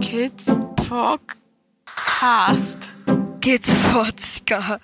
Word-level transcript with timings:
Kids 0.00 0.48
Podcast. 0.76 1.70
Kids 3.40 3.68
Podcast. 3.90 4.80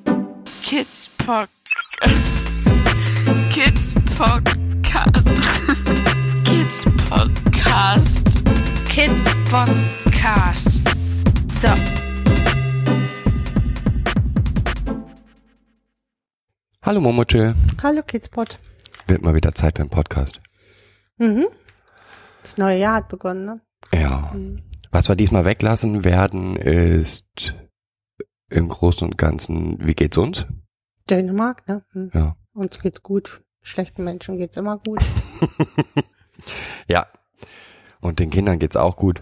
Kids 0.61 1.07
Podcast. 1.17 2.45
Kids 3.51 3.95
Podcast. 4.17 5.27
Kids 6.45 6.85
Podcast. 6.85 8.25
Kid 8.89 9.11
Podcast. 9.49 10.81
So. 11.53 11.69
Hallo 16.81 17.01
Momochill. 17.01 17.53
Hallo 17.83 18.01
Kidspot. 18.03 18.57
Wird 19.07 19.21
mal 19.21 19.35
wieder 19.35 19.53
Zeit 19.55 19.77
für 19.77 19.83
einen 19.83 19.89
Podcast. 19.89 20.41
Mhm. 21.17 21.47
Das 22.41 22.57
neue 22.57 22.77
Jahr 22.79 22.95
hat 22.95 23.09
begonnen, 23.09 23.45
ne? 23.45 23.61
Ja. 23.93 24.35
Was 24.91 25.09
wir 25.09 25.15
diesmal 25.15 25.45
weglassen 25.45 26.03
werden, 26.03 26.55
ist 26.55 27.55
im 28.49 28.69
Großen 28.69 29.07
und 29.07 29.17
Ganzen, 29.17 29.85
wie 29.85 29.93
geht's 29.93 30.17
uns? 30.17 30.45
Dänemark, 31.09 31.67
ne? 31.67 31.83
Hm. 31.91 32.11
Ja. 32.13 32.35
Uns 32.53 32.79
geht's 32.79 33.03
gut. 33.03 33.43
Schlechten 33.61 34.03
Menschen 34.03 34.37
geht's 34.37 34.57
immer 34.57 34.77
gut. 34.79 34.99
Ja. 36.87 37.07
Und 37.99 38.19
den 38.19 38.29
Kindern 38.29 38.59
geht's 38.59 38.77
auch 38.77 38.95
gut. 38.95 39.21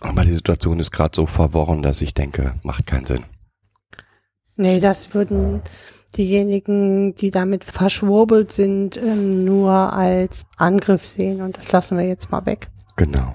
Aber 0.00 0.24
die 0.24 0.34
Situation 0.34 0.78
ist 0.80 0.92
gerade 0.92 1.14
so 1.14 1.26
verworren, 1.26 1.82
dass 1.82 2.00
ich 2.00 2.14
denke, 2.14 2.54
macht 2.62 2.86
keinen 2.86 3.06
Sinn. 3.06 3.24
nee, 4.54 4.80
das 4.80 5.12
würden 5.12 5.60
diejenigen, 6.16 7.14
die 7.14 7.30
damit 7.30 7.64
verschwurbelt 7.64 8.52
sind, 8.52 8.96
ähm, 8.96 9.44
nur 9.44 9.92
als 9.92 10.46
Angriff 10.56 11.06
sehen 11.06 11.40
und 11.40 11.58
das 11.58 11.72
lassen 11.72 11.98
wir 11.98 12.06
jetzt 12.06 12.30
mal 12.30 12.46
weg. 12.46 12.68
Genau. 12.96 13.34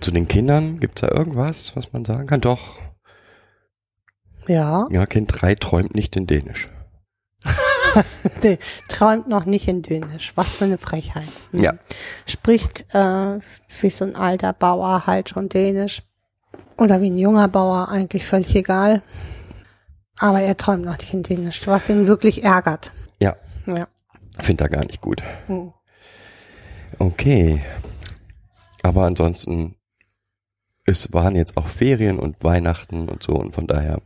Zu 0.00 0.10
den 0.10 0.26
Kindern 0.26 0.80
gibt's 0.80 1.02
da 1.02 1.08
irgendwas, 1.08 1.76
was 1.76 1.92
man 1.92 2.04
sagen 2.04 2.26
kann? 2.26 2.40
Doch. 2.40 2.80
Ja, 4.48 4.86
Ja, 4.90 5.06
Kind 5.06 5.30
3 5.32 5.54
träumt 5.54 5.94
nicht 5.94 6.16
in 6.16 6.26
Dänisch. 6.26 6.68
nee, 8.42 8.58
träumt 8.88 9.28
noch 9.28 9.44
nicht 9.44 9.68
in 9.68 9.82
Dänisch. 9.82 10.32
Was 10.34 10.56
für 10.56 10.64
eine 10.64 10.78
Frechheit. 10.78 11.28
Hm. 11.52 11.62
Ja. 11.62 11.74
Spricht 12.26 12.86
äh, 12.92 13.38
wie 13.80 13.90
so 13.90 14.04
ein 14.04 14.16
alter 14.16 14.52
Bauer 14.52 15.06
halt 15.06 15.28
schon 15.28 15.48
Dänisch. 15.48 16.02
Oder 16.78 17.00
wie 17.00 17.10
ein 17.10 17.18
junger 17.18 17.48
Bauer, 17.48 17.88
eigentlich 17.90 18.24
völlig 18.24 18.54
egal. 18.56 19.02
Aber 20.22 20.40
er 20.40 20.56
träumt 20.56 20.84
noch 20.84 20.96
nicht 20.98 21.12
in 21.12 21.22
Dänisch, 21.22 21.66
was 21.66 21.88
ihn 21.90 22.06
wirklich 22.06 22.44
ärgert. 22.44 22.92
Ja, 23.20 23.36
Ja. 23.66 23.86
find 24.38 24.60
er 24.60 24.68
gar 24.68 24.84
nicht 24.84 25.00
gut. 25.00 25.22
Hm. 25.48 25.72
Okay. 26.98 27.62
Aber 28.82 29.04
ansonsten, 29.04 29.76
es 30.86 31.12
waren 31.12 31.34
jetzt 31.36 31.56
auch 31.56 31.66
Ferien 31.66 32.18
und 32.18 32.42
Weihnachten 32.42 33.08
und 33.08 33.22
so 33.22 33.32
und 33.32 33.54
von 33.54 33.66
daher, 33.66 34.00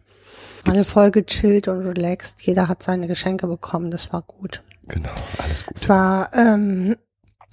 Alle 0.64 0.74
Gibt's- 0.78 0.88
voll 0.88 1.10
gechillt 1.10 1.68
und 1.68 1.86
relaxed. 1.86 2.42
Jeder 2.42 2.66
hat 2.68 2.82
seine 2.82 3.06
Geschenke 3.06 3.46
bekommen. 3.46 3.90
Das 3.90 4.12
war 4.12 4.22
gut. 4.22 4.62
genau, 4.88 5.10
alles 5.42 5.66
gut. 5.66 5.76
Es 5.76 5.88
war, 5.88 6.32
ähm, 6.34 6.96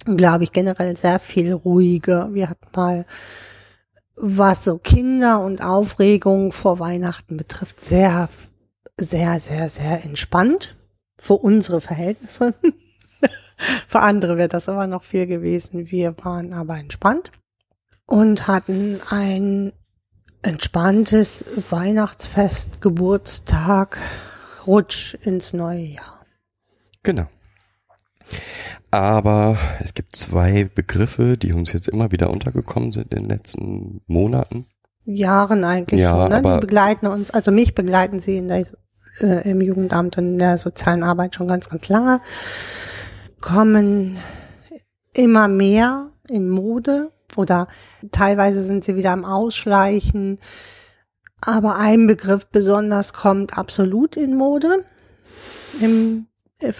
glaube 0.04 0.44
ich, 0.44 0.52
generell 0.52 0.96
sehr 0.96 1.18
viel 1.18 1.52
ruhiger. 1.52 2.32
Wir 2.34 2.48
hatten 2.50 2.66
mal, 2.74 3.04
was 4.16 4.64
so 4.64 4.78
Kinder 4.78 5.40
und 5.40 5.62
Aufregung 5.62 6.52
vor 6.52 6.78
Weihnachten 6.78 7.36
betrifft, 7.36 7.84
sehr, 7.84 8.28
sehr, 8.98 9.40
sehr, 9.40 9.68
sehr 9.68 10.04
entspannt. 10.04 10.76
Für 11.18 11.34
unsere 11.34 11.80
Verhältnisse. 11.80 12.54
Für 13.88 14.00
andere 14.00 14.36
wäre 14.36 14.48
das 14.48 14.68
immer 14.68 14.86
noch 14.86 15.04
viel 15.04 15.26
gewesen. 15.26 15.90
Wir 15.90 16.16
waren 16.24 16.52
aber 16.52 16.76
entspannt 16.76 17.30
und 18.06 18.48
hatten 18.48 19.00
ein 19.08 19.72
entspanntes 20.42 21.44
Weihnachtsfest, 21.70 22.80
Geburtstag, 22.80 23.98
Rutsch 24.66 25.14
ins 25.14 25.52
neue 25.52 25.84
Jahr. 25.84 26.26
Genau. 27.02 27.26
Aber 28.90 29.58
es 29.80 29.94
gibt 29.94 30.16
zwei 30.16 30.64
Begriffe, 30.64 31.36
die 31.36 31.52
uns 31.52 31.72
jetzt 31.72 31.88
immer 31.88 32.12
wieder 32.12 32.30
untergekommen 32.30 32.92
sind 32.92 33.12
in 33.14 33.20
den 33.22 33.28
letzten 33.28 34.02
Monaten. 34.06 34.66
Jahren 35.04 35.64
eigentlich 35.64 36.00
Ja, 36.00 36.10
schon. 36.10 36.28
Ne? 36.30 36.42
Die 36.42 36.60
begleiten 36.60 37.06
uns, 37.06 37.30
also 37.30 37.50
mich 37.50 37.74
begleiten 37.74 38.20
sie 38.20 38.38
in 38.38 38.48
der, 38.48 38.64
äh, 39.20 39.48
im 39.50 39.60
Jugendamt 39.60 40.18
und 40.18 40.24
in 40.24 40.38
der 40.38 40.58
sozialen 40.58 41.02
Arbeit 41.02 41.34
schon 41.34 41.48
ganz, 41.48 41.68
ganz 41.68 41.88
lange. 41.88 42.20
Kommen 43.40 44.18
immer 45.12 45.48
mehr 45.48 46.10
in 46.28 46.48
Mode 46.48 47.12
oder 47.36 47.66
teilweise 48.10 48.62
sind 48.62 48.84
sie 48.84 48.96
wieder 48.96 49.10
am 49.12 49.24
Ausschleichen. 49.24 50.38
Aber 51.40 51.76
ein 51.76 52.06
Begriff 52.06 52.46
besonders 52.46 53.12
kommt 53.12 53.58
absolut 53.58 54.16
in 54.16 54.34
Mode 54.36 54.84
im, 55.80 56.26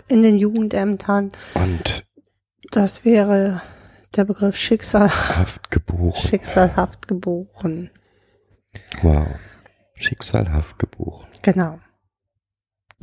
in 0.08 0.22
den 0.22 0.36
Jugendämtern. 0.36 1.30
Und 1.54 2.06
Das 2.70 3.04
wäre 3.04 3.60
der 4.16 4.24
Begriff 4.24 4.56
Schicksal, 4.56 5.10
haft 5.10 5.70
geboren. 5.70 6.14
schicksalhaft 6.16 7.08
geboren. 7.08 7.90
Wow. 9.02 9.26
Schicksalhaft 9.96 10.78
geboren. 10.78 11.26
Genau. 11.42 11.78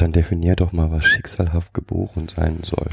Dann 0.01 0.13
definier 0.13 0.55
doch 0.55 0.71
mal, 0.71 0.89
was 0.89 1.05
schicksalhaft 1.05 1.75
geboren 1.75 2.27
sein 2.27 2.57
soll. 2.63 2.87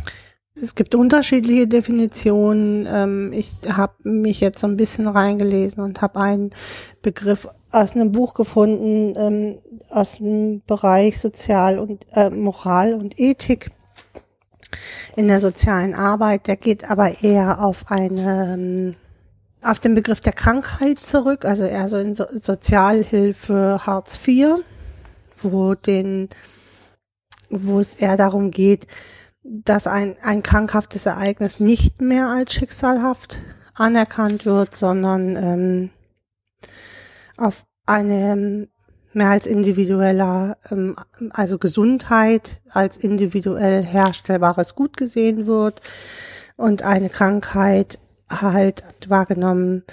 Es 0.54 0.74
gibt 0.74 0.94
unterschiedliche 0.94 1.66
Definitionen. 1.66 2.86
Ähm, 2.86 3.32
ich 3.32 3.50
habe 3.66 3.94
mich 4.02 4.40
jetzt 4.40 4.58
so 4.58 4.66
ein 4.66 4.76
bisschen 4.76 5.08
reingelesen 5.08 5.82
und 5.82 6.02
habe 6.02 6.20
einen 6.20 6.50
Begriff 7.00 7.48
aus 7.70 7.94
einem 7.94 8.12
Buch 8.12 8.34
gefunden, 8.34 9.14
ähm, 9.16 9.58
aus 9.88 10.18
dem 10.18 10.60
Bereich 10.66 11.18
Sozial 11.18 11.78
und 11.78 12.04
äh, 12.12 12.28
Moral 12.28 12.92
und 12.92 13.18
Ethik 13.18 13.70
in 15.16 15.28
der 15.28 15.40
sozialen 15.40 15.94
Arbeit. 15.94 16.46
Der 16.46 16.56
geht 16.56 16.90
aber 16.90 17.22
eher 17.22 17.64
auf 17.64 17.90
eine 17.90 18.52
ähm, 18.52 18.96
auf 19.62 19.78
den 19.78 19.94
Begriff 19.94 20.20
der 20.20 20.34
Krankheit 20.34 20.98
zurück, 20.98 21.46
also 21.46 21.64
eher 21.64 21.88
so 21.88 21.96
in 21.96 22.14
so 22.14 22.26
Sozialhilfe 22.30 23.80
Hartz 23.86 24.20
IV, 24.26 24.62
wo 25.42 25.74
den 25.74 26.28
wo 27.50 27.80
es 27.80 27.94
eher 27.94 28.16
darum 28.16 28.50
geht, 28.50 28.86
dass 29.42 29.86
ein, 29.86 30.16
ein 30.22 30.42
krankhaftes 30.42 31.06
Ereignis 31.06 31.60
nicht 31.60 32.00
mehr 32.00 32.28
als 32.28 32.52
schicksalhaft 32.52 33.38
anerkannt 33.74 34.44
wird, 34.44 34.74
sondern 34.74 35.36
ähm, 35.36 35.90
auf 37.36 37.64
eine 37.86 38.32
ähm, 38.32 38.68
mehr 39.12 39.30
als 39.30 39.46
individueller, 39.46 40.56
ähm, 40.70 40.96
also 41.30 41.58
Gesundheit 41.58 42.60
als 42.70 42.98
individuell 42.98 43.82
herstellbares 43.82 44.74
Gut 44.74 44.96
gesehen 44.96 45.46
wird 45.46 45.80
und 46.56 46.82
eine 46.82 47.08
Krankheit 47.08 47.98
halt 48.28 48.84
wahrgenommen 49.06 49.84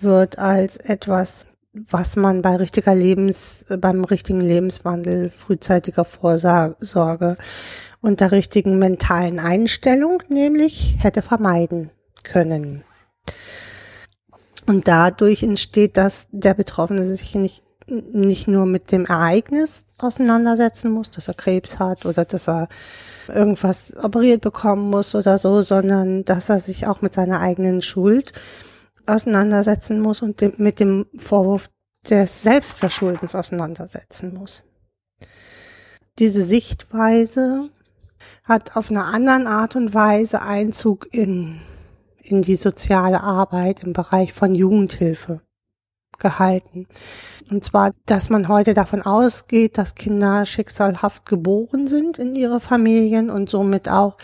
wird 0.00 0.38
als 0.38 0.76
etwas, 0.76 1.46
was 1.90 2.16
man 2.16 2.42
bei 2.42 2.56
richtiger 2.56 2.94
Lebens, 2.94 3.64
beim 3.80 4.04
richtigen 4.04 4.40
Lebenswandel, 4.40 5.30
frühzeitiger 5.30 6.04
Vorsorge 6.04 7.36
und 8.00 8.20
der 8.20 8.32
richtigen 8.32 8.78
mentalen 8.78 9.38
Einstellung 9.38 10.22
nämlich 10.28 10.96
hätte 10.98 11.22
vermeiden 11.22 11.90
können. 12.22 12.84
Und 14.66 14.86
dadurch 14.86 15.42
entsteht, 15.42 15.96
dass 15.96 16.26
der 16.30 16.54
Betroffene 16.54 17.04
sich 17.04 17.34
nicht, 17.34 17.62
nicht 17.86 18.48
nur 18.48 18.66
mit 18.66 18.92
dem 18.92 19.06
Ereignis 19.06 19.86
auseinandersetzen 19.98 20.90
muss, 20.90 21.10
dass 21.10 21.28
er 21.28 21.34
Krebs 21.34 21.78
hat 21.78 22.04
oder 22.04 22.26
dass 22.26 22.48
er 22.48 22.68
irgendwas 23.28 23.96
operiert 24.02 24.42
bekommen 24.42 24.90
muss 24.90 25.14
oder 25.14 25.38
so, 25.38 25.62
sondern 25.62 26.24
dass 26.24 26.50
er 26.50 26.60
sich 26.60 26.86
auch 26.86 27.00
mit 27.00 27.14
seiner 27.14 27.40
eigenen 27.40 27.80
Schuld 27.80 28.32
auseinandersetzen 29.08 30.00
muss 30.00 30.22
und 30.22 30.40
dem, 30.40 30.54
mit 30.58 30.80
dem 30.80 31.06
Vorwurf 31.18 31.70
des 32.08 32.42
Selbstverschuldens 32.42 33.34
auseinandersetzen 33.34 34.34
muss. 34.34 34.62
Diese 36.18 36.42
Sichtweise 36.42 37.70
hat 38.44 38.76
auf 38.76 38.90
einer 38.90 39.06
anderen 39.06 39.46
Art 39.46 39.76
und 39.76 39.94
Weise 39.94 40.42
Einzug 40.42 41.06
in, 41.12 41.60
in 42.18 42.42
die 42.42 42.56
soziale 42.56 43.22
Arbeit 43.22 43.82
im 43.82 43.92
Bereich 43.92 44.32
von 44.32 44.54
Jugendhilfe 44.54 45.40
gehalten. 46.18 46.86
Und 47.50 47.64
zwar, 47.64 47.92
dass 48.06 48.28
man 48.28 48.48
heute 48.48 48.74
davon 48.74 49.02
ausgeht, 49.02 49.78
dass 49.78 49.94
Kinder 49.94 50.44
schicksalhaft 50.44 51.26
geboren 51.26 51.88
sind 51.88 52.18
in 52.18 52.34
ihre 52.34 52.60
Familien 52.60 53.30
und 53.30 53.48
somit 53.48 53.88
auch 53.88 54.16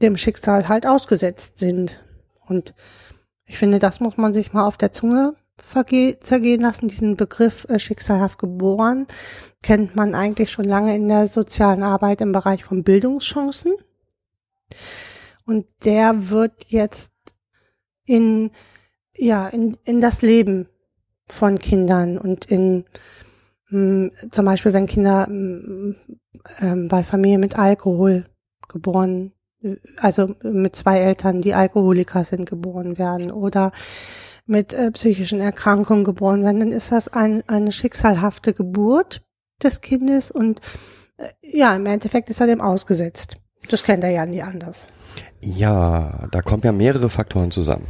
dem 0.00 0.16
Schicksal 0.16 0.68
halt 0.68 0.86
ausgesetzt 0.86 1.58
sind. 1.58 1.98
Und 2.46 2.74
ich 3.48 3.58
finde, 3.58 3.78
das 3.78 3.98
muss 3.98 4.16
man 4.16 4.34
sich 4.34 4.52
mal 4.52 4.66
auf 4.66 4.76
der 4.76 4.92
Zunge 4.92 5.34
zergehen 6.20 6.60
lassen. 6.60 6.88
Diesen 6.88 7.16
Begriff 7.16 7.66
äh, 7.68 7.78
schicksalhaft 7.78 8.38
geboren 8.38 9.06
kennt 9.62 9.96
man 9.96 10.14
eigentlich 10.14 10.52
schon 10.52 10.66
lange 10.66 10.94
in 10.94 11.08
der 11.08 11.26
sozialen 11.26 11.82
Arbeit 11.82 12.20
im 12.20 12.32
Bereich 12.32 12.62
von 12.62 12.84
Bildungschancen. 12.84 13.74
Und 15.44 15.66
der 15.84 16.30
wird 16.30 16.66
jetzt 16.66 17.10
in, 18.04 18.50
ja, 19.16 19.48
in, 19.48 19.76
in 19.84 20.00
das 20.00 20.22
Leben 20.22 20.68
von 21.26 21.58
Kindern 21.58 22.18
und 22.18 22.44
in, 22.44 22.84
mh, 23.70 24.10
zum 24.30 24.44
Beispiel, 24.44 24.74
wenn 24.74 24.86
Kinder 24.86 25.26
mh, 25.28 25.94
ähm, 26.60 26.88
bei 26.88 27.02
Familien 27.02 27.40
mit 27.40 27.58
Alkohol 27.58 28.24
geboren, 28.68 29.32
also 29.96 30.34
mit 30.42 30.76
zwei 30.76 30.98
Eltern, 30.98 31.40
die 31.40 31.54
Alkoholiker 31.54 32.24
sind, 32.24 32.48
geboren 32.48 32.98
werden 32.98 33.30
oder 33.30 33.72
mit 34.46 34.72
äh, 34.72 34.90
psychischen 34.92 35.40
Erkrankungen 35.40 36.04
geboren 36.04 36.42
werden, 36.44 36.60
dann 36.60 36.72
ist 36.72 36.92
das 36.92 37.08
ein, 37.08 37.42
eine 37.48 37.72
schicksalhafte 37.72 38.54
Geburt 38.54 39.22
des 39.62 39.80
Kindes 39.80 40.30
und 40.30 40.60
äh, 41.18 41.28
ja, 41.42 41.74
im 41.74 41.86
Endeffekt 41.86 42.30
ist 42.30 42.40
er 42.40 42.46
dem 42.46 42.60
ausgesetzt. 42.60 43.36
Das 43.68 43.82
kennt 43.82 44.04
er 44.04 44.10
ja 44.10 44.24
nie 44.24 44.42
anders. 44.42 44.86
Ja, 45.42 46.28
da 46.30 46.40
kommen 46.40 46.62
ja 46.62 46.72
mehrere 46.72 47.10
Faktoren 47.10 47.50
zusammen 47.50 47.86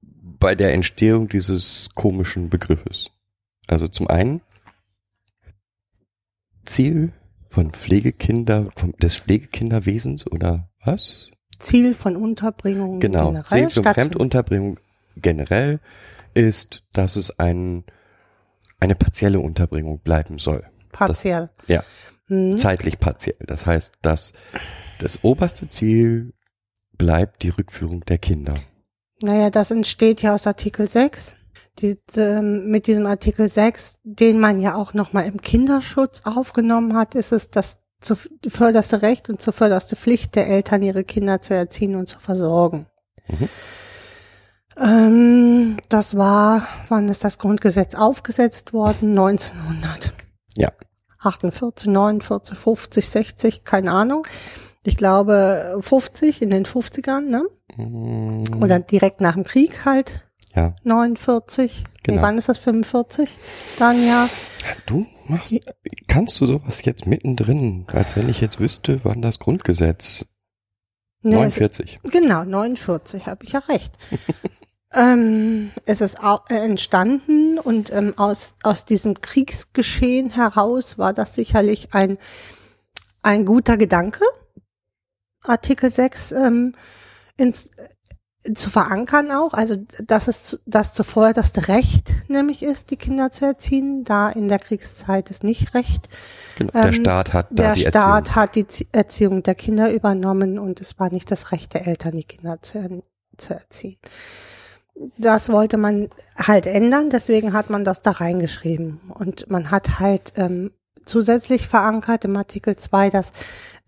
bei 0.00 0.54
der 0.54 0.72
Entstehung 0.72 1.28
dieses 1.28 1.90
komischen 1.94 2.48
Begriffes. 2.48 3.10
Also 3.66 3.88
zum 3.88 4.08
einen 4.08 4.40
Ziel 6.64 7.12
von 7.48 7.70
Pflegekinder, 7.72 8.70
vom, 8.76 8.92
des 8.96 9.16
Pflegekinderwesens 9.16 10.26
oder 10.26 10.67
was? 10.84 11.28
Ziel 11.58 11.94
von 11.94 12.16
Unterbringung 12.16 13.00
Genau, 13.00 13.26
generell. 13.32 13.68
Ziel 13.70 13.82
von 13.82 13.92
Fremdunterbringung 13.94 14.78
generell 15.16 15.80
ist, 16.34 16.84
dass 16.92 17.16
es 17.16 17.38
ein, 17.38 17.84
eine 18.80 18.94
partielle 18.94 19.40
Unterbringung 19.40 19.98
bleiben 20.00 20.38
soll. 20.38 20.64
partiell. 20.92 21.50
Ja, 21.66 21.82
Hm. 22.26 22.58
zeitlich 22.58 22.98
partiell. 22.98 23.38
Das 23.46 23.64
heißt, 23.66 23.92
dass 24.02 24.32
das 24.98 25.24
oberste 25.24 25.68
Ziel 25.68 26.34
bleibt 26.92 27.42
die 27.42 27.48
Rückführung 27.48 28.04
der 28.04 28.18
Kinder. 28.18 28.54
Naja, 29.22 29.50
das 29.50 29.70
entsteht 29.70 30.22
ja 30.22 30.34
aus 30.34 30.46
Artikel 30.46 30.88
6. 30.88 31.36
Die, 31.78 31.96
ähm, 32.16 32.70
mit 32.70 32.86
diesem 32.86 33.06
Artikel 33.06 33.48
6, 33.48 33.98
den 34.02 34.40
man 34.40 34.60
ja 34.60 34.74
auch 34.74 34.94
nochmal 34.94 35.26
im 35.26 35.40
Kinderschutz 35.40 36.22
aufgenommen 36.24 36.94
hat, 36.96 37.14
ist 37.14 37.32
es 37.32 37.50
das 37.50 37.78
zu, 38.00 38.16
förderste 38.48 39.02
Recht 39.02 39.28
und 39.28 39.40
zur 39.42 39.52
förderste 39.52 39.96
Pflicht 39.96 40.34
der 40.34 40.48
Eltern, 40.48 40.82
ihre 40.82 41.04
Kinder 41.04 41.40
zu 41.40 41.54
erziehen 41.54 41.96
und 41.96 42.06
zu 42.08 42.18
versorgen. 42.18 42.86
Mhm. 43.28 43.48
Ähm, 44.80 45.76
das 45.88 46.16
war, 46.16 46.66
wann 46.88 47.08
ist 47.08 47.24
das 47.24 47.38
Grundgesetz 47.38 47.94
aufgesetzt 47.94 48.72
worden? 48.72 49.10
1900. 49.18 50.12
Ja. 50.56 50.72
48, 51.20 51.88
49, 51.88 52.56
50, 52.56 53.08
60, 53.08 53.64
keine 53.64 53.90
Ahnung. 53.90 54.26
Ich 54.84 54.96
glaube 54.96 55.78
50 55.80 56.42
in 56.42 56.50
den 56.50 56.64
50ern, 56.64 57.22
ne? 57.22 57.44
Mm, 57.76 58.62
Oder 58.62 58.78
direkt 58.78 59.20
nach 59.20 59.34
dem 59.34 59.44
Krieg 59.44 59.84
halt. 59.84 60.27
Ja. 60.54 60.74
49. 60.84 61.84
Nee, 61.84 62.14
Genau. 62.14 62.22
wann 62.22 62.38
ist 62.38 62.48
das? 62.48 62.56
45? 62.58 63.36
Dann 63.78 64.06
ja. 64.06 64.28
Du 64.86 65.06
machst, 65.26 65.54
kannst 66.06 66.40
du 66.40 66.46
sowas 66.46 66.82
jetzt 66.84 67.06
mittendrin, 67.06 67.86
als 67.92 68.16
wenn 68.16 68.28
ich 68.30 68.40
jetzt 68.40 68.60
wüsste, 68.60 69.00
wann 69.04 69.20
das 69.20 69.38
Grundgesetz 69.38 70.24
Nee, 71.20 71.34
es, 71.34 71.58
49. 71.58 71.98
genau, 72.04 72.44
49, 72.44 73.26
habe 73.26 73.44
ich 73.44 73.52
ja 73.52 73.58
recht. 73.60 73.92
ähm, 74.94 75.70
es 75.84 76.00
ist 76.00 76.18
äh, 76.48 76.54
entstanden 76.54 77.58
und 77.58 77.92
ähm, 77.92 78.14
aus, 78.16 78.54
aus 78.62 78.84
diesem 78.84 79.20
Kriegsgeschehen 79.20 80.30
heraus 80.30 80.96
war 80.96 81.12
das 81.12 81.34
sicherlich 81.34 81.92
ein, 81.92 82.16
ein 83.22 83.44
guter 83.44 83.76
Gedanke, 83.76 84.24
Artikel 85.42 85.90
6 85.90 86.32
ähm, 86.32 86.74
ins, 87.36 87.68
zu 88.54 88.70
verankern 88.70 89.30
auch, 89.32 89.52
also 89.52 89.76
dass 90.04 90.28
es 90.28 90.60
das 90.64 90.94
zuvor 90.94 91.32
das 91.32 91.52
Recht 91.68 92.14
nämlich 92.28 92.62
ist, 92.62 92.90
die 92.90 92.96
Kinder 92.96 93.30
zu 93.32 93.44
erziehen, 93.44 94.04
da 94.04 94.30
in 94.30 94.48
der 94.48 94.58
Kriegszeit 94.60 95.28
ist 95.30 95.42
nicht 95.44 95.74
Recht. 95.74 96.08
Genau. 96.56 96.70
Der 96.72 96.86
Ähm, 96.86 96.92
Staat 96.94 97.32
hat 97.32 97.48
da 97.50 97.54
Der 97.54 97.72
die 97.74 97.80
Staat 97.80 97.94
Erziehung. 98.28 98.36
hat 98.36 98.54
die 98.54 98.64
Zie- 98.64 98.86
Erziehung 98.92 99.42
der 99.42 99.54
Kinder 99.54 99.90
übernommen 99.92 100.58
und 100.58 100.80
es 100.80 100.98
war 100.98 101.10
nicht 101.12 101.30
das 101.30 101.52
Recht 101.52 101.74
der 101.74 101.86
Eltern, 101.88 102.12
die 102.12 102.24
Kinder 102.24 102.62
zu, 102.62 103.02
zu 103.36 103.54
erziehen. 103.54 103.96
Das 105.16 105.48
wollte 105.50 105.76
man 105.76 106.08
halt 106.36 106.66
ändern, 106.66 107.10
deswegen 107.10 107.52
hat 107.52 107.70
man 107.70 107.84
das 107.84 108.02
da 108.02 108.10
reingeschrieben. 108.12 109.00
Und 109.14 109.48
man 109.48 109.70
hat 109.70 110.00
halt 110.00 110.32
ähm, 110.36 110.72
zusätzlich 111.08 111.68
verankert 111.68 112.24
im 112.24 112.36
Artikel 112.36 112.76
2, 112.76 113.10
dass 113.10 113.32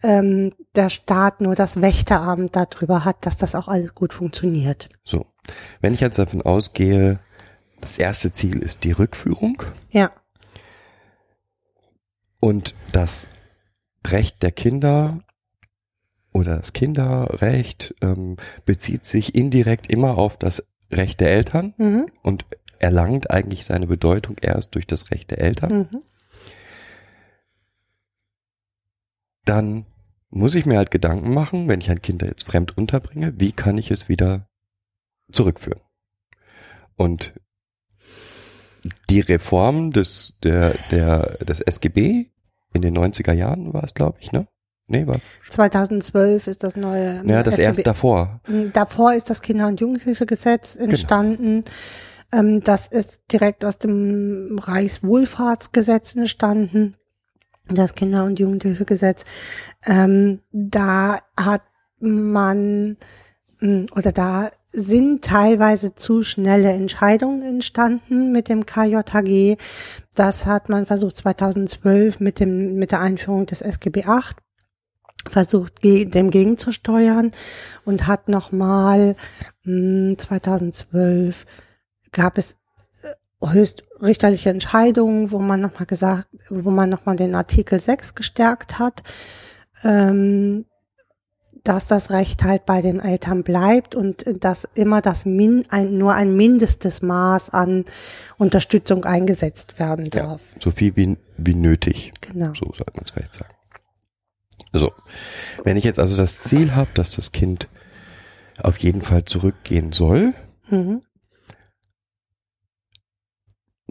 ähm, 0.02 0.52
der 0.74 0.88
Staat 0.88 1.40
nur 1.40 1.54
das 1.54 1.80
Wächteramt 1.80 2.56
darüber 2.56 3.04
hat, 3.04 3.26
dass 3.26 3.36
das 3.36 3.54
auch 3.54 3.68
alles 3.68 3.94
gut 3.94 4.14
funktioniert. 4.14 4.88
So. 5.04 5.26
Wenn 5.80 5.94
ich 5.94 6.00
jetzt 6.00 6.18
davon 6.18 6.42
ausgehe, 6.42 7.18
das 7.80 7.98
erste 7.98 8.32
Ziel 8.32 8.58
ist 8.58 8.84
die 8.84 8.92
Rückführung 8.92 9.62
Ja, 9.90 10.10
und 12.40 12.74
das 12.92 13.28
Recht 14.06 14.42
der 14.42 14.50
Kinder 14.50 15.20
oder 16.32 16.56
das 16.56 16.72
Kinderrecht 16.72 17.94
ähm, 18.00 18.36
bezieht 18.64 19.04
sich 19.04 19.34
indirekt 19.34 19.92
immer 19.92 20.16
auf 20.16 20.38
das 20.38 20.64
Recht 20.90 21.20
der 21.20 21.30
Eltern 21.32 21.74
mhm. 21.76 22.06
und 22.22 22.46
erlangt 22.78 23.30
eigentlich 23.30 23.66
seine 23.66 23.86
Bedeutung 23.86 24.36
erst 24.40 24.74
durch 24.74 24.86
das 24.86 25.10
Recht 25.10 25.30
der 25.30 25.40
Eltern. 25.40 25.88
Mhm. 25.90 26.02
Dann 29.50 29.84
muss 30.28 30.54
ich 30.54 30.64
mir 30.64 30.76
halt 30.76 30.92
Gedanken 30.92 31.34
machen, 31.34 31.66
wenn 31.66 31.80
ich 31.80 31.90
ein 31.90 32.00
Kind 32.00 32.22
jetzt 32.22 32.44
fremd 32.44 32.78
unterbringe, 32.78 33.34
wie 33.38 33.50
kann 33.50 33.76
ich 33.78 33.90
es 33.90 34.08
wieder 34.08 34.46
zurückführen? 35.32 35.80
Und 36.94 37.32
die 39.08 39.18
Reform 39.18 39.90
des, 39.90 40.38
der, 40.44 40.76
der, 40.92 41.38
des 41.38 41.62
SGB 41.62 42.26
in 42.74 42.80
den 42.80 42.96
90er 42.96 43.32
Jahren 43.32 43.74
war 43.74 43.82
es, 43.82 43.92
glaube 43.94 44.18
ich, 44.20 44.30
ne? 44.30 44.46
Nee, 44.86 45.08
war, 45.08 45.16
2012 45.50 46.46
ist 46.46 46.62
das 46.62 46.76
neue. 46.76 47.24
ja, 47.26 47.42
das 47.42 47.54
StB 47.54 47.64
erst 47.64 47.86
davor. 47.88 48.40
Davor 48.72 49.14
ist 49.14 49.30
das 49.30 49.42
Kinder- 49.42 49.66
und 49.66 49.80
Jugendhilfegesetz 49.80 50.76
entstanden. 50.76 51.64
Ähm, 52.32 52.60
das 52.60 52.86
ist 52.86 53.22
direkt 53.32 53.64
aus 53.64 53.78
dem 53.78 54.60
Reichswohlfahrtsgesetz 54.62 56.14
entstanden. 56.14 56.94
Das 57.68 57.94
Kinder- 57.94 58.24
und 58.24 58.38
Jugendhilfegesetz. 58.38 59.24
Ähm, 59.86 60.40
da 60.52 61.18
hat 61.36 61.62
man 62.00 62.96
mh, 63.60 63.86
oder 63.94 64.12
da 64.12 64.50
sind 64.72 65.24
teilweise 65.24 65.94
zu 65.94 66.22
schnelle 66.22 66.70
Entscheidungen 66.72 67.42
entstanden 67.42 68.30
mit 68.32 68.48
dem 68.48 68.66
KJHG. 68.66 69.56
Das 70.14 70.46
hat 70.46 70.68
man 70.68 70.86
versucht 70.86 71.16
2012 71.16 72.20
mit 72.20 72.38
dem 72.40 72.76
mit 72.76 72.92
der 72.92 73.00
Einführung 73.00 73.46
des 73.46 73.62
SGB 73.62 74.04
VIII 74.06 74.22
versucht 75.28 75.80
ge- 75.82 76.06
dem 76.06 76.30
gegenzusteuern 76.30 77.32
und 77.84 78.06
hat 78.06 78.28
nochmal 78.28 79.16
2012 79.64 81.44
gab 82.12 82.38
es 82.38 82.56
höchstrichterliche 83.42 84.50
Entscheidungen, 84.50 85.30
wo 85.30 85.38
man 85.38 85.60
nochmal 85.60 85.86
gesagt, 85.86 86.26
wo 86.50 86.70
man 86.70 86.90
nochmal 86.90 87.16
den 87.16 87.34
Artikel 87.34 87.80
6 87.80 88.14
gestärkt 88.14 88.78
hat, 88.78 89.02
ähm, 89.82 90.66
dass 91.64 91.86
das 91.86 92.10
Recht 92.10 92.42
halt 92.42 92.64
bei 92.64 92.80
den 92.80 93.00
Eltern 93.00 93.42
bleibt 93.42 93.94
und 93.94 94.24
dass 94.42 94.66
immer 94.74 95.02
das 95.02 95.26
Min, 95.26 95.64
ein, 95.70 95.98
nur 95.98 96.14
ein 96.14 96.34
mindestes 96.34 97.02
Maß 97.02 97.50
an 97.50 97.84
Unterstützung 98.38 99.04
eingesetzt 99.04 99.78
werden 99.78 100.06
Ja, 100.06 100.22
darf. 100.26 100.40
so 100.58 100.70
viel 100.70 100.96
wie, 100.96 101.16
wie 101.36 101.54
nötig. 101.54 102.12
Genau. 102.22 102.52
So 102.54 102.66
sollte 102.66 102.92
man 102.94 103.04
es 103.04 103.10
vielleicht 103.10 103.34
sagen. 103.34 103.54
So. 104.72 104.92
Wenn 105.64 105.76
ich 105.76 105.84
jetzt 105.84 105.98
also 105.98 106.16
das 106.16 106.38
Ziel 106.40 106.74
habe, 106.74 106.90
dass 106.94 107.16
das 107.16 107.32
Kind 107.32 107.68
auf 108.62 108.78
jeden 108.78 109.02
Fall 109.02 109.24
zurückgehen 109.24 109.92
soll, 109.92 110.34
Mhm. 110.68 111.02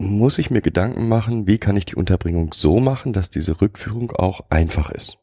Muss 0.00 0.38
ich 0.38 0.50
mir 0.50 0.62
Gedanken 0.62 1.08
machen, 1.08 1.46
wie 1.46 1.58
kann 1.58 1.76
ich 1.76 1.84
die 1.84 1.94
Unterbringung 1.94 2.54
so 2.54 2.80
machen, 2.80 3.12
dass 3.12 3.28
diese 3.28 3.60
Rückführung 3.60 4.12
auch 4.12 4.40
einfach 4.48 4.90
ist. 4.90 5.18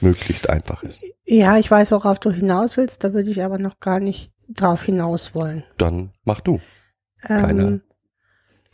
Möglichst 0.00 0.50
einfach 0.50 0.82
ist. 0.82 1.02
Ja, 1.24 1.56
ich 1.56 1.70
weiß, 1.70 1.92
worauf 1.92 2.18
du 2.18 2.30
hinaus 2.30 2.76
willst, 2.76 3.04
da 3.04 3.14
würde 3.14 3.30
ich 3.30 3.42
aber 3.42 3.58
noch 3.58 3.80
gar 3.80 3.98
nicht 3.98 4.34
drauf 4.48 4.82
hinaus 4.82 5.34
wollen. 5.34 5.64
Dann 5.78 6.12
mach 6.24 6.40
du. 6.40 6.60
Keine. 7.22 7.62
Ähm, 7.62 7.82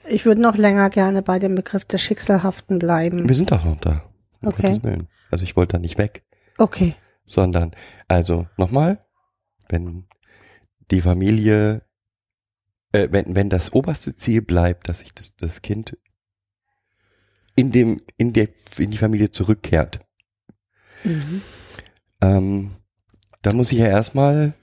ich 0.08 0.26
würde 0.26 0.40
noch 0.40 0.56
länger 0.56 0.90
gerne 0.90 1.22
bei 1.22 1.38
dem 1.38 1.54
Begriff 1.54 1.84
des 1.84 2.02
Schicksalhaften 2.02 2.80
bleiben. 2.80 3.28
Wir 3.28 3.36
sind 3.36 3.52
doch 3.52 3.64
noch 3.64 3.80
da. 3.80 4.02
Um 4.42 4.48
Okay. 4.48 4.80
Also 5.30 5.44
ich 5.44 5.56
wollte 5.56 5.74
da 5.74 5.78
nicht 5.78 5.98
weg, 5.98 6.24
Okay. 6.58 6.94
sondern, 7.24 7.72
also 8.08 8.46
nochmal, 8.56 9.04
wenn 9.68 10.06
die 10.90 11.00
Familie 11.00 11.82
äh, 12.92 13.08
wenn, 13.10 13.34
wenn 13.34 13.48
das 13.50 13.72
oberste 13.72 14.16
Ziel 14.16 14.42
bleibt, 14.42 14.88
dass 14.88 15.00
sich 15.00 15.12
das, 15.14 15.34
das 15.36 15.62
Kind 15.62 15.96
in 17.54 17.72
dem, 17.72 18.00
in 18.16 18.32
der, 18.32 18.48
in 18.78 18.90
die 18.90 18.98
Familie 18.98 19.30
zurückkehrt, 19.30 20.00
Mhm. 21.04 21.42
ähm, 22.22 22.76
dann 23.42 23.56
muss 23.56 23.70
ich 23.72 23.78
ja 23.78 23.86
erstmal, 23.86 24.54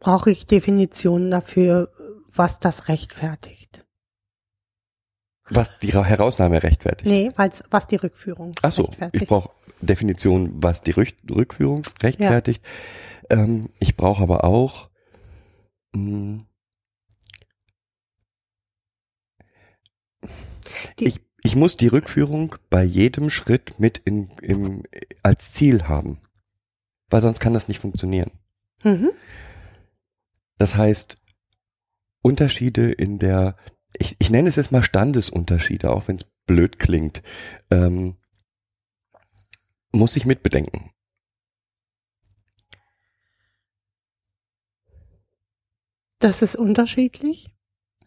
Brauche 0.00 0.30
ich 0.30 0.46
Definitionen 0.46 1.30
dafür, 1.30 1.90
was 2.32 2.58
das 2.60 2.88
rechtfertigt? 2.88 3.84
was 5.50 5.78
die 5.78 5.90
Ra- 5.90 6.04
Herausnahme 6.04 6.62
rechtfertigt. 6.62 7.08
Nee, 7.08 7.32
weil's, 7.36 7.62
was 7.70 7.86
die 7.86 7.96
Rückführung 7.96 8.52
Ach 8.60 8.70
so, 8.70 8.82
rechtfertigt. 8.82 9.22
ich 9.22 9.28
brauche 9.30 9.50
Definition, 9.80 10.62
was 10.62 10.82
die 10.82 10.90
Rück 10.90 11.14
Rückführung 11.30 11.84
rechtfertigt. 12.02 12.62
Ähm, 13.30 13.70
ich 13.80 13.96
brauche 13.96 14.22
aber 14.22 14.44
auch 14.44 14.90
mh, 15.94 16.44
ich, 20.98 21.20
ich 21.42 21.56
muss 21.56 21.76
die 21.76 21.88
Rückführung 21.88 22.56
bei 22.70 22.82
jedem 22.82 23.30
Schritt 23.30 23.78
mit 23.78 23.98
in, 23.98 24.30
im, 24.42 24.82
als 25.22 25.52
Ziel 25.52 25.84
haben, 25.84 26.20
weil 27.10 27.20
sonst 27.20 27.40
kann 27.40 27.54
das 27.54 27.68
nicht 27.68 27.80
funktionieren. 27.80 28.30
mhm. 28.82 29.10
Das 30.58 30.74
heißt, 30.74 31.14
Unterschiede 32.22 32.90
in 32.90 33.20
der, 33.20 33.56
ich, 33.96 34.16
ich 34.18 34.30
nenne 34.30 34.48
es 34.48 34.56
jetzt 34.56 34.72
mal 34.72 34.82
Standesunterschiede, 34.82 35.90
auch 35.90 36.08
wenn 36.08 36.16
es 36.16 36.26
blöd 36.46 36.80
klingt, 36.80 37.22
ähm, 37.70 38.16
muss 39.92 40.16
ich 40.16 40.26
mitbedenken. 40.26 40.90
Das 46.18 46.42
ist 46.42 46.56
unterschiedlich. 46.56 47.54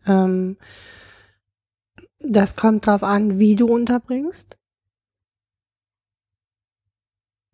Ähm, 0.05 0.57
das 2.23 2.55
kommt 2.55 2.87
drauf 2.87 3.03
an, 3.03 3.39
wie 3.39 3.55
du 3.55 3.67
unterbringst. 3.67 4.57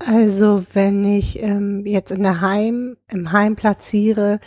Also 0.06 0.64
wenn 0.74 1.04
ich 1.04 1.42
ähm, 1.42 1.86
jetzt 1.86 2.12
in 2.12 2.22
der 2.22 2.42
Heim, 2.42 2.98
im 3.12 3.32
Heim 3.32 3.56
platziere, 3.56 4.40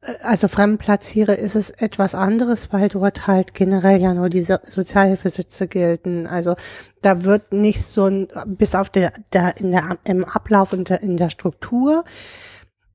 äh, 0.00 0.12
also 0.22 0.48
fremd 0.48 0.80
platziere, 0.80 1.34
ist 1.34 1.54
es 1.54 1.70
etwas 1.70 2.16
anderes, 2.16 2.72
weil 2.72 2.88
dort 2.88 3.28
halt 3.28 3.54
generell 3.54 4.00
ja 4.00 4.12
nur 4.12 4.28
diese 4.28 4.60
Sozialhilfesitze 4.66 5.68
gelten. 5.68 6.26
Also 6.26 6.56
da 7.00 7.22
wird 7.22 7.52
nicht 7.52 7.84
so 7.84 8.06
ein, 8.06 8.28
bis 8.46 8.74
auf 8.74 8.90
der, 8.90 9.12
der, 9.32 9.56
in 9.58 9.70
der, 9.70 9.98
im 10.04 10.24
Ablauf 10.24 10.72
und 10.72 10.88
der, 10.88 11.00
in 11.00 11.16
der 11.16 11.30
Struktur 11.30 12.02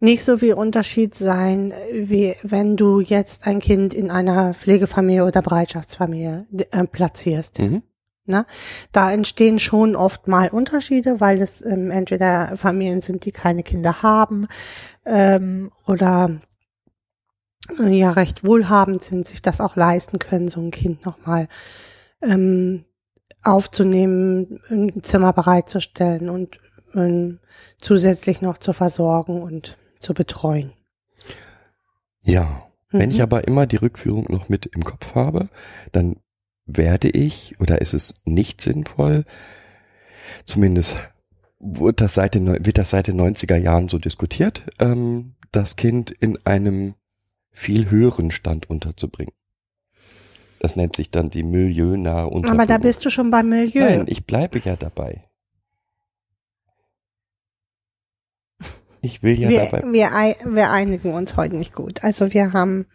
nicht 0.02 0.24
so 0.24 0.40
viel 0.40 0.56
Unterschied 0.56 1.16
sein, 1.16 1.72
wie 1.94 2.36
wenn 2.42 2.76
du 2.76 3.00
jetzt 3.00 3.46
ein 3.46 3.60
Kind 3.60 3.94
in 3.94 4.10
einer 4.10 4.54
Pflegefamilie 4.54 5.24
oder 5.24 5.42
Bereitschaftsfamilie 5.44 6.48
äh, 6.72 6.86
platzierst. 6.86 7.60
Mhm. 7.60 7.84
Ne? 8.26 8.46
Da 8.92 9.12
entstehen 9.12 9.60
schon 9.60 9.96
oft 9.96 10.28
mal 10.28 10.50
Unterschiede, 10.50 11.20
weil 11.20 11.40
es 11.40 11.64
ähm, 11.64 11.92
entweder 11.92 12.58
Familien 12.58 13.02
sind, 13.02 13.26
die 13.26 13.32
keine 13.32 13.62
Kinder 13.62 14.02
haben 14.02 14.48
ähm, 15.06 15.72
oder 15.86 16.42
äh, 17.80 17.90
ja 17.90 18.12
recht 18.12 18.46
wohlhabend 18.46 19.04
sind, 19.04 19.28
sich 19.28 19.44
das 19.44 19.62
auch 19.62 19.76
leisten 19.76 20.18
können, 20.18 20.48
so 20.48 20.62
ein 20.62 20.72
Kind 20.72 21.06
nochmal 21.06 21.48
ähm, 22.24 22.86
aufzunehmen, 23.44 24.62
ein 24.70 25.04
Zimmer 25.04 25.34
bereitzustellen 25.34 26.30
und 26.30 26.60
ähm, 26.96 27.40
zusätzlich 27.80 28.42
noch 28.42 28.58
zu 28.58 28.74
versorgen 28.74 29.42
und 29.42 29.78
zu 30.02 30.14
betreuen. 30.14 30.74
Ja. 32.22 32.68
Wenn 32.90 33.10
Mhm. 33.10 33.16
ich 33.16 33.22
aber 33.22 33.48
immer 33.48 33.68
die 33.68 33.78
Rückführung 33.78 34.26
noch 34.30 34.50
mit 34.50 34.66
im 34.66 34.84
Kopf 34.84 35.16
habe, 35.16 35.50
dann 35.94 36.18
werde 36.66 37.10
ich 37.10 37.60
oder 37.60 37.82
ist 37.82 37.94
es 37.94 38.16
nicht 38.26 38.62
sinnvoll, 38.62 39.24
zumindest 40.46 40.98
wird 41.60 42.02
das 42.02 42.16
seit 42.16 42.36
den, 42.36 42.48
wird 42.66 42.78
das 42.78 42.90
seit 42.90 43.08
den 43.08 43.16
90er 43.20 43.56
Jahren 43.56 43.88
so 43.88 43.98
diskutiert, 43.98 44.66
ähm, 44.80 45.36
das 45.52 45.76
Kind 45.76 46.12
in 46.12 46.38
einem 46.46 46.96
viel 47.52 47.90
höheren 47.90 48.32
Stand 48.32 48.70
unterzubringen. 48.70 49.34
Das 50.60 50.76
nennt 50.76 50.96
sich 50.96 51.10
dann 51.12 51.30
die 51.30 51.44
milieunahe 51.44 52.28
Unterbringung. 52.28 52.60
Aber 52.60 52.68
da 52.68 52.78
bist 52.78 53.04
du 53.06 53.10
schon 53.10 53.32
beim 53.32 53.50
Milieu. 53.50 53.84
Nein, 53.84 54.06
ich 54.08 54.26
bleibe 54.26 54.60
ja 54.64 54.76
dabei. 54.76 55.24
Ich 59.02 59.24
will 59.24 59.40
ja 59.40 59.50
wir, 59.50 59.66
dabei. 59.66 59.82
wir, 59.92 60.10
wir 60.56 60.72
einigen 60.72 61.14
uns 61.14 61.36
heute 61.36 61.56
nicht 61.56 61.74
gut. 61.74 62.04
Also 62.04 62.34
wir 62.34 62.54
haben, 62.54 62.86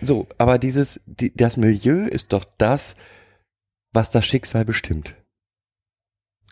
So, 0.00 0.26
aber 0.38 0.58
dieses, 0.58 1.00
die, 1.06 1.34
das 1.34 1.56
Milieu 1.56 2.06
ist 2.06 2.32
doch 2.32 2.44
das, 2.58 2.96
was 3.92 4.10
das 4.10 4.24
Schicksal 4.24 4.64
bestimmt. 4.64 5.14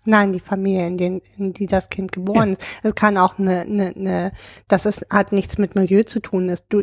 Nein, 0.05 0.33
die 0.33 0.41
Familie, 0.41 0.87
in, 0.87 0.97
den, 0.97 1.23
in 1.39 1.53
die 1.53 1.67
das 1.67 1.89
Kind 1.89 2.13
geboren 2.13 2.53
ist. 2.53 2.63
Es 2.83 2.95
kann 2.95 3.17
auch 3.19 3.39
eine, 3.39 3.63
eine, 3.63 3.95
eine 3.97 4.33
das 4.69 4.87
ist, 4.87 5.07
hat 5.11 5.33
nichts 5.33 5.59
mit 5.59 5.75
Milieu 5.75 6.03
zu 6.03 6.21
tun. 6.21 6.49
Ist 6.49 6.67
du, 6.69 6.83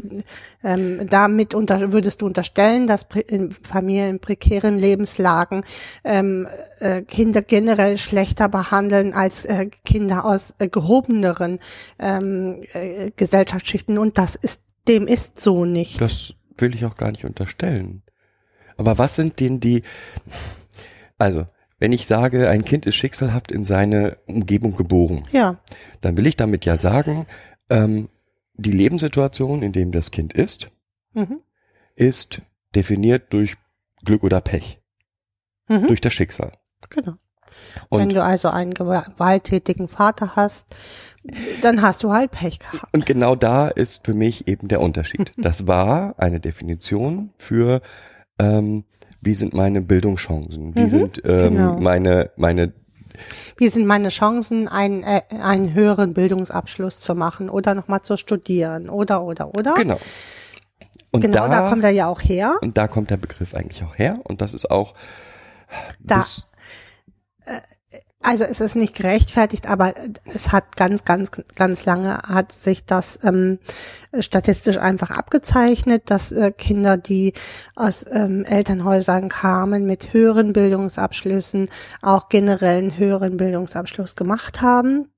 ähm, 0.63 1.07
damit 1.09 1.53
unter, 1.53 1.91
würdest 1.93 2.21
du 2.21 2.25
unterstellen, 2.25 2.87
dass 2.87 3.05
in 3.27 3.51
Familien 3.51 4.09
in 4.11 4.19
prekären 4.19 4.77
Lebenslagen 4.77 5.63
ähm, 6.03 6.47
äh, 6.79 7.01
Kinder 7.01 7.41
generell 7.41 7.97
schlechter 7.97 8.49
behandeln 8.49 9.13
als 9.13 9.45
äh, 9.45 9.67
Kinder 9.85 10.25
aus 10.25 10.55
äh, 10.59 10.67
gehobeneren 10.67 11.59
ähm, 11.99 12.63
äh, 12.73 13.11
Gesellschaftsschichten. 13.15 13.97
Und 13.97 14.17
das 14.17 14.35
ist, 14.35 14.63
dem 14.87 15.07
ist 15.07 15.39
so 15.39 15.65
nicht. 15.65 16.01
Das 16.01 16.33
will 16.57 16.75
ich 16.75 16.85
auch 16.85 16.95
gar 16.95 17.11
nicht 17.11 17.25
unterstellen. 17.25 18.03
Aber 18.77 18.97
was 18.97 19.15
sind 19.15 19.39
denn 19.39 19.59
die, 19.59 19.83
also, 21.17 21.45
wenn 21.81 21.91
ich 21.91 22.05
sage, 22.05 22.47
ein 22.47 22.63
Kind 22.63 22.85
ist 22.85 22.95
schicksalhaft 22.95 23.51
in 23.51 23.65
seine 23.65 24.17
Umgebung 24.27 24.75
geboren, 24.75 25.23
ja. 25.31 25.57
dann 25.99 26.15
will 26.15 26.27
ich 26.27 26.37
damit 26.37 26.63
ja 26.63 26.77
sagen, 26.77 27.25
ähm, 27.69 28.07
die 28.53 28.71
Lebenssituation, 28.71 29.63
in 29.63 29.71
dem 29.73 29.91
das 29.91 30.11
Kind 30.11 30.31
ist, 30.33 30.71
Mhm. 31.13 31.41
ist 31.95 32.41
definiert 32.75 33.33
durch 33.33 33.55
Glück 34.05 34.23
oder 34.23 34.39
Pech, 34.41 34.79
Mhm. 35.67 35.87
durch 35.87 35.99
das 36.01 36.13
Schicksal. 36.13 36.51
Genau. 36.89 37.13
Wenn 37.89 38.01
Und, 38.03 38.13
du 38.13 38.23
also 38.23 38.49
einen 38.49 38.73
gewalttätigen 38.73 39.87
Vater 39.89 40.35
hast, 40.37 40.67
dann 41.61 41.81
hast 41.81 42.01
du 42.03 42.11
halt 42.13 42.31
Pech 42.31 42.59
gehabt. 42.59 42.93
und 42.93 43.05
genau 43.05 43.35
da 43.35 43.67
ist 43.67 44.05
für 44.05 44.13
mich 44.13 44.47
eben 44.47 44.67
der 44.69 44.81
Unterschied. 44.81 45.33
Das 45.37 45.65
war 45.67 46.15
eine 46.17 46.39
Definition 46.39 47.33
für, 47.37 47.81
ähm, 48.39 48.85
wie 49.21 49.35
sind 49.35 49.53
meine 49.53 49.81
Bildungschancen, 49.81 50.75
wie 50.75 50.81
Mhm, 50.85 50.89
sind 50.89 51.21
ähm, 51.25 51.53
genau. 51.55 51.75
meine, 51.79 52.31
meine 52.37 52.73
Wie 53.57 53.69
sind 53.69 53.85
meine 53.85 54.09
Chancen, 54.09 54.67
einen, 54.67 55.03
äh, 55.03 55.21
einen 55.41 55.73
höheren 55.73 56.13
Bildungsabschluss 56.13 56.99
zu 56.99 57.13
machen 57.15 57.49
oder 57.49 57.75
nochmal 57.75 58.01
zu 58.01 58.17
studieren 58.17 58.89
oder, 58.89 59.23
oder, 59.23 59.53
oder? 59.55 59.75
Genau. 59.75 59.99
Und 61.11 61.21
Genau, 61.21 61.47
da, 61.47 61.49
da, 61.49 61.69
kommt 61.69 61.83
er 61.83 61.89
ja 61.91 62.07
auch 62.07 62.21
her. 62.21 62.55
und 62.61 62.77
da 62.77 62.87
kommt 62.87 63.09
der 63.09 63.17
Begriff 63.17 63.53
eigentlich 63.53 63.83
auch 63.83 63.97
her 63.97 64.19
und 64.23 64.41
das 64.41 64.53
ist 64.53 64.71
auch 64.71 64.93
Da, 65.99 66.19
bis, 66.19 66.47
also 68.23 68.43
es 68.43 68.61
ist 68.61 68.75
nicht 68.75 68.95
gerechtfertigt, 68.95 69.67
aber 69.67 69.93
es 70.25 70.51
hat 70.51 70.75
ganz, 70.75 71.05
ganz, 71.05 71.31
ganz 71.55 71.85
lange 71.85 72.17
hat 72.27 72.51
sich 72.51 72.85
das 72.85 73.19
ähm, 73.23 73.59
statistisch 74.19 74.77
einfach 74.77 75.11
abgezeichnet, 75.11 76.03
dass 76.05 76.31
äh, 76.31 76.51
Kinder, 76.51 76.97
die 76.97 77.33
aus 77.75 78.05
ähm, 78.11 78.45
Elternhäusern 78.45 79.29
kamen 79.29 79.85
mit 79.85 80.13
höheren 80.13 80.53
Bildungsabschlüssen, 80.53 81.69
auch 82.01 82.29
generell 82.29 82.77
einen 82.77 82.97
höheren 82.97 83.37
Bildungsabschluss 83.37 84.15
gemacht 84.15 84.61
haben 84.61 85.11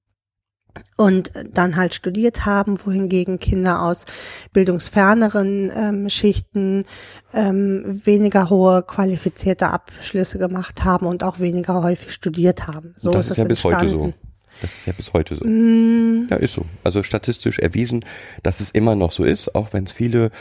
und 0.97 1.31
dann 1.53 1.75
halt 1.75 1.93
studiert 1.93 2.45
haben, 2.45 2.77
wohingegen 2.85 3.39
Kinder 3.39 3.81
aus 3.81 4.05
bildungsferneren 4.53 5.71
ähm, 5.75 6.09
Schichten 6.09 6.85
ähm, 7.33 8.01
weniger 8.05 8.49
hohe 8.49 8.83
qualifizierte 8.83 9.69
Abschlüsse 9.69 10.39
gemacht 10.39 10.83
haben 10.83 11.05
und 11.05 11.23
auch 11.23 11.39
weniger 11.39 11.83
häufig 11.83 12.13
studiert 12.13 12.67
haben. 12.67 12.95
So 12.97 13.11
das 13.11 13.27
ist 13.27 13.31
ist 13.33 13.37
ja 13.39 13.43
bis 13.45 13.63
heute 13.63 13.89
so. 13.89 14.03
entstanden. 14.03 14.13
Das 14.61 14.71
ist 14.77 14.85
ja 14.85 14.93
bis 14.93 15.13
heute 15.13 15.35
so. 15.35 15.45
Mm, 15.45 16.27
Ja, 16.29 16.37
ist 16.37 16.53
so. 16.53 16.65
Also 16.83 17.01
statistisch 17.03 17.59
erwiesen, 17.59 18.05
dass 18.43 18.59
es 18.59 18.69
immer 18.69 18.95
noch 18.95 19.11
so 19.11 19.23
ist, 19.23 19.55
auch 19.55 19.73
wenn 19.73 19.85
es 19.85 19.91
viele 19.91 20.31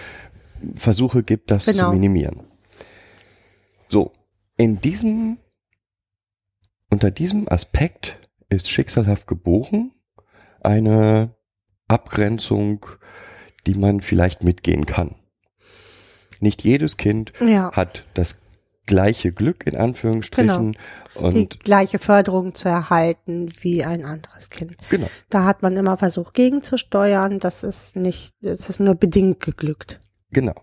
Versuche 0.74 1.22
gibt, 1.22 1.50
das 1.50 1.64
Genau. 1.66 1.86
zu 1.88 1.92
minimieren. 1.94 2.40
So, 3.88 4.12
in 4.56 4.80
diesem, 4.80 5.38
unter 6.90 7.10
diesem 7.10 7.48
Aspekt 7.48 8.18
ist 8.50 8.70
schicksalhaft 8.70 9.26
geboren 9.26 9.92
eine 10.64 11.34
Abgrenzung, 11.88 12.86
die 13.66 13.74
man 13.74 14.00
vielleicht 14.00 14.42
mitgehen 14.42 14.86
kann. 14.86 15.14
Nicht 16.40 16.64
jedes 16.64 16.96
Kind 16.96 17.32
ja. 17.40 17.70
hat 17.72 18.04
das 18.14 18.36
gleiche 18.86 19.32
Glück 19.32 19.66
in 19.66 19.76
Anführungsstrichen 19.76 20.72
die 20.72 21.18
und 21.18 21.60
gleiche 21.60 21.98
Förderung 21.98 22.54
zu 22.54 22.68
erhalten 22.68 23.52
wie 23.60 23.84
ein 23.84 24.04
anderes 24.04 24.50
Kind. 24.50 24.76
genau. 24.90 25.06
Da 25.30 25.44
hat 25.44 25.62
man 25.62 25.76
immer 25.76 25.96
versucht 25.96 26.34
gegenzusteuern. 26.34 27.38
Das 27.38 27.62
ist 27.62 27.94
nicht, 27.94 28.32
es 28.40 28.68
ist 28.68 28.80
nur 28.80 28.94
bedingt 28.94 29.40
geglückt. 29.40 30.00
Genau. 30.30 30.54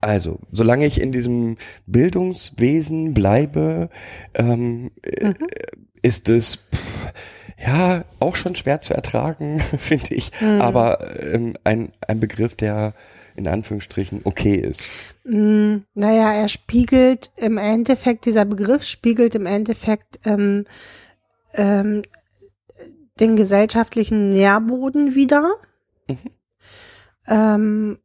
Also, 0.00 0.40
solange 0.52 0.86
ich 0.86 1.00
in 1.00 1.12
diesem 1.12 1.56
Bildungswesen 1.86 3.14
bleibe, 3.14 3.88
ähm, 4.34 4.90
äh, 5.02 5.34
ist 6.02 6.28
es 6.28 6.56
pff, 6.56 7.12
ja 7.58 8.04
auch 8.20 8.36
schon 8.36 8.54
schwer 8.56 8.80
zu 8.80 8.94
ertragen, 8.94 9.60
finde 9.78 10.14
ich, 10.14 10.32
aber 10.40 11.20
ähm, 11.20 11.54
ein, 11.64 11.92
ein 12.06 12.20
Begriff, 12.20 12.54
der 12.54 12.94
in 13.34 13.48
Anführungsstrichen 13.48 14.22
okay 14.24 14.54
ist. 14.56 14.84
Mm, 15.24 15.78
Naja, 15.94 16.32
er 16.32 16.48
spiegelt 16.48 17.30
im 17.36 17.58
Endeffekt, 17.58 18.24
dieser 18.24 18.44
Begriff 18.46 18.82
spiegelt 18.84 19.34
im 19.34 19.44
Endeffekt 19.46 20.18
ähm, 20.24 20.64
ähm, 21.54 22.02
den 23.20 23.36
gesellschaftlichen 23.36 24.30
Nährboden 24.30 25.14
wieder. 25.14 25.52
Ähm, 27.26 27.98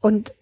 und 0.00 0.34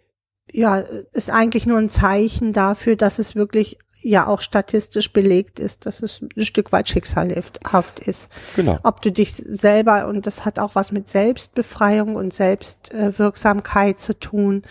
ja, 0.53 0.79
ist 1.13 1.31
eigentlich 1.31 1.67
nur 1.67 1.79
ein 1.79 1.91
Zeichen 1.91 2.53
dafür, 2.53 2.97
dass 2.97 3.19
es 3.19 3.37
wirklich 3.37 3.79
ja 4.03 4.27
auch 4.27 4.41
statistisch 4.41 5.13
belegt 5.13 5.59
ist, 5.59 5.87
dass 5.87 6.03
es 6.03 6.21
ein 6.23 6.45
Stück 6.45 6.73
weit 6.73 6.89
schicksalhaft 6.89 7.99
ist. 8.01 8.31
Genau. 8.57 8.79
Ob 8.83 9.03
du 9.03 9.13
dich 9.13 9.35
selber, 9.35 10.07
und 10.09 10.27
das 10.27 10.45
hat 10.45 10.59
auch 10.59 10.75
was 10.75 10.93
mit 10.93 11.09
Selbstbefreiung 11.09 12.17
und 12.17 12.33
Selbstwirksamkeit 12.33 14.01
zu 14.01 14.19
tun, 14.19 14.63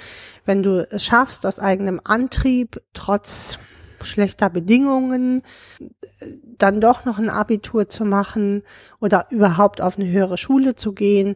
wenn 0.46 0.64
du 0.64 0.88
es 0.90 1.04
schaffst, 1.04 1.46
aus 1.46 1.60
eigenem 1.60 2.02
Antrieb, 2.04 2.82
trotz 2.94 3.58
schlechter 4.02 4.50
Bedingungen, 4.50 5.42
dann 6.58 6.82
doch 6.82 7.06
noch 7.06 7.18
ein 7.20 7.30
Abitur 7.30 7.90
zu 7.90 8.06
machen 8.06 8.64
oder 9.00 9.28
überhaupt 9.30 9.82
auf 9.82 9.98
eine 9.98 10.10
höhere 10.10 10.38
Schule 10.38 10.76
zu 10.76 10.94
gehen, 10.94 11.36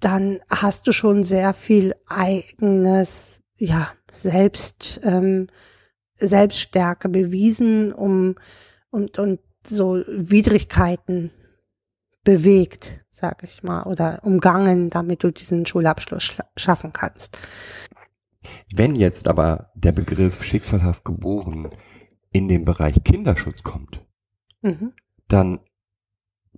dann 0.00 0.38
hast 0.48 0.86
du 0.86 0.92
schon 0.92 1.24
sehr 1.24 1.54
viel 1.54 1.94
eigenes, 2.06 3.40
ja, 3.56 3.88
Selbst, 4.10 5.00
ähm, 5.04 5.48
Selbststärke 6.18 7.08
bewiesen, 7.08 7.92
um 7.92 8.34
und, 8.90 9.18
und 9.18 9.40
so 9.66 10.02
Widrigkeiten 10.06 11.30
bewegt, 12.24 13.00
sag 13.10 13.42
ich 13.42 13.62
mal, 13.62 13.84
oder 13.84 14.20
umgangen, 14.22 14.90
damit 14.90 15.22
du 15.22 15.30
diesen 15.30 15.66
Schulabschluss 15.66 16.36
schaffen 16.56 16.92
kannst. 16.92 17.38
Wenn 18.72 18.96
jetzt 18.96 19.28
aber 19.28 19.70
der 19.74 19.92
Begriff 19.92 20.42
schicksalhaft 20.42 21.04
geboren 21.04 21.70
in 22.30 22.48
den 22.48 22.64
Bereich 22.64 23.02
Kinderschutz 23.04 23.62
kommt, 23.62 24.04
Mhm. 24.62 24.92
dann 25.28 25.60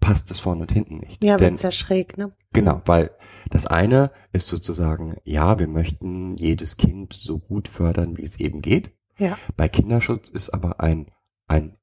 passt 0.00 0.30
es 0.30 0.40
vorne 0.40 0.62
und 0.62 0.72
hinten 0.72 0.98
nicht. 0.98 1.22
Ja, 1.22 1.38
wird's 1.38 1.62
ja 1.62 1.70
schräg, 1.70 2.16
ne? 2.16 2.32
Genau, 2.52 2.80
weil 2.86 3.10
das 3.50 3.66
eine 3.66 4.10
ist 4.32 4.48
sozusagen, 4.48 5.16
ja, 5.24 5.58
wir 5.58 5.68
möchten 5.68 6.36
jedes 6.36 6.76
Kind 6.76 7.12
so 7.12 7.38
gut 7.38 7.68
fördern, 7.68 8.16
wie 8.16 8.22
es 8.22 8.40
eben 8.40 8.62
geht. 8.62 8.92
Ja. 9.20 9.38
Bei 9.54 9.68
Kinderschutz 9.68 10.30
ist 10.30 10.48
aber 10.48 10.80
ein, 10.80 11.12
ein, 11.46 11.76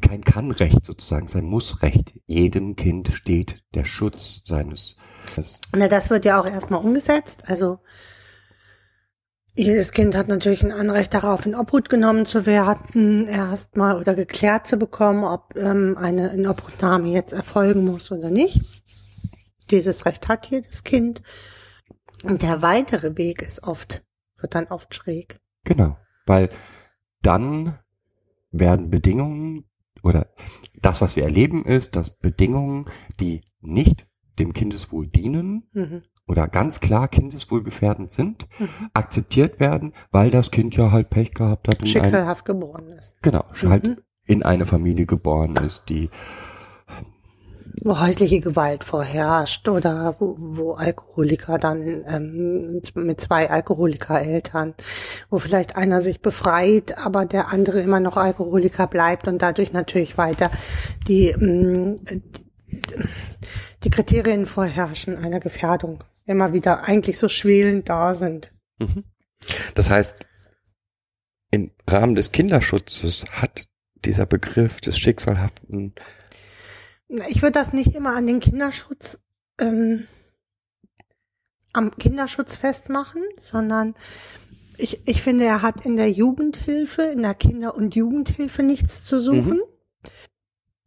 kein 0.00 0.24
Kannrecht 0.24 0.86
sozusagen, 0.86 1.26
es 1.26 1.32
ist 1.32 1.36
ein 1.36 1.44
Mussrecht. 1.44 2.14
Jedem 2.24 2.76
Kind 2.76 3.12
steht 3.12 3.62
der 3.74 3.84
Schutz 3.84 4.40
seines, 4.44 4.96
Na, 5.74 5.86
das 5.86 6.08
wird 6.08 6.24
ja 6.24 6.40
auch 6.40 6.46
erstmal 6.46 6.82
umgesetzt. 6.82 7.44
Also 7.46 7.80
jedes 9.54 9.92
Kind 9.92 10.14
hat 10.14 10.28
natürlich 10.28 10.62
ein 10.62 10.72
Anrecht 10.72 11.12
darauf, 11.12 11.44
in 11.44 11.54
Obhut 11.54 11.90
genommen 11.90 12.24
zu 12.24 12.46
werden, 12.46 13.28
erstmal 13.28 13.98
oder 13.98 14.14
geklärt 14.14 14.66
zu 14.66 14.78
bekommen, 14.78 15.24
ob 15.24 15.54
ähm, 15.56 15.96
eine 15.98 16.28
Inobhutnahme 16.28 17.08
jetzt 17.08 17.32
erfolgen 17.32 17.84
muss 17.84 18.10
oder 18.10 18.30
nicht. 18.30 18.62
Dieses 19.70 20.06
Recht 20.06 20.28
hat 20.28 20.46
jedes 20.46 20.84
Kind. 20.84 21.22
Und 22.24 22.40
der 22.40 22.62
weitere 22.62 23.18
Weg 23.18 23.42
ist 23.42 23.62
oft, 23.62 24.04
wird 24.38 24.54
dann 24.54 24.68
oft 24.68 24.94
schräg. 24.94 25.38
genau, 25.64 25.98
weil 26.26 26.50
dann 27.22 27.78
werden 28.50 28.90
Bedingungen 28.90 29.64
oder 30.02 30.26
das, 30.80 31.00
was 31.00 31.16
wir 31.16 31.24
erleben, 31.24 31.64
ist, 31.64 31.96
dass 31.96 32.10
Bedingungen, 32.10 32.86
die 33.18 33.42
nicht 33.60 34.06
dem 34.38 34.52
Kindeswohl 34.52 35.06
dienen, 35.06 35.68
Mhm. 35.72 36.02
oder 36.28 36.48
ganz 36.48 36.80
klar 36.80 37.08
kindeswohlgefährdend 37.08 38.12
sind, 38.12 38.46
Mhm. 38.58 38.90
akzeptiert 38.94 39.60
werden, 39.60 39.92
weil 40.10 40.30
das 40.30 40.50
Kind 40.50 40.76
ja 40.76 40.90
halt 40.90 41.08
Pech 41.10 41.32
gehabt 41.34 41.68
hat 41.68 41.76
und 41.78 41.82
ein, 41.84 41.86
Schicksalhaft 41.86 42.44
geboren 42.44 42.88
ist. 42.88 43.14
genau, 43.22 43.44
Mhm. 43.62 43.68
halt 43.68 44.02
in 44.24 44.42
eine 44.42 44.66
Familie 44.66 45.06
geboren 45.06 45.54
ist, 45.56 45.84
die 45.88 46.10
wo 47.82 48.00
häusliche 48.00 48.40
Gewalt 48.40 48.84
vorherrscht 48.84 49.68
oder 49.68 50.16
wo, 50.18 50.36
wo 50.38 50.72
Alkoholiker 50.72 51.58
dann 51.58 52.04
ähm, 52.08 52.82
mit 52.94 53.20
zwei 53.20 53.50
Alkoholikereltern, 53.50 54.74
wo 55.30 55.38
vielleicht 55.38 55.76
einer 55.76 56.00
sich 56.00 56.20
befreit, 56.20 56.96
aber 56.98 57.26
der 57.26 57.52
andere 57.52 57.80
immer 57.80 58.00
noch 58.00 58.16
Alkoholiker 58.16 58.86
bleibt 58.86 59.28
und 59.28 59.42
dadurch 59.42 59.72
natürlich 59.72 60.16
weiter 60.16 60.50
die, 61.06 61.28
ähm, 61.28 62.00
die 63.84 63.90
Kriterien 63.90 64.46
vorherrschen 64.46 65.16
einer 65.16 65.40
Gefährdung 65.40 66.02
immer 66.24 66.52
wieder 66.52 66.84
eigentlich 66.84 67.18
so 67.18 67.28
schwelend 67.28 67.88
da 67.88 68.14
sind. 68.14 68.52
Das 69.74 69.90
heißt, 69.90 70.16
im 71.50 71.70
Rahmen 71.88 72.14
des 72.14 72.32
Kinderschutzes 72.32 73.24
hat 73.30 73.66
dieser 74.04 74.26
Begriff 74.26 74.80
des 74.80 74.98
Schicksalhaften, 74.98 75.94
Ich 77.08 77.42
würde 77.42 77.52
das 77.52 77.72
nicht 77.72 77.94
immer 77.94 78.16
an 78.16 78.26
den 78.26 78.40
Kinderschutz, 78.40 79.20
ähm, 79.60 80.06
am 81.72 81.96
Kinderschutz 81.96 82.56
festmachen, 82.56 83.22
sondern 83.36 83.94
ich, 84.78 85.06
ich 85.06 85.22
finde, 85.22 85.44
er 85.44 85.62
hat 85.62 85.86
in 85.86 85.96
der 85.96 86.10
Jugendhilfe, 86.10 87.02
in 87.02 87.22
der 87.22 87.34
Kinder- 87.34 87.74
und 87.74 87.94
Jugendhilfe 87.94 88.62
nichts 88.62 89.04
zu 89.04 89.20
suchen. 89.20 89.60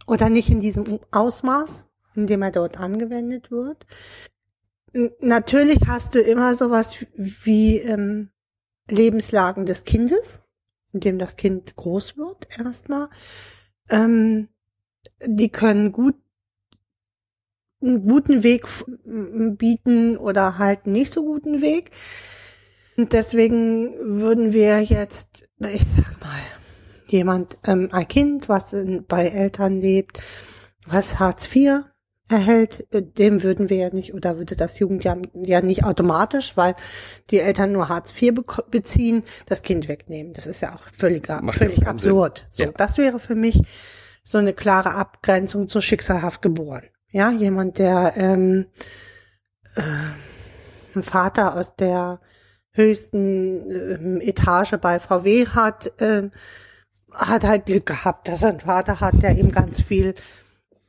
Oder 0.07 0.29
nicht 0.29 0.49
in 0.49 0.59
diesem 0.59 0.99
Ausmaß, 1.11 1.85
in 2.15 2.25
dem 2.25 2.41
er 2.41 2.51
dort 2.51 2.79
angewendet 2.79 3.51
wird. 3.51 3.85
Natürlich 5.19 5.79
hast 5.85 6.15
du 6.15 6.19
immer 6.19 6.55
sowas 6.55 7.05
wie 7.15 7.77
ähm, 7.77 8.31
Lebenslagen 8.89 9.67
des 9.67 9.83
Kindes, 9.83 10.39
in 10.93 11.01
dem 11.01 11.19
das 11.19 11.35
Kind 11.35 11.75
groß 11.75 12.17
wird, 12.17 12.47
erstmal. 12.57 13.09
Ähm, 13.89 14.49
die 15.25 15.49
können 15.49 15.91
gut 15.91 16.15
einen 17.81 18.03
guten 18.03 18.43
Weg 18.43 18.65
bieten 19.57 20.17
oder 20.17 20.57
halt 20.57 20.85
nicht 20.85 21.13
so 21.13 21.23
guten 21.23 21.61
Weg. 21.61 21.91
Und 22.97 23.13
deswegen 23.13 23.93
würden 24.01 24.51
wir 24.51 24.81
jetzt, 24.81 25.47
ich 25.59 25.83
sag 25.95 26.19
mal, 26.19 26.39
jemand, 27.07 27.57
ähm, 27.65 27.87
ein 27.93 28.07
Kind, 28.07 28.49
was 28.49 28.73
in, 28.73 29.05
bei 29.07 29.27
Eltern 29.27 29.79
lebt, 29.79 30.21
was 30.85 31.19
Hartz 31.19 31.55
IV 31.55 31.85
erhält, 32.27 32.85
äh, 32.93 33.01
dem 33.01 33.41
würden 33.43 33.69
wir 33.69 33.77
ja 33.77 33.89
nicht, 33.91 34.13
oder 34.13 34.37
würde 34.37 34.57
das 34.57 34.77
Jugendjahr 34.79 35.17
ja 35.33 35.61
nicht 35.61 35.85
automatisch, 35.85 36.57
weil 36.57 36.75
die 37.29 37.39
Eltern 37.39 37.71
nur 37.71 37.87
Hartz 37.87 38.13
IV 38.21 38.41
beziehen, 38.69 39.23
das 39.45 39.61
Kind 39.61 39.87
wegnehmen. 39.87 40.33
Das 40.33 40.45
ist 40.45 40.59
ja 40.61 40.75
auch 40.75 40.81
völliger, 40.93 41.41
Macht 41.41 41.57
völlig 41.59 41.77
keinen 41.77 41.97
Sinn. 41.97 42.11
absurd. 42.11 42.47
So, 42.51 42.63
Ja. 42.63 42.71
das 42.75 42.97
wäre 42.97 43.19
für 43.19 43.35
mich 43.35 43.61
so 44.29 44.37
eine 44.37 44.53
klare 44.53 44.93
Abgrenzung 44.95 45.67
zu 45.67 45.81
schicksalhaft 45.81 46.41
geboren. 46.41 46.83
Ja, 47.11 47.31
jemand, 47.31 47.77
der 47.79 48.13
ähm, 48.17 48.67
äh, 49.75 49.81
einen 50.93 51.03
Vater 51.03 51.55
aus 51.55 51.75
der 51.75 52.19
höchsten 52.71 53.69
ähm, 53.71 54.21
Etage 54.21 54.75
bei 54.79 54.99
VW 54.99 55.47
hat, 55.47 55.91
ähm, 55.99 56.31
hat 57.11 57.43
halt 57.43 57.65
Glück 57.65 57.87
gehabt, 57.87 58.27
dass 58.27 58.43
er 58.43 58.49
einen 58.49 58.59
Vater 58.59 58.99
hat, 58.99 59.21
der 59.23 59.37
ihm 59.37 59.51
ganz 59.51 59.81
viel, 59.81 60.13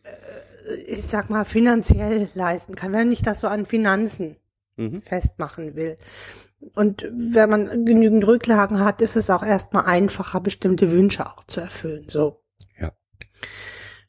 äh, 0.02 0.74
ich 0.86 1.06
sag 1.06 1.30
mal, 1.30 1.44
finanziell 1.46 2.28
leisten 2.34 2.74
kann, 2.74 2.92
wenn 2.92 3.10
ich 3.10 3.22
das 3.22 3.40
so 3.40 3.48
an 3.48 3.64
Finanzen 3.66 4.36
Mhm. 4.80 5.02
festmachen 5.02 5.76
will. 5.76 5.98
Und 6.74 7.06
wenn 7.10 7.50
man 7.50 7.84
genügend 7.84 8.26
Rücklagen 8.26 8.80
hat, 8.80 9.00
ist 9.00 9.16
es 9.16 9.30
auch 9.30 9.42
erstmal 9.42 9.86
einfacher, 9.86 10.40
bestimmte 10.40 10.92
Wünsche 10.92 11.26
auch 11.26 11.44
zu 11.44 11.60
erfüllen. 11.60 12.04
So. 12.08 12.39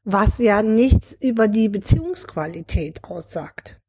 Was 0.03 0.37
ja 0.39 0.63
nichts 0.63 1.15
über 1.19 1.47
die 1.47 1.69
Beziehungsqualität 1.69 3.03
aussagt. 3.03 3.81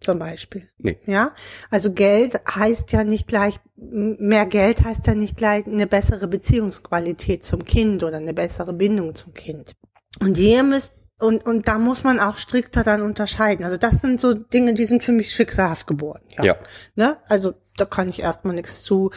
Zum 0.00 0.20
Beispiel. 0.20 0.68
nee, 0.78 0.98
Ja, 1.06 1.34
also 1.70 1.92
Geld 1.92 2.40
heißt 2.48 2.92
ja 2.92 3.02
nicht 3.02 3.26
gleich, 3.26 3.58
mehr 3.74 4.46
Geld 4.46 4.84
heißt 4.84 5.06
ja 5.08 5.14
nicht 5.14 5.36
gleich 5.36 5.66
eine 5.66 5.88
bessere 5.88 6.28
Beziehungsqualität 6.28 7.44
zum 7.44 7.64
Kind 7.64 8.04
oder 8.04 8.18
eine 8.18 8.32
bessere 8.32 8.72
Bindung 8.72 9.16
zum 9.16 9.34
Kind. 9.34 9.74
Und 10.20 10.38
ihr 10.38 10.62
müsst, 10.62 10.94
und, 11.18 11.44
und 11.44 11.66
da 11.66 11.78
muss 11.78 12.04
man 12.04 12.20
auch 12.20 12.36
strikter 12.36 12.84
dann 12.84 13.02
unterscheiden. 13.02 13.64
Also 13.64 13.76
das 13.76 14.00
sind 14.00 14.20
so 14.20 14.34
Dinge, 14.34 14.74
die 14.74 14.86
sind 14.86 15.02
für 15.02 15.10
mich 15.10 15.34
schicksalhaft 15.34 15.88
geboren. 15.88 16.22
Ja. 16.36 16.44
Ja. 16.44 16.56
Ne? 16.94 17.16
Also 17.26 17.54
da 17.76 17.84
kann 17.84 18.08
ich 18.08 18.20
erstmal 18.20 18.54
nichts 18.54 18.82
zu. 18.82 19.10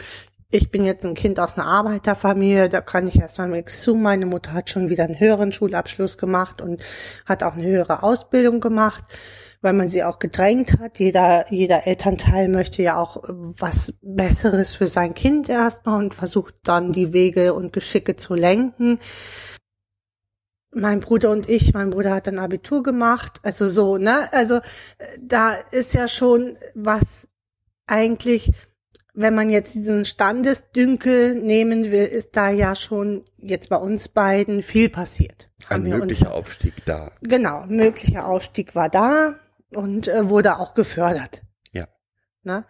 Ich 0.52 0.70
bin 0.70 0.84
jetzt 0.84 1.04
ein 1.04 1.14
Kind 1.14 1.40
aus 1.40 1.56
einer 1.56 1.66
Arbeiterfamilie, 1.66 2.68
da 2.68 2.82
kann 2.82 3.08
ich 3.08 3.18
erstmal 3.18 3.48
nichts 3.48 3.80
zu. 3.80 3.94
Meine 3.94 4.26
Mutter 4.26 4.52
hat 4.52 4.68
schon 4.68 4.90
wieder 4.90 5.04
einen 5.04 5.18
höheren 5.18 5.50
Schulabschluss 5.50 6.18
gemacht 6.18 6.60
und 6.60 6.82
hat 7.24 7.42
auch 7.42 7.54
eine 7.54 7.64
höhere 7.64 8.02
Ausbildung 8.02 8.60
gemacht, 8.60 9.02
weil 9.62 9.72
man 9.72 9.88
sie 9.88 10.04
auch 10.04 10.18
gedrängt 10.18 10.78
hat. 10.78 10.98
Jeder, 10.98 11.50
jeder 11.50 11.86
Elternteil 11.86 12.48
möchte 12.48 12.82
ja 12.82 12.98
auch 12.98 13.22
was 13.24 13.94
Besseres 14.02 14.74
für 14.74 14.86
sein 14.86 15.14
Kind 15.14 15.48
erstmal 15.48 15.98
und 15.98 16.14
versucht 16.14 16.54
dann 16.64 16.92
die 16.92 17.14
Wege 17.14 17.54
und 17.54 17.72
Geschicke 17.72 18.16
zu 18.16 18.34
lenken. 18.34 19.00
Mein 20.70 21.00
Bruder 21.00 21.30
und 21.30 21.48
ich, 21.48 21.72
mein 21.72 21.90
Bruder 21.90 22.14
hat 22.14 22.28
ein 22.28 22.38
Abitur 22.38 22.82
gemacht, 22.82 23.40
also 23.42 23.66
so, 23.66 23.96
ne? 23.96 24.30
Also 24.32 24.60
da 25.20 25.54
ist 25.70 25.94
ja 25.94 26.08
schon 26.08 26.56
was 26.74 27.28
eigentlich 27.86 28.52
wenn 29.14 29.34
man 29.34 29.50
jetzt 29.50 29.74
diesen 29.74 30.04
Standesdünkel 30.04 31.34
nehmen 31.34 31.90
will, 31.90 32.06
ist 32.06 32.30
da 32.32 32.50
ja 32.50 32.74
schon 32.74 33.24
jetzt 33.36 33.68
bei 33.68 33.76
uns 33.76 34.08
beiden 34.08 34.62
viel 34.62 34.88
passiert. 34.88 35.50
Ein 35.68 35.82
möglicher 35.82 36.28
uns, 36.28 36.34
Aufstieg 36.34 36.74
da. 36.86 37.12
Genau, 37.20 37.64
möglicher 37.66 38.26
Aufstieg 38.26 38.74
war 38.74 38.88
da 38.88 39.34
und 39.70 40.08
äh, 40.08 40.28
wurde 40.28 40.58
auch 40.58 40.74
gefördert. 40.74 41.42
Ja. 41.72 41.88
Na? 42.42 42.64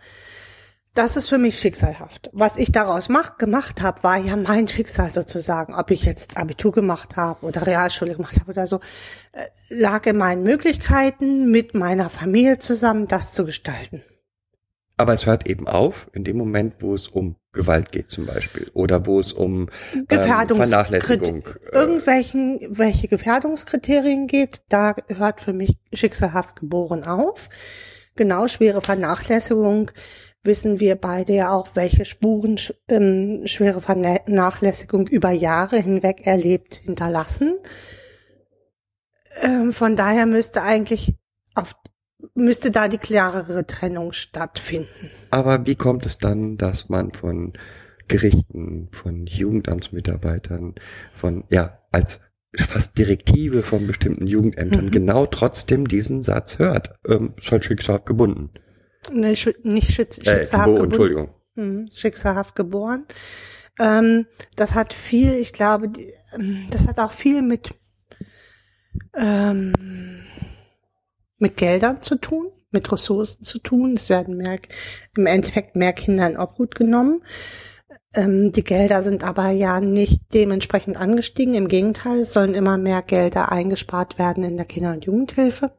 Das 0.94 1.16
ist 1.16 1.30
für 1.30 1.38
mich 1.38 1.58
schicksalhaft. 1.58 2.28
Was 2.34 2.58
ich 2.58 2.70
daraus 2.70 3.08
mach, 3.08 3.38
gemacht 3.38 3.80
habe, 3.80 4.02
war 4.02 4.18
ja 4.18 4.36
mein 4.36 4.68
Schicksal 4.68 5.10
sozusagen. 5.10 5.74
Ob 5.74 5.90
ich 5.90 6.04
jetzt 6.04 6.36
Abitur 6.36 6.70
gemacht 6.72 7.16
habe 7.16 7.46
oder 7.46 7.66
Realschule 7.66 8.14
gemacht 8.14 8.38
habe 8.38 8.50
oder 8.50 8.66
so, 8.66 8.80
äh, 9.32 9.46
lag 9.70 10.04
in 10.04 10.18
meinen 10.18 10.42
Möglichkeiten, 10.42 11.50
mit 11.50 11.74
meiner 11.74 12.10
Familie 12.10 12.58
zusammen 12.58 13.06
das 13.06 13.32
zu 13.32 13.46
gestalten. 13.46 14.02
Aber 15.02 15.14
es 15.14 15.26
hört 15.26 15.48
eben 15.48 15.66
auf 15.66 16.08
in 16.12 16.22
dem 16.22 16.36
Moment, 16.36 16.74
wo 16.78 16.94
es 16.94 17.08
um 17.08 17.34
Gewalt 17.50 17.90
geht 17.90 18.12
zum 18.12 18.24
Beispiel 18.24 18.70
oder 18.72 19.04
wo 19.04 19.18
es 19.18 19.32
um 19.32 19.68
ähm, 20.08 20.46
Vernachlässigung. 20.46 21.42
Äh, 21.72 21.76
irgendwelchen, 21.76 22.60
welche 22.70 23.08
Gefährdungskriterien 23.08 24.28
geht, 24.28 24.62
da 24.68 24.94
hört 25.08 25.40
für 25.40 25.52
mich 25.52 25.76
schicksalhaft 25.92 26.54
geboren 26.54 27.02
auf. 27.02 27.48
Genau, 28.14 28.46
schwere 28.46 28.80
Vernachlässigung 28.80 29.90
wissen 30.44 30.78
wir 30.78 30.94
beide 30.94 31.32
ja 31.32 31.50
auch, 31.50 31.70
welche 31.74 32.04
Spuren 32.04 32.60
ähm, 32.86 33.42
schwere 33.46 33.80
Vernachlässigung 33.80 35.08
über 35.08 35.32
Jahre 35.32 35.78
hinweg 35.78 36.28
erlebt 36.28 36.76
hinterlassen. 36.76 37.58
Ähm, 39.40 39.72
von 39.72 39.96
daher 39.96 40.26
müsste 40.26 40.62
eigentlich 40.62 41.16
auf 41.56 41.74
müsste 42.34 42.70
da 42.70 42.88
die 42.88 42.98
klarere 42.98 43.66
Trennung 43.66 44.12
stattfinden. 44.12 45.10
Aber 45.30 45.66
wie 45.66 45.74
kommt 45.74 46.06
es 46.06 46.18
dann, 46.18 46.56
dass 46.56 46.88
man 46.88 47.12
von 47.12 47.52
Gerichten, 48.08 48.88
von 48.92 49.26
Jugendamtsmitarbeitern, 49.26 50.74
von, 51.14 51.44
ja, 51.48 51.78
als 51.90 52.20
fast 52.54 52.98
Direktive 52.98 53.62
von 53.62 53.86
bestimmten 53.86 54.26
Jugendämtern 54.26 54.86
mhm. 54.86 54.90
genau 54.90 55.26
trotzdem 55.26 55.88
diesen 55.88 56.22
Satz 56.22 56.58
hört? 56.58 56.94
Ähm, 57.06 57.34
ist 57.40 57.50
halt 57.50 57.64
schicksalhaft 57.64 58.06
gebunden. 58.06 58.50
Nee, 59.12 59.34
sch 59.34 59.50
nicht 59.62 59.90
schitz 59.92 60.18
äh, 60.18 60.38
schicksalhaft 60.38 60.66
geboren. 60.66 60.84
Entschuldigung. 60.84 61.34
Mhm, 61.54 61.88
schicksalhaft 61.92 62.54
geboren. 62.54 63.06
Ähm, 63.80 64.26
das 64.56 64.74
hat 64.74 64.92
viel, 64.92 65.34
ich 65.34 65.52
glaube, 65.52 65.90
ähm, 66.34 66.66
das 66.70 66.86
hat 66.86 66.98
auch 66.98 67.12
viel 67.12 67.42
mit 67.42 67.74
ähm, 69.16 69.72
mit 71.42 71.58
Geldern 71.58 72.00
zu 72.00 72.14
tun, 72.14 72.50
mit 72.70 72.90
Ressourcen 72.90 73.44
zu 73.44 73.58
tun. 73.58 73.94
Es 73.96 74.08
werden 74.08 74.36
mehr, 74.36 74.58
im 75.16 75.26
Endeffekt 75.26 75.76
mehr 75.76 75.92
Kinder 75.92 76.26
in 76.26 76.38
Obhut 76.38 76.74
genommen. 76.74 77.22
Ähm, 78.14 78.52
die 78.52 78.64
Gelder 78.64 79.02
sind 79.02 79.24
aber 79.24 79.50
ja 79.50 79.80
nicht 79.80 80.22
dementsprechend 80.32 80.96
angestiegen. 80.96 81.54
Im 81.54 81.68
Gegenteil, 81.68 82.20
es 82.20 82.32
sollen 82.32 82.54
immer 82.54 82.78
mehr 82.78 83.02
Gelder 83.02 83.52
eingespart 83.52 84.18
werden 84.18 84.44
in 84.44 84.56
der 84.56 84.66
Kinder- 84.66 84.92
und 84.92 85.04
Jugendhilfe. 85.04 85.72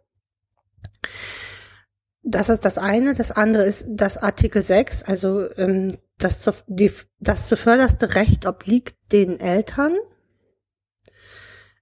Das 2.24 2.50
ist 2.50 2.66
das 2.66 2.78
eine. 2.78 3.14
Das 3.14 3.32
andere 3.32 3.64
ist 3.64 3.86
das 3.90 4.18
Artikel 4.18 4.64
6, 4.64 5.04
also 5.04 5.50
ähm, 5.58 5.98
das, 6.18 6.40
zu, 6.40 6.52
die, 6.68 6.92
das 7.20 7.48
zuvörderste 7.48 8.16
Recht 8.16 8.46
obliegt 8.46 8.96
den 9.12 9.40
Eltern. 9.40 9.94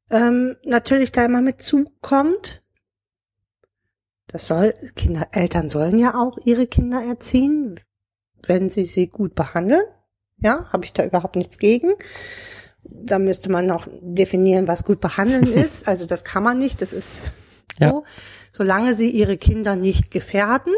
Ähm, 0.10 0.56
natürlich 0.64 1.12
da 1.12 1.26
immer 1.26 1.42
mit 1.42 1.62
zukommt, 1.62 2.61
das 4.32 4.48
soll, 4.48 4.74
Kinder, 4.96 5.28
Eltern 5.32 5.70
sollen 5.70 6.00
ja 6.00 6.16
auch 6.16 6.38
ihre 6.46 6.66
Kinder 6.68 7.04
erziehen, 7.04 7.80
wenn 8.46 8.70
sie 8.70 8.86
sie 8.86 9.08
gut 9.08 9.36
behandeln. 9.36 9.84
Ja, 10.38 10.66
habe 10.72 10.86
ich 10.86 10.94
da 10.94 11.06
überhaupt 11.06 11.36
nichts 11.36 11.58
gegen. 11.58 11.94
Da 12.84 13.20
müsste 13.20 13.52
man 13.52 13.68
noch 13.68 13.88
definieren, 14.02 14.68
was 14.68 14.84
gut 14.84 15.02
behandeln 15.02 15.44
ist. 15.54 15.88
Also 15.88 16.06
das 16.06 16.24
kann 16.24 16.44
man 16.44 16.58
nicht. 16.58 16.82
Das 16.82 16.94
ist 16.94 17.32
so. 17.78 17.86
Ja. 17.86 18.04
Solange 18.52 18.96
sie 18.96 19.10
ihre 19.10 19.38
Kinder 19.38 19.76
nicht 19.76 20.12
gefährden, 20.12 20.74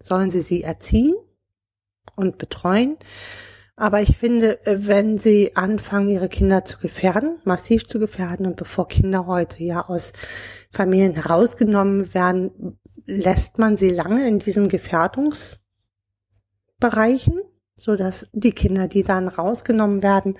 sollen 0.00 0.30
sie 0.30 0.40
sie 0.40 0.62
erziehen 0.62 1.14
und 2.16 2.38
betreuen. 2.38 2.96
Aber 3.76 4.02
ich 4.02 4.16
finde, 4.16 4.64
äh, 4.66 4.86
wenn 4.86 5.18
sie 5.18 5.56
anfangen, 5.56 6.08
ihre 6.08 6.28
Kinder 6.28 6.64
zu 6.64 6.78
gefährden, 6.78 7.40
massiv 7.44 7.86
zu 7.86 7.98
gefährden, 7.98 8.46
und 8.46 8.56
bevor 8.56 8.88
Kinder 8.88 9.26
heute 9.26 9.62
ja 9.64 9.86
aus 9.86 10.12
Familien 10.70 11.14
herausgenommen 11.14 12.14
werden, 12.14 12.78
lässt 13.06 13.58
man 13.58 13.76
sie 13.76 13.90
lange 13.90 14.26
in 14.28 14.38
diesen 14.38 14.68
Gefährdungsbereichen, 14.68 17.40
so 17.76 17.96
dass 17.96 18.28
die 18.32 18.52
Kinder, 18.52 18.88
die 18.88 19.04
dann 19.04 19.28
rausgenommen 19.28 20.02
werden, 20.02 20.38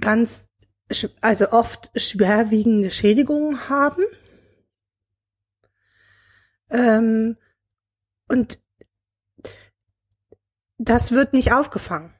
ganz, 0.00 0.48
also 1.20 1.50
oft 1.50 1.90
schwerwiegende 1.96 2.90
Schädigungen 2.90 3.68
haben. 3.68 4.02
Ähm, 6.70 7.36
und 8.28 8.60
das 10.84 11.12
wird 11.12 11.32
nicht 11.32 11.52
aufgefangen. 11.52 12.14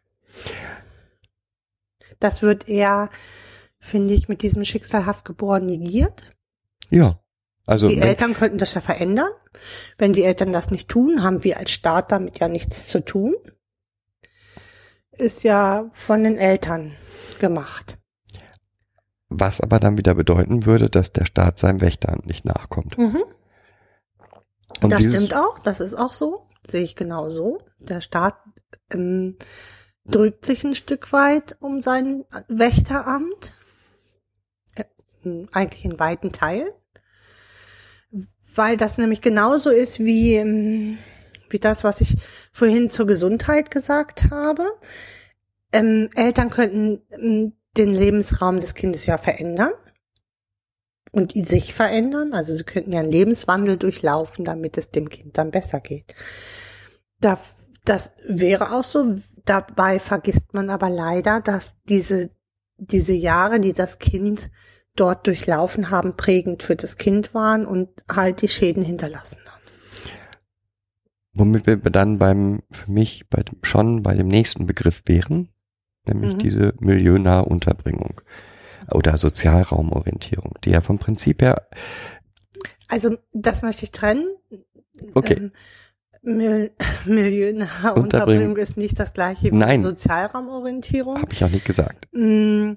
Das 2.20 2.42
wird 2.42 2.68
eher, 2.68 3.10
finde 3.78 4.14
ich, 4.14 4.28
mit 4.28 4.42
diesem 4.42 4.64
schicksalhaft 4.64 5.24
geboren 5.24 5.66
negiert. 5.66 6.22
Ja. 6.90 7.20
Also 7.66 7.88
die 7.88 7.98
Eltern 7.98 8.34
könnten 8.34 8.58
das 8.58 8.74
ja 8.74 8.80
verändern. 8.80 9.30
Wenn 9.96 10.12
die 10.12 10.24
Eltern 10.24 10.52
das 10.52 10.70
nicht 10.70 10.88
tun, 10.88 11.22
haben 11.22 11.44
wir 11.44 11.58
als 11.58 11.70
Staat 11.70 12.12
damit 12.12 12.38
ja 12.38 12.48
nichts 12.48 12.88
zu 12.88 13.02
tun. 13.02 13.34
Ist 15.12 15.44
ja 15.44 15.90
von 15.94 16.24
den 16.24 16.36
Eltern 16.36 16.94
gemacht. 17.38 17.98
Was 19.28 19.60
aber 19.60 19.80
dann 19.80 19.96
wieder 19.96 20.14
bedeuten 20.14 20.66
würde, 20.66 20.90
dass 20.90 21.12
der 21.12 21.24
Staat 21.24 21.58
seinem 21.58 21.80
Wächteramt 21.80 22.26
nicht 22.26 22.44
nachkommt. 22.44 22.98
Mhm. 22.98 23.22
Und 24.82 24.90
das 24.90 25.02
stimmt 25.02 25.34
auch, 25.34 25.58
das 25.58 25.80
ist 25.80 25.94
auch 25.94 26.12
so, 26.12 26.46
sehe 26.68 26.82
ich 26.82 26.96
genau 26.96 27.30
so. 27.30 27.60
Der 27.78 28.00
Staat 28.00 28.36
ähm, 28.92 29.36
drückt 30.04 30.46
sich 30.46 30.64
ein 30.64 30.74
Stück 30.74 31.12
weit 31.12 31.56
um 31.60 31.80
sein 31.80 32.24
Wächteramt, 32.48 33.54
äh, 34.76 34.84
eigentlich 35.52 35.84
in 35.84 35.98
weiten 35.98 36.32
Teilen, 36.32 36.70
weil 38.54 38.76
das 38.76 38.98
nämlich 38.98 39.20
genauso 39.20 39.70
ist 39.70 40.00
wie, 40.00 40.34
ähm, 40.34 40.98
wie 41.48 41.58
das, 41.58 41.84
was 41.84 42.00
ich 42.00 42.16
vorhin 42.52 42.90
zur 42.90 43.06
Gesundheit 43.06 43.70
gesagt 43.70 44.30
habe. 44.30 44.66
Ähm, 45.72 46.10
Eltern 46.14 46.50
könnten 46.50 47.02
ähm, 47.10 47.52
den 47.76 47.92
Lebensraum 47.92 48.60
des 48.60 48.74
Kindes 48.74 49.06
ja 49.06 49.18
verändern 49.18 49.72
und 51.14 51.32
sich 51.32 51.74
verändern. 51.74 52.32
Also 52.32 52.54
sie 52.54 52.64
könnten 52.64 52.92
ja 52.92 53.00
einen 53.00 53.10
Lebenswandel 53.10 53.76
durchlaufen, 53.76 54.44
damit 54.44 54.76
es 54.76 54.90
dem 54.90 55.08
Kind 55.08 55.38
dann 55.38 55.50
besser 55.50 55.80
geht. 55.80 56.14
Da 57.20 57.38
das 57.84 58.12
wäre 58.26 58.72
auch 58.72 58.84
so. 58.84 59.16
Dabei 59.44 59.98
vergisst 59.98 60.54
man 60.54 60.70
aber 60.70 60.88
leider, 60.88 61.40
dass 61.40 61.74
diese, 61.88 62.30
diese 62.78 63.12
Jahre, 63.12 63.60
die 63.60 63.74
das 63.74 63.98
Kind 63.98 64.50
dort 64.96 65.26
durchlaufen 65.26 65.90
haben, 65.90 66.16
prägend 66.16 66.62
für 66.62 66.76
das 66.76 66.96
Kind 66.96 67.34
waren 67.34 67.66
und 67.66 67.88
halt 68.10 68.42
die 68.42 68.48
Schäden 68.48 68.82
hinterlassen 68.82 69.38
haben. 69.46 69.62
Womit 71.34 71.66
wir 71.66 71.76
dann 71.76 72.18
beim, 72.18 72.62
für 72.70 72.90
mich 72.90 73.28
bei 73.28 73.42
dem, 73.42 73.58
schon 73.62 74.02
bei 74.02 74.14
dem 74.14 74.28
nächsten 74.28 74.66
Begriff 74.66 75.02
wären, 75.06 75.48
nämlich 76.06 76.34
mhm. 76.34 76.38
diese 76.38 76.74
milieunahe 76.78 77.44
Unterbringung 77.44 78.20
oder 78.90 79.18
Sozialraumorientierung, 79.18 80.54
die 80.64 80.70
ja 80.70 80.80
vom 80.80 80.98
Prinzip 80.98 81.42
her. 81.42 81.68
Also 82.88 83.16
das 83.32 83.62
möchte 83.62 83.84
ich 83.84 83.90
trennen. 83.90 84.28
Okay. 85.14 85.34
Ähm, 85.34 85.52
Mil 86.24 86.70
Milieunahe 87.04 87.94
Unterbringung 87.94 88.56
ist 88.56 88.76
nicht 88.76 88.98
das 88.98 89.12
gleiche 89.12 89.52
wie 89.52 89.56
Nein. 89.56 89.82
Sozialraumorientierung. 89.82 91.20
Habe 91.20 91.32
ich 91.32 91.44
auch 91.44 91.50
nicht 91.50 91.66
gesagt. 91.66 92.08
Mm, 92.12 92.72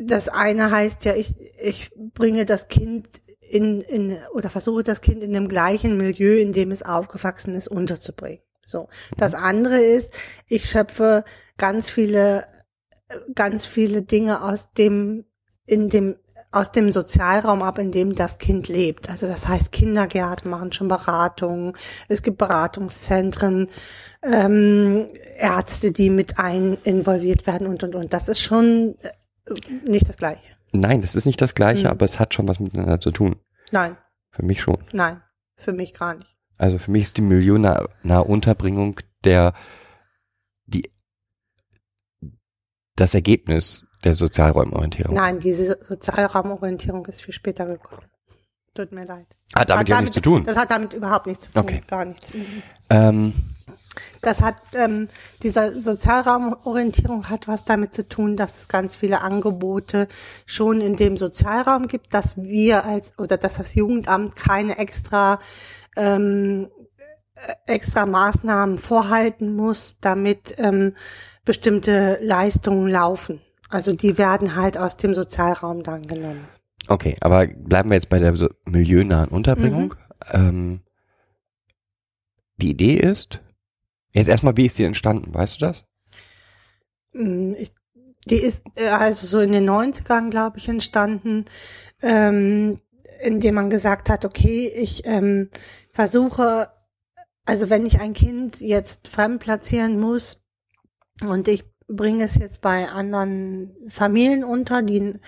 das 0.00 0.28
eine 0.28 0.70
heißt 0.70 1.04
ja, 1.04 1.14
ich, 1.14 1.34
ich 1.60 1.92
bringe 1.94 2.44
das 2.44 2.68
Kind 2.68 3.08
in, 3.40 3.80
in 3.82 4.16
oder 4.32 4.50
versuche 4.50 4.82
das 4.82 5.00
Kind 5.00 5.22
in 5.22 5.32
dem 5.32 5.48
gleichen 5.48 5.96
Milieu, 5.96 6.38
in 6.38 6.52
dem 6.52 6.70
es 6.70 6.82
aufgewachsen 6.82 7.54
ist, 7.54 7.68
unterzubringen. 7.68 8.40
So. 8.66 8.88
Das 9.16 9.34
andere 9.34 9.78
ist, 9.78 10.14
ich 10.48 10.68
schöpfe 10.68 11.24
ganz 11.58 11.90
viele, 11.90 12.46
ganz 13.34 13.66
viele 13.66 14.02
Dinge 14.02 14.42
aus 14.42 14.72
dem, 14.72 15.24
in 15.66 15.88
dem, 15.88 16.16
aus 16.54 16.72
dem 16.72 16.92
Sozialraum 16.92 17.62
ab, 17.62 17.78
in 17.78 17.90
dem 17.92 18.14
das 18.14 18.38
Kind 18.38 18.68
lebt. 18.68 19.10
Also 19.10 19.26
das 19.26 19.48
heißt, 19.48 19.72
Kindergärten 19.72 20.50
machen 20.50 20.72
schon 20.72 20.88
Beratungen, 20.88 21.72
es 22.08 22.22
gibt 22.22 22.38
Beratungszentren, 22.38 23.68
ähm, 24.22 25.06
Ärzte, 25.38 25.92
die 25.92 26.10
mit 26.10 26.38
ein 26.38 26.78
involviert 26.84 27.46
werden 27.46 27.66
und 27.66 27.82
und 27.82 27.94
und. 27.94 28.12
Das 28.12 28.28
ist 28.28 28.40
schon 28.40 28.94
äh, 29.00 29.52
nicht 29.88 30.08
das 30.08 30.16
Gleiche. 30.16 30.42
Nein, 30.72 31.02
das 31.02 31.14
ist 31.14 31.26
nicht 31.26 31.40
das 31.40 31.54
Gleiche, 31.54 31.82
Mhm. 31.84 31.90
aber 31.90 32.04
es 32.04 32.18
hat 32.18 32.34
schon 32.34 32.48
was 32.48 32.58
miteinander 32.60 33.00
zu 33.00 33.10
tun. 33.10 33.36
Nein, 33.70 33.96
Für 34.30 34.44
mich 34.44 34.60
schon. 34.60 34.78
nein, 34.92 35.20
für 35.56 35.72
mich 35.72 35.94
gar 35.94 36.14
nicht. 36.14 36.34
Also 36.58 36.78
für 36.78 36.90
mich 36.90 37.02
ist 37.04 37.16
die 37.16 37.22
millionennahe 37.22 38.24
Unterbringung 38.24 39.00
der, 39.24 39.54
die, 40.66 40.88
das 42.96 43.14
Ergebnis 43.14 43.83
der 44.04 44.14
Sozialräumorientierung. 44.14 45.14
Nein, 45.14 45.40
diese 45.40 45.78
Sozialraumorientierung 45.86 47.06
ist 47.06 47.22
viel 47.22 47.34
später 47.34 47.66
gekommen. 47.66 48.02
Tut 48.74 48.92
mir 48.92 49.04
leid. 49.06 49.26
Hat 49.54 49.70
damit 49.70 49.80
Hat 49.82 49.88
ja 49.88 50.00
nichts 50.00 50.14
zu 50.14 50.20
tun. 50.20 50.44
Das 50.44 50.56
hat 50.56 50.70
damit 50.70 50.92
überhaupt 50.92 51.26
nichts 51.26 51.46
zu 51.46 51.52
tun. 51.52 51.62
Okay. 51.62 51.82
Gar 51.86 52.04
nichts. 52.06 52.34
Mhm. 52.34 52.62
Ähm, 52.90 53.32
Das 54.20 54.42
hat, 54.42 54.56
ähm, 54.74 55.08
diese 55.42 55.80
Sozialraumorientierung 55.80 57.28
hat 57.28 57.46
was 57.46 57.64
damit 57.64 57.94
zu 57.94 58.08
tun, 58.08 58.36
dass 58.36 58.62
es 58.62 58.68
ganz 58.68 58.96
viele 58.96 59.20
Angebote 59.20 60.08
schon 60.46 60.80
in 60.80 60.96
dem 60.96 61.16
Sozialraum 61.16 61.86
gibt, 61.88 62.12
dass 62.14 62.36
wir 62.36 62.84
als, 62.84 63.12
oder 63.18 63.36
dass 63.36 63.58
das 63.58 63.74
Jugendamt 63.74 64.34
keine 64.34 64.78
extra, 64.78 65.38
ähm, 65.96 66.68
äh, 67.36 67.72
extra 67.72 68.06
Maßnahmen 68.06 68.78
vorhalten 68.78 69.54
muss, 69.54 69.96
damit 70.00 70.54
ähm, 70.58 70.94
bestimmte 71.44 72.18
Leistungen 72.22 72.88
laufen. 72.88 73.40
Also 73.70 73.92
die 73.94 74.18
werden 74.18 74.54
halt 74.56 74.76
aus 74.78 74.96
dem 74.96 75.14
Sozialraum 75.14 75.82
dann 75.82 76.02
genommen. 76.02 76.46
okay, 76.88 77.16
aber 77.20 77.46
bleiben 77.46 77.88
wir 77.90 77.94
jetzt 77.96 78.08
bei 78.10 78.18
der 78.18 78.36
so 78.36 78.48
milieunahen 78.66 79.30
Unterbringung. 79.30 79.94
Ähm, 80.32 80.80
die 82.58 82.70
Idee 82.70 82.96
ist, 82.96 83.40
jetzt 84.12 84.28
erstmal, 84.28 84.56
wie 84.56 84.66
ist 84.66 84.78
die 84.78 84.84
entstanden, 84.84 85.34
weißt 85.34 85.60
du 85.60 85.66
das? 85.66 85.84
Mm, 87.12 87.54
Ich, 87.58 87.70
die 88.26 88.36
ist 88.38 88.62
äh, 88.76 88.88
also 88.88 89.26
so 89.26 89.40
in 89.40 89.52
den 89.52 89.68
90ern, 89.68 90.30
glaube 90.30 90.58
ich, 90.58 90.68
entstanden, 90.68 91.44
ähm, 92.02 92.80
indem 93.22 93.54
man 93.54 93.70
gesagt 93.70 94.08
hat, 94.08 94.24
okay, 94.24 94.68
ich 94.74 95.04
ähm, 95.06 95.50
versuche, 95.92 96.68
also 97.46 97.70
wenn 97.70 97.86
ich 97.86 98.00
ein 98.00 98.12
Kind 98.14 98.60
jetzt 98.60 99.08
fremd 99.08 99.40
platzieren 99.40 99.98
muss 100.00 100.40
und 101.22 101.48
ich 101.48 101.64
bringe 101.88 102.24
es 102.24 102.36
jetzt 102.36 102.60
bei 102.60 102.88
anderen 102.88 103.76
Familien 103.88 104.44
unter, 104.44 104.82
die 104.82 105.00
einen 105.00 105.20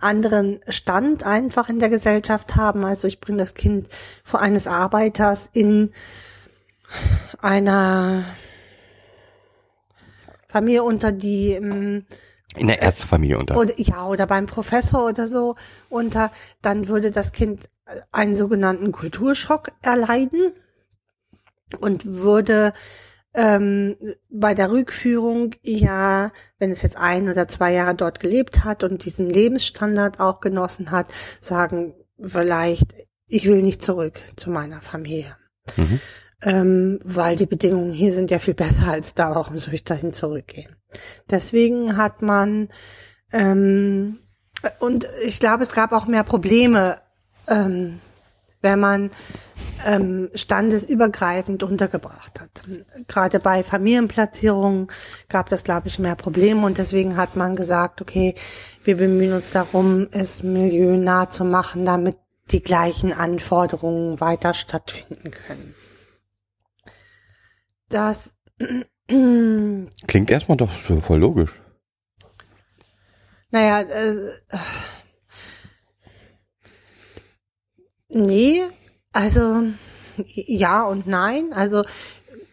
anderen 0.00 0.60
Stand 0.68 1.24
einfach 1.24 1.68
in 1.68 1.78
der 1.78 1.88
Gesellschaft 1.88 2.56
haben, 2.56 2.84
also 2.84 3.08
ich 3.08 3.20
bringe 3.20 3.38
das 3.38 3.54
Kind 3.54 3.88
vor 4.22 4.40
eines 4.40 4.66
Arbeiters 4.66 5.48
in 5.52 5.92
einer 7.40 8.24
Familie 10.48 10.84
unter, 10.84 11.10
die 11.10 11.52
ähm, 11.52 12.06
In 12.56 12.68
der 12.68 12.82
Ärztefamilie 12.82 13.38
unter. 13.38 13.56
oder 13.56 13.72
ja 13.76 14.06
oder 14.06 14.26
beim 14.26 14.46
Professor 14.46 15.08
oder 15.08 15.26
so 15.26 15.56
unter, 15.88 16.30
dann 16.62 16.88
würde 16.88 17.10
das 17.10 17.32
Kind 17.32 17.68
einen 18.12 18.36
sogenannten 18.36 18.92
Kulturschock 18.92 19.72
erleiden 19.82 20.52
und 21.80 22.04
würde 22.06 22.72
ähm, 23.34 23.96
bei 24.30 24.54
der 24.54 24.70
Rückführung 24.70 25.54
ja, 25.62 26.30
wenn 26.58 26.70
es 26.70 26.82
jetzt 26.82 26.96
ein 26.96 27.28
oder 27.28 27.48
zwei 27.48 27.72
Jahre 27.72 27.94
dort 27.94 28.20
gelebt 28.20 28.64
hat 28.64 28.84
und 28.84 29.04
diesen 29.04 29.28
Lebensstandard 29.28 30.20
auch 30.20 30.40
genossen 30.40 30.90
hat, 30.90 31.08
sagen 31.40 31.94
vielleicht, 32.20 32.94
ich 33.26 33.46
will 33.46 33.62
nicht 33.62 33.82
zurück 33.82 34.20
zu 34.36 34.50
meiner 34.50 34.80
Familie. 34.82 35.36
Mhm. 35.76 36.00
Ähm, 36.42 37.00
weil 37.02 37.36
die 37.36 37.46
Bedingungen 37.46 37.92
hier 37.92 38.12
sind 38.12 38.30
ja 38.30 38.38
viel 38.38 38.54
besser 38.54 38.88
als 38.88 39.14
da, 39.14 39.34
warum 39.34 39.58
soll 39.58 39.74
ich 39.74 39.84
dahin 39.84 40.12
zurückgehen? 40.12 40.76
Deswegen 41.30 41.96
hat 41.96 42.22
man, 42.22 42.68
ähm, 43.32 44.18
und 44.78 45.08
ich 45.26 45.40
glaube, 45.40 45.62
es 45.62 45.72
gab 45.72 45.92
auch 45.92 46.06
mehr 46.06 46.22
Probleme, 46.22 46.98
ähm, 47.48 47.98
wenn 48.64 48.80
man 48.80 49.10
ähm, 49.86 50.30
standesübergreifend 50.34 51.62
untergebracht 51.62 52.40
hat. 52.40 52.66
Gerade 53.06 53.38
bei 53.38 53.62
Familienplatzierungen 53.62 54.88
gab 55.28 55.52
es, 55.52 55.62
glaube 55.62 55.86
ich, 55.86 56.00
mehr 56.00 56.16
Probleme 56.16 56.66
und 56.66 56.78
deswegen 56.78 57.16
hat 57.16 57.36
man 57.36 57.54
gesagt, 57.54 58.00
okay, 58.00 58.34
wir 58.82 58.96
bemühen 58.96 59.34
uns 59.34 59.52
darum, 59.52 60.08
es 60.10 60.42
milieunah 60.42 61.30
zu 61.30 61.44
machen, 61.44 61.84
damit 61.84 62.16
die 62.50 62.62
gleichen 62.62 63.12
Anforderungen 63.12 64.20
weiter 64.20 64.52
stattfinden 64.54 65.30
können. 65.30 65.74
Das 67.88 68.34
Klingt 70.06 70.30
erstmal 70.30 70.56
doch 70.56 70.72
voll 70.72 71.18
logisch. 71.18 71.52
Naja, 73.50 73.82
äh, 73.82 74.32
nee, 78.14 78.62
also 79.12 79.62
ja 80.16 80.82
und 80.84 81.06
nein. 81.06 81.52
Also 81.52 81.84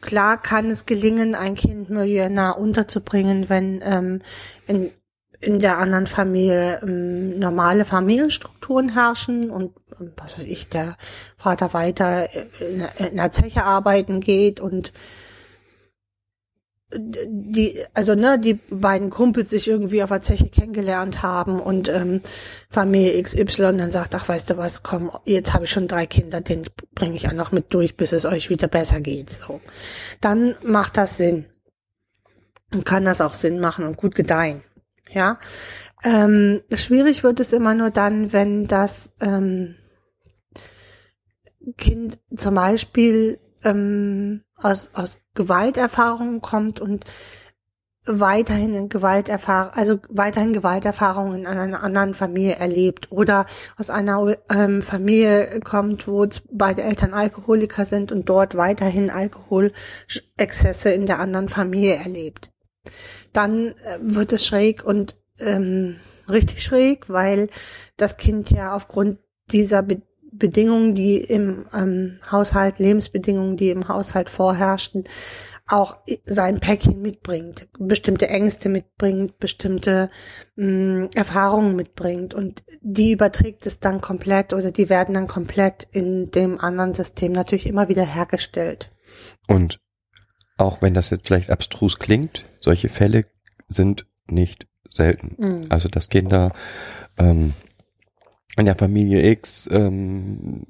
klar 0.02 0.42
kann 0.42 0.70
es 0.70 0.86
gelingen, 0.86 1.36
ein 1.36 1.56
Kind 1.56 1.90
milieunah 1.90 2.52
unterzubringen, 2.52 3.50
wenn 3.50 3.82
ähm, 3.84 4.22
in, 4.68 4.92
in 5.40 5.60
der 5.60 5.78
anderen 5.78 6.08
Familie 6.08 6.80
ähm, 6.84 7.40
normale 7.40 7.86
Familienstrukturen 7.86 8.94
herrschen 8.94 9.50
und 9.50 9.74
ähm, 10.00 10.12
was 10.18 10.38
weiß 10.38 10.46
ich, 10.46 10.70
der 10.70 10.98
Vater 11.38 11.74
weiter 11.74 12.28
in, 12.60 12.86
in 12.98 13.18
der 13.18 13.32
Zeche 13.32 13.64
arbeiten 13.64 14.20
geht 14.20 14.60
und 14.60 14.92
die, 16.94 17.80
also 17.94 18.16
ne, 18.16 18.40
die 18.40 18.56
beiden 18.70 19.10
Kumpels 19.10 19.50
sich 19.50 19.68
irgendwie 19.68 20.04
auf 20.04 20.10
der 20.10 20.22
Zeche 20.22 20.50
kennengelernt 20.50 21.22
haben 21.22 21.60
und 21.60 21.90
ähm, 21.90 22.22
Familie 22.70 23.22
XY 23.22 23.78
dann 23.78 23.90
sagt, 23.90 24.14
ach 24.16 24.28
weißt 24.28 24.50
du 24.50 24.58
was, 24.58 24.84
komm, 24.84 25.12
jetzt 25.26 25.54
habe 25.54 25.66
ich 25.66 25.72
schon 25.72 25.88
drei 25.88 26.06
Kinder, 26.06 26.42
den 26.42 26.64
bringe 26.94 27.16
ich 27.16 27.32
noch 27.32 27.52
mit 27.52 27.74
durch, 27.74 27.96
bis 27.96 28.12
es 28.12 28.26
euch 28.26 28.50
wieder 28.50 28.68
besser 28.68 29.00
geht. 29.00 29.32
So, 29.32 29.62
dann 30.20 30.56
macht 30.64 30.98
das 30.98 31.18
Sinn 31.18 31.46
und 32.74 32.86
kann 32.86 33.06
das 33.06 33.22
auch 33.22 33.34
Sinn 33.34 33.60
machen 33.60 33.86
und 33.86 33.98
gut 33.98 34.16
gedeihen. 34.16 34.62
Ja, 35.10 35.40
ähm, 36.04 36.62
schwierig 36.74 37.24
wird 37.24 37.40
es 37.40 37.54
immer 37.54 37.74
nur 37.74 37.92
dann, 37.92 38.34
wenn 38.34 38.68
das 38.68 39.12
ähm, 39.22 39.76
Kind 41.78 42.20
zum 42.36 42.56
Beispiel 42.56 43.40
ähm, 43.64 44.44
aus, 44.56 44.92
aus 44.94 45.21
Gewalterfahrungen 45.34 46.42
kommt 46.42 46.80
und 46.80 47.06
weiterhin 48.06 48.74
in 48.74 48.90
Gewalterfahrung, 48.90 49.74
also 49.74 50.00
weiterhin 50.10 50.54
Gewalterfahrungen 50.54 51.42
in 51.42 51.48
einer 51.48 51.84
anderen 51.84 52.16
Familie 52.16 52.56
erlebt 52.56 53.12
oder 53.12 53.46
aus 53.78 53.90
einer 53.92 54.36
ähm, 54.50 54.82
Familie 54.82 55.60
kommt, 55.60 56.08
wo 56.08 56.26
beide 56.52 56.82
Eltern 56.82 57.14
Alkoholiker 57.14 57.86
sind 57.86 58.12
und 58.12 58.28
dort 58.28 58.56
weiterhin 58.56 59.12
Alkoholexzesse 59.12 60.92
in 60.92 61.06
der 61.06 61.20
anderen 61.20 61.50
Familie 61.50 61.96
erlebt. 61.96 62.52
Dann 63.34 63.68
äh, 63.68 64.00
wird 64.02 64.34
es 64.34 64.46
schräg 64.48 64.84
und 64.84 65.16
ähm, 65.40 65.98
richtig 66.28 66.64
schräg, 66.64 67.08
weil 67.08 67.50
das 67.98 68.18
Kind 68.18 68.50
ja 68.50 68.76
aufgrund 68.76 69.20
dieser 69.52 69.84
Be 69.84 70.02
Bedingungen, 70.32 70.96
die 70.96 71.18
im 71.18 71.66
ähm, 71.74 72.20
Haushalt, 72.32 72.80
Lebensbedingungen, 72.80 73.58
die 73.58 73.70
im 73.70 73.88
Haushalt 73.88 74.30
vorherrschten, 74.30 75.04
auch 75.68 75.98
sein 76.26 76.60
Päckchen 76.60 77.02
mitbringt, 77.02 77.68
bestimmte 77.80 78.28
Ängste 78.28 78.68
mitbringt, 78.68 79.40
bestimmte 79.40 80.10
mh, 80.56 81.10
Erfahrungen 81.16 81.76
mitbringt 81.76 82.34
und 82.34 82.64
die 82.82 83.14
überträgt 83.14 83.66
es 83.66 83.80
dann 83.80 84.02
komplett 84.02 84.54
oder 84.54 84.72
die 84.72 84.90
werden 84.90 85.14
dann 85.14 85.28
komplett 85.28 85.88
in 85.92 86.30
dem 86.32 86.60
anderen 86.60 86.94
System 86.94 87.32
natürlich 87.32 87.68
immer 87.68 87.88
wieder 87.88 88.06
hergestellt. 88.06 88.92
Und 89.48 89.80
auch 90.58 90.82
wenn 90.82 90.94
das 90.94 91.10
jetzt 91.10 91.28
vielleicht 91.28 91.50
abstrus 91.50 92.00
klingt, 92.00 92.46
solche 92.60 92.90
Fälle 92.90 93.26
sind 93.68 94.06
nicht 94.28 94.68
selten. 94.90 95.36
Mhm. 95.38 95.66
Also 95.70 95.90
dass 95.90 96.10
Kinder 96.10 96.52
ähm, 97.18 97.54
in 98.58 98.66
der 98.66 98.76
Familie 98.76 99.30
X 99.32 99.68
ähm, 99.72 100.64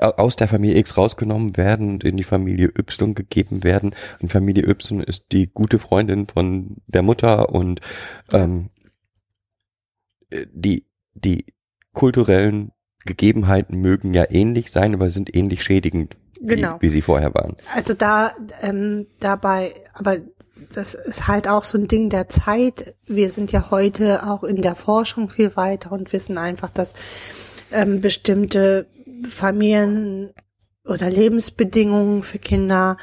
au- 0.00 0.10
aus 0.16 0.36
der 0.36 0.48
Familie 0.48 0.78
X 0.78 0.96
rausgenommen 0.96 1.56
werden 1.56 1.90
und 1.90 2.04
in 2.04 2.16
die 2.16 2.24
Familie 2.24 2.68
Y 2.78 3.14
gegeben 3.14 3.62
werden. 3.64 3.94
Und 4.20 4.32
Familie 4.32 4.66
Y 4.68 5.00
ist 5.00 5.26
die 5.32 5.46
gute 5.52 5.78
Freundin 5.78 6.26
von 6.26 6.76
der 6.86 7.02
Mutter 7.02 7.50
und 7.54 7.80
ähm, 8.32 8.70
äh, 10.30 10.46
die 10.52 10.84
die 11.14 11.46
kulturellen 11.92 12.72
Gegebenheiten 13.06 13.80
mögen 13.80 14.12
ja 14.12 14.24
ähnlich 14.28 14.70
sein, 14.70 14.92
aber 14.94 15.08
sind 15.10 15.34
ähnlich 15.34 15.62
schädigend, 15.62 16.16
Genau. 16.40 16.76
wie, 16.80 16.88
wie 16.88 16.90
sie 16.90 17.00
vorher 17.02 17.32
waren. 17.34 17.56
Also 17.74 17.94
da 17.94 18.32
ähm, 18.60 19.06
dabei, 19.20 19.72
aber 19.94 20.18
das 20.72 20.94
ist 20.94 21.28
halt 21.28 21.48
auch 21.48 21.64
so 21.64 21.78
ein 21.78 21.88
Ding 21.88 22.08
der 22.08 22.28
Zeit. 22.28 22.94
Wir 23.06 23.30
sind 23.30 23.52
ja 23.52 23.70
heute 23.70 24.26
auch 24.26 24.42
in 24.42 24.62
der 24.62 24.74
Forschung 24.74 25.28
viel 25.28 25.56
weiter 25.56 25.92
und 25.92 26.12
wissen 26.12 26.38
einfach, 26.38 26.70
dass 26.70 26.94
ähm, 27.72 28.00
bestimmte 28.00 28.86
Familien 29.28 30.32
oder 30.84 31.10
Lebensbedingungen 31.10 32.22
für 32.22 32.38
Kinder 32.38 32.96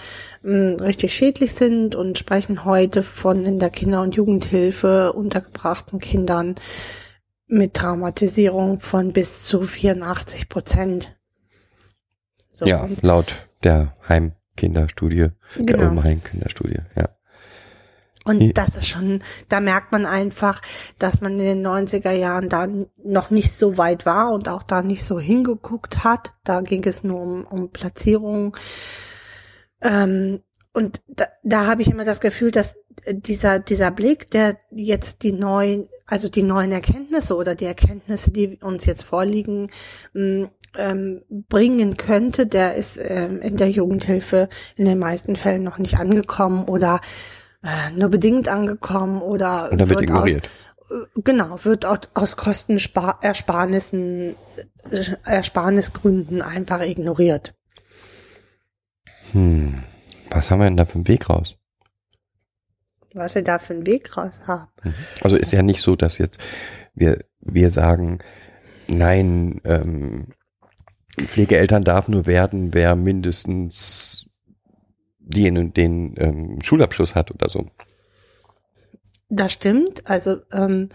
ähm, 0.44 0.78
richtig 0.80 1.14
schädlich 1.14 1.54
sind 1.54 1.96
und 1.96 2.18
sprechen 2.18 2.66
heute 2.66 3.04
von 3.04 3.46
in 3.46 3.60
der 3.60 3.70
Kinder- 3.70 4.02
und 4.02 4.16
Jugendhilfe 4.16 5.14
untergebrachten 5.14 6.00
Kindern 6.00 6.56
mit 7.48 7.74
Traumatisierung 7.74 8.78
von 8.78 9.12
bis 9.12 9.44
zu 9.44 9.64
84 9.64 10.50
Prozent. 10.50 11.16
So, 12.52 12.66
ja, 12.66 12.88
laut 13.02 13.48
der 13.64 13.96
Heimkinderstudie, 14.08 15.30
der 15.58 15.66
Genau. 15.66 15.84
Ulmer 15.84 16.04
Heimkinderstudie, 16.04 16.80
ja. 16.96 17.10
Und 18.24 18.42
Ja. 18.42 18.52
das 18.54 18.76
ist 18.76 18.88
schon, 18.88 19.22
da 19.50 19.60
merkt 19.60 19.92
man 19.92 20.06
einfach, 20.06 20.62
dass 20.98 21.22
man 21.22 21.34
in 21.34 21.46
den 21.46 21.62
90er 21.62 22.12
Jahren 22.12 22.50
da 22.50 22.68
noch 23.04 23.30
nicht 23.30 23.52
so 23.54 23.78
weit 23.78 24.06
war 24.06 24.32
und 24.32 24.48
auch 24.48 24.64
da 24.64 24.82
nicht 24.82 25.04
so 25.04 25.20
hingeguckt 25.20 26.04
hat. 26.04 26.34
Da 26.44 26.62
ging 26.62 26.84
es 26.86 27.04
nur 27.04 27.22
um, 27.22 27.46
um 27.46 27.70
Platzierung. 27.72 28.56
Ähm, 29.82 30.42
und 30.74 31.02
da, 31.08 31.26
da 31.44 31.68
habe 31.68 31.82
ich 31.82 31.90
immer 31.90 32.06
das 32.06 32.22
Gefühl, 32.22 32.52
dass 32.52 32.76
äh, 33.04 33.16
dieser, 33.16 33.60
dieser 33.60 33.92
Blick, 33.92 34.32
der 34.32 34.58
jetzt 34.72 35.24
die 35.24 35.34
neuen, 35.34 35.88
also 36.08 36.30
die 36.30 36.44
neuen 36.44 36.72
Erkenntnisse 36.72 37.36
oder 37.36 37.56
die 37.56 37.66
Erkenntnisse, 37.66 38.32
die 38.32 38.58
uns 38.62 38.86
jetzt 38.86 39.04
vorliegen, 39.04 39.68
ähm, 40.76 41.22
bringen 41.30 41.98
könnte, 41.98 42.48
der 42.48 42.76
ist 42.76 42.98
ähm, 42.98 43.42
in 43.42 43.58
der 43.58 43.70
Jugendhilfe 43.70 44.50
in 44.76 44.86
den 44.86 45.00
meisten 45.00 45.36
Fällen 45.36 45.64
noch 45.64 45.78
nicht 45.78 45.98
angekommen 46.00 46.66
oder 46.66 47.00
äh, 47.64 47.92
nur 47.96 48.10
bedingt 48.10 48.48
angekommen 48.48 49.22
oder, 49.22 49.72
Und 49.72 49.80
dann 49.80 49.90
wird 49.90 50.00
aus, 50.00 50.04
ignoriert. 50.04 50.50
äh, 50.92 51.06
genau, 51.24 51.64
wird 51.64 51.86
aus, 51.86 52.00
aus 52.14 52.36
Kostenersparnissen, 52.38 54.36
äh, 54.92 55.04
Ersparnisgründen 55.26 56.42
einfach 56.42 56.82
ignoriert. 56.82 57.56
Hm, 59.32 59.84
was 60.30 60.52
haben 60.52 60.60
wir 60.60 60.66
denn 60.66 60.78
da 60.78 60.86
für 60.86 60.96
einen 60.96 61.08
Weg 61.08 61.30
raus? 61.30 61.56
Was 63.16 63.36
wir 63.36 63.44
da 63.44 63.60
für 63.60 63.74
einen 63.74 63.86
Weg 63.86 64.18
raus 64.18 64.42
haben. 64.48 64.72
Also 65.22 65.36
ist 65.38 65.54
ja 65.54 65.62
nicht 65.62 65.82
so, 65.82 65.96
dass 65.96 66.18
jetzt 66.18 66.40
wir, 66.96 67.24
wir 67.40 67.70
sagen, 67.70 68.20
nein, 68.88 69.62
ähm, 69.66 70.34
Pflegeeltern 71.20 71.84
darf 71.84 72.08
nur 72.08 72.26
werden, 72.26 72.74
wer 72.74 72.96
mindestens 72.96 74.26
den 75.24 75.58
und 75.58 75.78
den 75.78 76.16
ähm, 76.18 76.62
Schulabschluss 76.62 77.16
hat 77.16 77.32
oder 77.32 77.50
so. 77.50 77.66
Das 79.30 79.52
stimmt. 79.52 80.08
Also 80.08 80.42
ähm, 80.52 80.90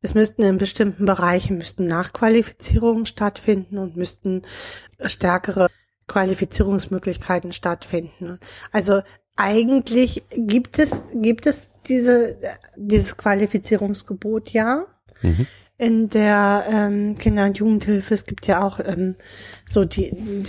es 0.00 0.14
müssten 0.14 0.42
in 0.42 0.58
bestimmten 0.58 1.04
Bereichen 1.04 1.58
müssten 1.58 1.84
Nachqualifizierungen 1.84 3.06
stattfinden 3.06 3.78
und 3.78 3.96
müssten 3.96 4.42
stärkere 5.04 5.68
Qualifizierungsmöglichkeiten 6.08 7.52
stattfinden. 7.52 8.38
Also 8.72 9.02
eigentlich 9.36 10.24
gibt 10.36 10.78
es 10.78 11.04
gibt 11.14 11.46
es 11.46 11.68
diese 11.88 12.36
dieses 12.76 13.16
Qualifizierungsgebot 13.16 14.50
ja 14.50 14.86
Mhm. 15.22 15.46
in 15.78 16.08
der 16.08 16.64
ähm, 16.70 17.16
Kinder- 17.18 17.46
und 17.46 17.58
Jugendhilfe. 17.58 18.14
Es 18.14 18.26
gibt 18.26 18.46
ja 18.46 18.62
auch 18.62 18.80
ähm, 18.84 19.16
so 19.64 19.84
die, 19.84 20.44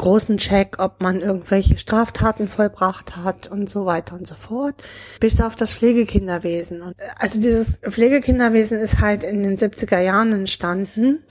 großen 0.00 0.38
Check, 0.38 0.76
ob 0.78 1.02
man 1.02 1.20
irgendwelche 1.20 1.76
Straftaten 1.76 2.48
vollbracht 2.48 3.16
hat 3.16 3.48
und 3.48 3.68
so 3.68 3.84
weiter 3.84 4.14
und 4.14 4.26
so 4.26 4.34
fort, 4.34 4.82
bis 5.20 5.40
auf 5.42 5.56
das 5.56 5.74
Pflegekinderwesen. 5.74 6.80
Und, 6.80 6.98
äh, 6.98 7.04
also 7.18 7.40
dieses 7.40 7.78
Pflegekinderwesen 7.78 8.78
ist 8.78 9.00
halt 9.00 9.22
in 9.24 9.42
den 9.42 9.56
70er 9.56 10.00
Jahren 10.00 10.32
entstanden 10.32 11.22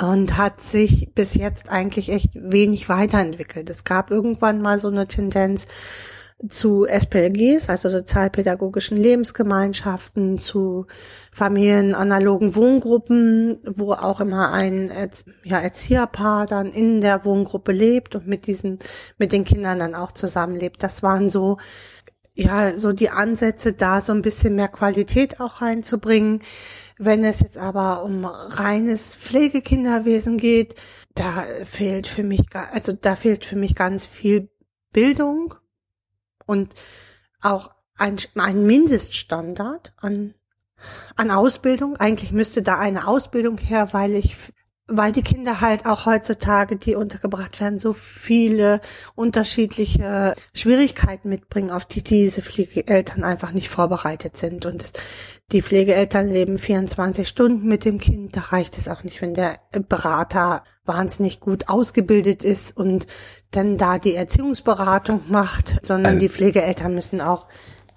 und 0.00 0.38
hat 0.38 0.62
sich 0.62 1.12
bis 1.14 1.34
jetzt 1.34 1.70
eigentlich 1.70 2.10
echt 2.10 2.30
wenig 2.34 2.88
weiterentwickelt. 2.88 3.68
Es 3.68 3.84
gab 3.84 4.10
irgendwann 4.10 4.62
mal 4.62 4.78
so 4.78 4.88
eine 4.88 5.06
Tendenz, 5.06 5.66
zu 6.48 6.84
SPLGs, 6.84 7.70
also 7.70 7.88
sozialpädagogischen 7.88 8.98
Lebensgemeinschaften, 8.98 10.36
zu 10.36 10.86
familienanalogen 11.32 12.54
Wohngruppen, 12.54 13.58
wo 13.66 13.92
auch 13.92 14.20
immer 14.20 14.52
ein 14.52 14.90
ja, 15.44 15.58
Erzieherpaar 15.58 16.46
dann 16.46 16.70
in 16.72 17.00
der 17.00 17.24
Wohngruppe 17.24 17.72
lebt 17.72 18.14
und 18.16 18.26
mit 18.26 18.46
diesen, 18.46 18.78
mit 19.18 19.32
den 19.32 19.44
Kindern 19.44 19.78
dann 19.78 19.94
auch 19.94 20.12
zusammenlebt. 20.12 20.82
Das 20.82 21.02
waren 21.02 21.30
so, 21.30 21.56
ja, 22.34 22.76
so 22.76 22.92
die 22.92 23.08
Ansätze, 23.08 23.72
da 23.72 24.02
so 24.02 24.12
ein 24.12 24.22
bisschen 24.22 24.56
mehr 24.56 24.68
Qualität 24.68 25.40
auch 25.40 25.62
reinzubringen. 25.62 26.42
Wenn 26.98 27.24
es 27.24 27.40
jetzt 27.40 27.56
aber 27.56 28.04
um 28.04 28.26
reines 28.26 29.14
Pflegekinderwesen 29.14 30.36
geht, 30.36 30.74
da 31.14 31.46
fehlt 31.64 32.06
für 32.06 32.24
mich, 32.24 32.42
also 32.72 32.92
da 32.92 33.16
fehlt 33.16 33.46
für 33.46 33.56
mich 33.56 33.74
ganz 33.74 34.06
viel 34.06 34.50
Bildung 34.92 35.54
und 36.46 36.74
auch 37.42 37.70
ein, 37.98 38.16
ein 38.36 38.64
Mindeststandard 38.64 39.92
an, 39.96 40.34
an 41.16 41.30
Ausbildung. 41.30 41.96
Eigentlich 41.96 42.32
müsste 42.32 42.62
da 42.62 42.78
eine 42.78 43.06
Ausbildung 43.06 43.58
her, 43.58 43.88
weil 43.92 44.14
ich, 44.14 44.36
weil 44.86 45.12
die 45.12 45.22
Kinder 45.22 45.60
halt 45.60 45.86
auch 45.86 46.06
heutzutage, 46.06 46.76
die 46.76 46.94
untergebracht 46.94 47.60
werden, 47.60 47.78
so 47.78 47.92
viele 47.92 48.80
unterschiedliche 49.14 50.34
Schwierigkeiten 50.52 51.28
mitbringen, 51.28 51.70
auf 51.70 51.86
die 51.86 52.02
diese 52.02 52.42
Pflegeeltern 52.42 53.24
einfach 53.24 53.52
nicht 53.52 53.68
vorbereitet 53.68 54.36
sind. 54.36 54.66
Und 54.66 54.82
es, 54.82 54.92
die 55.52 55.62
Pflegeeltern 55.62 56.28
leben 56.28 56.58
24 56.58 57.26
Stunden 57.26 57.66
mit 57.66 57.84
dem 57.84 57.98
Kind. 57.98 58.36
Da 58.36 58.40
reicht 58.40 58.76
es 58.76 58.88
auch 58.88 59.04
nicht, 59.04 59.22
wenn 59.22 59.34
der 59.34 59.58
Berater 59.88 60.62
wahnsinnig 60.84 61.40
gut 61.40 61.68
ausgebildet 61.68 62.44
ist 62.44 62.76
und 62.76 63.06
dann 63.50 63.78
da 63.78 63.98
die 63.98 64.14
Erziehungsberatung 64.14 65.22
macht, 65.28 65.84
sondern 65.86 66.14
Also- 66.14 66.20
die 66.20 66.28
Pflegeeltern 66.28 66.94
müssen 66.94 67.20
auch 67.20 67.46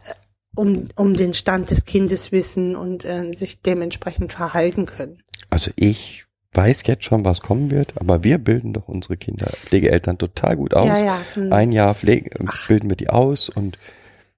äh, 0.05 0.13
um, 0.55 0.87
um 0.95 1.15
den 1.15 1.33
Stand 1.33 1.71
des 1.71 1.85
Kindes 1.85 2.31
wissen 2.31 2.75
und 2.75 3.05
ähm, 3.05 3.33
sich 3.33 3.61
dementsprechend 3.61 4.33
verhalten 4.33 4.85
können. 4.85 5.21
Also 5.49 5.71
ich 5.75 6.25
weiß 6.53 6.83
jetzt 6.87 7.03
schon, 7.03 7.25
was 7.25 7.41
kommen 7.41 7.71
wird, 7.71 7.99
aber 7.99 8.23
wir 8.23 8.37
bilden 8.37 8.73
doch 8.73 8.87
unsere 8.87 9.17
Kinder, 9.17 9.47
Pflegeeltern 9.47 10.17
total 10.17 10.57
gut 10.57 10.73
aus. 10.73 10.87
Ja, 10.87 10.97
ja. 10.97 11.21
hm. 11.33 11.53
Ein 11.53 11.71
Jahr 11.71 11.93
Pflege, 11.93 12.31
bilden 12.67 12.89
wir 12.89 12.97
die 12.97 13.09
aus 13.09 13.49
und 13.49 13.77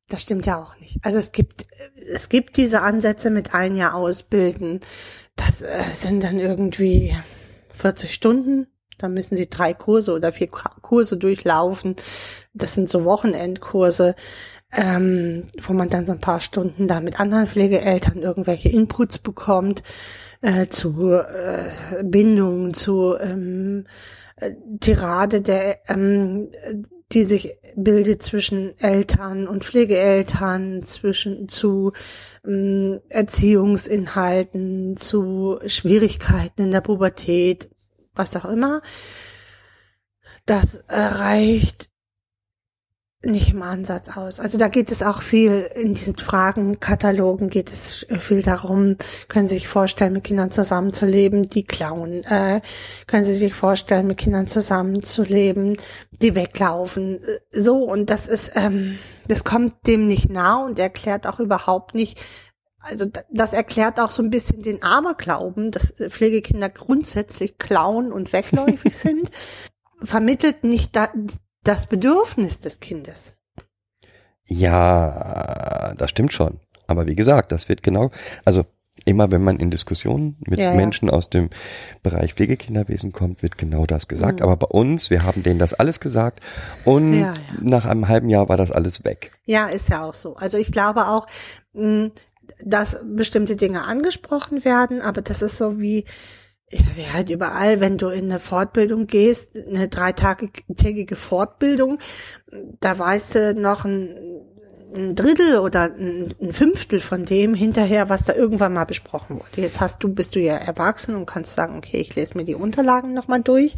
Das 0.10 0.24
stimmt 0.24 0.46
ja 0.46 0.62
auch 0.62 0.78
nicht. 0.80 0.98
Also 1.04 1.20
es 1.20 1.32
gibt, 1.32 1.66
es 2.14 2.28
gibt 2.30 2.58
diese 2.58 2.82
Ansätze 2.82 3.30
mit 3.30 3.54
ein 3.54 3.76
Jahr 3.78 3.96
ausbilden. 3.96 4.82
Das 5.38 5.62
äh, 5.62 5.84
sind 5.92 6.24
dann 6.24 6.38
irgendwie 6.40 7.16
40 7.74 8.14
Stunden. 8.14 8.68
Da 9.02 9.10
müssen 9.10 9.36
sie 9.36 9.50
drei 9.50 9.74
Kurse 9.74 10.14
oder 10.14 10.32
vier 10.32 10.48
Kurse 10.48 11.18
durchlaufen. 11.18 11.96
Das 12.54 12.74
sind 12.74 12.90
so 12.90 13.04
Wochenendkurse, 13.04 14.16
ähm, 14.72 15.48
wo 15.62 15.74
man 15.74 15.90
dann 15.90 16.06
so 16.06 16.14
ein 16.14 16.22
paar 16.22 16.42
Stunden 16.42 16.88
da 16.88 17.00
mit 17.00 17.20
anderen 17.20 17.48
Pflegeeltern 17.48 18.22
irgendwelche 18.22 18.70
Inputs 18.70 19.20
bekommt 19.20 19.84
äh, 20.42 20.68
zu 20.68 21.12
äh, 21.12 22.04
Bindung, 22.04 22.74
zu 22.74 23.16
ähm, 23.20 23.86
äh, 24.38 24.52
Tirade 24.80 25.42
der 25.42 25.78
ähm, 25.90 26.50
die 27.12 27.24
sich 27.24 27.58
bildet 27.76 28.24
zwischen 28.24 28.78
Eltern 28.80 29.48
und 29.48 29.64
Pflegeeltern, 29.64 30.84
zwischen 30.84 31.50
zu 31.50 31.92
ähm, 32.46 33.00
Erziehungsinhalten, 33.10 34.98
zu 34.98 35.60
Schwierigkeiten 35.66 36.64
in 36.64 36.72
der 36.72 36.82
Pubertät, 36.82 37.70
was 38.14 38.36
auch 38.36 38.46
immer. 38.46 38.82
Das 40.46 40.84
reicht 40.90 41.92
nicht 43.24 43.52
im 43.52 43.62
Ansatz 43.62 44.18
aus. 44.18 44.40
Also 44.40 44.58
da 44.58 44.68
geht 44.68 44.92
es 44.92 45.04
auch 45.04 45.22
viel 45.22 45.70
in 45.76 45.94
diesen 45.94 46.16
Fragenkatalogen 46.18 47.50
geht 47.50 47.72
es 47.72 48.06
viel 48.18 48.42
darum, 48.42 48.98
können 49.28 49.48
Sie 49.48 49.56
sich 49.56 49.68
vorstellen, 49.68 50.14
mit 50.14 50.24
Kindern 50.24 50.50
zusammenzuleben, 50.50 51.44
die 51.44 51.64
klauen, 51.64 52.24
äh, 52.24 52.62
können 53.06 53.24
Sie 53.24 53.36
sich 53.36 53.54
vorstellen, 53.54 54.08
mit 54.08 54.18
Kindern 54.18 54.48
zusammenzuleben, 54.48 55.78
die 56.12 56.34
weglaufen. 56.34 57.20
So, 57.52 57.84
und 57.84 58.10
das 58.10 58.28
ist, 58.28 58.54
ähm, 58.56 58.98
das 59.28 59.44
kommt 59.44 59.86
dem 59.86 60.08
nicht 60.08 60.30
nah 60.30 60.66
und 60.66 60.80
erklärt 60.80 61.28
auch 61.28 61.40
überhaupt 61.40 61.94
nicht, 61.94 62.20
also 62.84 63.06
das 63.32 63.54
erklärt 63.54 64.00
auch 64.00 64.12
so 64.12 64.22
ein 64.24 64.30
bisschen 64.30 64.62
den 64.62 64.84
Aberglauben, 64.84 65.72
dass 65.72 65.92
äh, 66.00 66.10
Pflegekinder 66.10 66.70
grundsätzlich 66.70 67.58
klauen 67.58 68.12
und 68.12 68.34
wegläufig 68.34 68.98
sind, 68.98 69.30
vermittelt 70.04 70.64
nicht 70.64 70.96
da, 70.96 71.10
das 71.64 71.88
Bedürfnis 71.88 72.60
des 72.60 72.80
Kindes. 72.80 73.34
ja, 74.46 75.94
das 75.98 76.10
stimmt 76.10 76.34
schon. 76.34 76.60
Aber 76.88 77.06
wie 77.08 77.16
gesagt, 77.16 77.52
das 77.52 77.70
wird 77.70 77.84
genau, 77.84 78.12
also 78.46 78.66
Immer 79.06 79.32
wenn 79.32 79.44
man 79.44 79.58
in 79.58 79.72
Diskussionen 79.72 80.36
mit 80.46 80.60
Ja, 80.60 80.72
ja. 80.72 80.74
Menschen 80.76 81.10
aus 81.10 81.30
dem 81.30 81.50
Bereich 82.04 82.36
Pflegekinderwesen 82.36 83.12
kommt, 83.14 83.42
wird 83.42 83.58
genau 83.58 83.88
das 83.88 84.08
gesagt. 84.08 84.44
Aber 84.44 84.58
bei 84.58 84.68
uns, 84.68 85.10
wir 85.10 85.24
haben 85.24 85.42
denen 85.42 85.58
das 85.58 85.74
alles 85.74 86.00
gesagt 86.00 86.42
und 86.86 87.12
Mhm. 87.12 87.22
Ja, 87.22 87.34
nach 87.62 87.86
einem 87.86 88.08
halben 88.10 88.30
Jahr 88.30 88.48
war 88.48 88.58
das 88.58 88.70
alles 88.72 89.04
weg. 89.04 89.32
Ja, 89.46 89.68
ist 89.68 89.90
ja 89.90 90.04
auch 90.04 90.14
so. 90.14 90.36
Also 90.36 90.58
ich 90.60 90.72
glaube 90.72 91.08
auch, 91.08 91.26
mh, 91.74 92.12
dass 92.66 93.00
bestimmte 93.04 93.56
Dinge 93.56 93.84
angesprochen 93.84 94.64
werden, 94.66 95.02
aber 95.02 95.22
das 95.22 95.42
ist 95.42 95.58
so 95.58 95.80
wie, 95.80 96.06
wie 96.70 97.08
halt 97.12 97.30
überall, 97.30 97.80
wenn 97.82 97.98
du 97.98 98.10
in 98.10 98.26
eine 98.26 98.40
Fortbildung 98.40 99.08
gehst, 99.08 99.56
eine 99.56 99.88
dreitägige 99.88 101.16
Fortbildung, 101.16 101.98
da 102.80 102.98
weißt 102.98 103.36
du 103.36 103.56
noch 103.56 103.86
ein, 103.86 104.16
ein 104.94 105.16
Drittel 105.16 105.60
oder 105.60 105.84
ein, 105.84 106.34
ein 106.42 106.54
Fünftel 106.54 107.00
von 107.00 107.26
dem 107.26 107.54
hinterher, 107.54 108.10
was 108.10 108.24
da 108.24 108.34
irgendwann 108.34 108.74
mal 108.74 108.86
besprochen 108.86 109.38
wurde. 109.38 109.62
Jetzt 109.62 109.82
hast 109.82 110.04
du, 110.04 110.14
bist 110.14 110.36
du 110.36 110.40
ja 110.40 110.56
erwachsen 110.56 111.16
und 111.16 111.26
kannst 111.26 111.56
sagen, 111.56 111.78
okay, 111.78 111.98
ich 111.98 112.16
lese 112.16 112.38
mir 112.38 112.46
die 112.46 112.56
Unterlagen 112.56 113.14
nochmal 113.14 113.42
durch. 113.42 113.76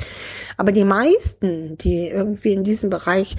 Aber 0.57 0.71
die 0.71 0.85
meisten, 0.85 1.77
die 1.77 2.07
irgendwie 2.07 2.53
in 2.53 2.63
diesem 2.63 2.89
Bereich 2.89 3.35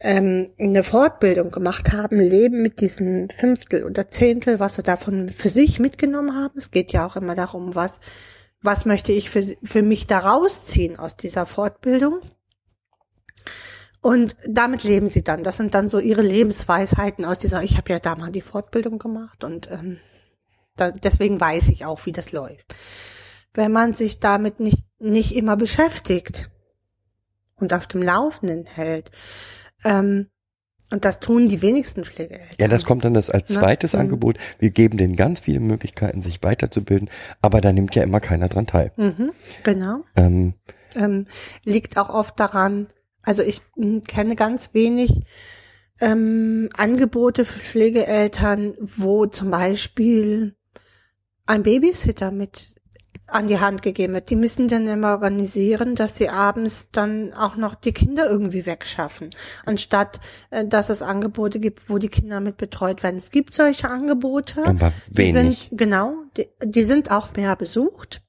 ähm, 0.00 0.50
eine 0.58 0.82
Fortbildung 0.82 1.50
gemacht 1.50 1.92
haben, 1.92 2.18
leben 2.18 2.62
mit 2.62 2.80
diesem 2.80 3.28
Fünftel 3.28 3.84
oder 3.84 4.10
Zehntel, 4.10 4.58
was 4.58 4.76
sie 4.76 4.82
davon 4.82 5.28
für 5.28 5.50
sich 5.50 5.78
mitgenommen 5.78 6.34
haben. 6.34 6.56
Es 6.56 6.70
geht 6.70 6.92
ja 6.92 7.06
auch 7.06 7.16
immer 7.16 7.34
darum, 7.34 7.74
was, 7.74 8.00
was 8.62 8.86
möchte 8.86 9.12
ich 9.12 9.28
für, 9.28 9.42
für 9.62 9.82
mich 9.82 10.06
da 10.06 10.20
rausziehen 10.20 10.98
aus 10.98 11.16
dieser 11.16 11.44
Fortbildung. 11.44 12.20
Und 14.00 14.34
damit 14.48 14.82
leben 14.82 15.08
sie 15.08 15.22
dann. 15.22 15.42
Das 15.42 15.58
sind 15.58 15.74
dann 15.74 15.90
so 15.90 15.98
ihre 15.98 16.22
Lebensweisheiten 16.22 17.26
aus 17.26 17.38
dieser, 17.38 17.62
ich 17.62 17.76
habe 17.76 17.92
ja 17.92 17.98
da 17.98 18.16
mal 18.16 18.30
die 18.30 18.40
Fortbildung 18.40 18.98
gemacht 18.98 19.44
und 19.44 19.70
ähm, 19.70 19.98
da, 20.76 20.90
deswegen 20.90 21.38
weiß 21.38 21.68
ich 21.68 21.84
auch, 21.84 22.06
wie 22.06 22.12
das 22.12 22.32
läuft. 22.32 22.74
Wenn 23.52 23.72
man 23.72 23.92
sich 23.92 24.18
damit 24.18 24.60
nicht, 24.60 24.86
nicht 24.98 25.36
immer 25.36 25.58
beschäftigt 25.58 26.50
und 27.56 27.74
auf 27.74 27.86
dem 27.86 28.02
Laufenden 28.02 28.64
hält, 28.64 29.10
ähm, 29.84 30.26
und 30.92 31.04
das 31.04 31.20
tun 31.20 31.48
die 31.48 31.62
wenigsten 31.62 32.04
Pflegeeltern. 32.04 32.48
Ja, 32.58 32.66
das 32.66 32.84
kommt 32.84 33.04
dann 33.04 33.14
das 33.14 33.30
als 33.30 33.48
Ne? 33.50 33.56
zweites 33.56 33.92
Mhm. 33.92 34.00
Angebot. 34.00 34.38
Wir 34.58 34.70
geben 34.70 34.96
denen 34.98 35.14
ganz 35.14 35.40
viele 35.40 35.60
Möglichkeiten, 35.60 36.20
sich 36.20 36.42
weiterzubilden, 36.42 37.08
aber 37.40 37.60
da 37.60 37.72
nimmt 37.72 37.94
ja 37.94 38.02
immer 38.02 38.18
keiner 38.20 38.48
dran 38.48 38.66
teil. 38.66 38.92
Mhm, 38.96 39.30
genau. 39.62 40.04
Ähm, 40.16 40.54
ähm, 40.96 41.26
liegt 41.64 41.96
auch 41.96 42.08
oft 42.10 42.40
daran, 42.40 42.88
also 43.22 43.42
ich 43.42 43.60
mh, 43.76 44.00
kenne 44.08 44.34
ganz 44.34 44.74
wenig 44.74 45.22
ähm, 46.00 46.70
Angebote 46.76 47.44
für 47.44 47.60
Pflegeeltern, 47.60 48.74
wo 48.80 49.26
zum 49.26 49.50
Beispiel 49.52 50.56
ein 51.46 51.62
Babysitter 51.62 52.32
mit 52.32 52.79
an 53.32 53.46
die 53.46 53.58
Hand 53.58 53.82
gegeben 53.82 54.14
wird. 54.14 54.30
Die 54.30 54.36
müssen 54.36 54.68
dann 54.68 54.86
immer 54.86 55.10
organisieren, 55.10 55.94
dass 55.94 56.16
sie 56.16 56.28
abends 56.28 56.88
dann 56.92 57.32
auch 57.32 57.56
noch 57.56 57.74
die 57.74 57.92
Kinder 57.92 58.28
irgendwie 58.28 58.66
wegschaffen, 58.66 59.30
anstatt 59.64 60.20
äh, 60.50 60.64
dass 60.66 60.90
es 60.90 61.02
Angebote 61.02 61.60
gibt, 61.60 61.88
wo 61.88 61.98
die 61.98 62.08
Kinder 62.08 62.40
mit 62.40 62.56
betreut 62.56 63.02
werden. 63.02 63.16
Es 63.16 63.30
gibt 63.30 63.54
solche 63.54 63.88
Angebote. 63.88 64.64
aber 64.64 64.92
Die 65.08 65.18
wenig. 65.18 65.68
sind, 65.68 65.78
genau, 65.78 66.14
die, 66.36 66.48
die 66.64 66.84
sind 66.84 67.10
auch 67.10 67.34
mehr 67.36 67.56
besucht. 67.56 68.22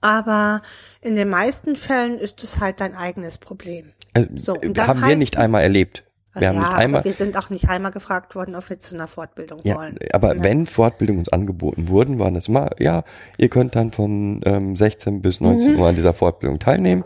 Aber 0.00 0.62
in 1.00 1.16
den 1.16 1.28
meisten 1.28 1.76
Fällen 1.76 2.18
ist 2.18 2.42
es 2.44 2.60
halt 2.60 2.80
dein 2.80 2.94
eigenes 2.94 3.38
Problem. 3.38 3.92
Also, 4.14 4.28
so, 4.36 4.54
und 4.54 4.78
äh, 4.78 4.82
haben 4.82 5.04
wir 5.04 5.16
nicht 5.16 5.36
einmal 5.36 5.62
erlebt. 5.62 6.05
Wir 6.38 6.48
haben 6.48 6.56
ja, 6.56 6.60
nicht 6.62 6.72
einmal, 6.78 7.00
aber 7.00 7.04
wir 7.04 7.12
sind 7.14 7.36
auch 7.36 7.50
nicht 7.50 7.68
einmal 7.68 7.92
gefragt 7.92 8.34
worden, 8.34 8.54
ob 8.56 8.68
wir 8.68 8.78
zu 8.80 8.94
einer 8.94 9.08
Fortbildung 9.08 9.60
ja, 9.64 9.76
wollen. 9.76 9.98
aber 10.12 10.34
Ne? 10.34 10.42
wenn 10.44 10.66
Fortbildungen 10.66 11.20
uns 11.20 11.28
angeboten 11.28 11.88
wurden, 11.88 12.18
waren 12.18 12.36
es 12.36 12.48
immer, 12.48 12.70
ja, 12.78 13.04
ihr 13.38 13.48
könnt 13.48 13.74
dann 13.76 13.92
von 13.92 14.40
ähm, 14.44 14.76
16 14.76 15.22
bis 15.22 15.40
19 15.40 15.72
Mhm. 15.74 15.78
Uhr 15.80 15.88
an 15.88 15.96
dieser 15.96 16.14
Fortbildung 16.14 16.58
teilnehmen. 16.58 17.04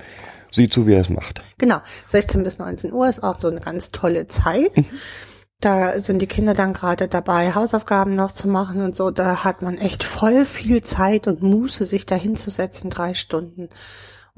Sieht 0.53 0.73
zu, 0.73 0.87
wie 0.89 0.95
er 0.95 1.01
es 1.01 1.09
macht. 1.11 1.41
Genau, 1.59 1.79
16 2.09 2.43
bis 2.43 2.59
19 2.59 2.93
Uhr 2.93 3.09
ist 3.09 3.23
auch 3.23 3.39
so 3.41 3.49
eine 3.49 3.61
ganz 3.61 3.91
tolle 3.91 4.27
Zeit. 4.27 4.77
Mhm. 4.77 4.85
Da 5.61 5.99
sind 6.01 6.23
die 6.23 6.27
Kinder 6.27 6.55
dann 6.55 6.73
gerade 6.73 7.07
dabei, 7.07 7.55
Hausaufgaben 7.55 8.17
noch 8.17 8.33
zu 8.33 8.49
machen 8.49 8.83
und 8.83 8.97
so. 8.97 9.11
Da 9.11 9.45
hat 9.45 9.61
man 9.63 9.77
echt 9.77 10.03
voll 10.05 10.45
viel 10.47 10.83
Zeit 10.83 11.27
und 11.27 11.43
Muße, 11.43 11.85
sich 11.85 12.07
da 12.07 12.15
hinzusetzen, 12.17 12.89
drei 12.91 13.13
Stunden 13.15 13.69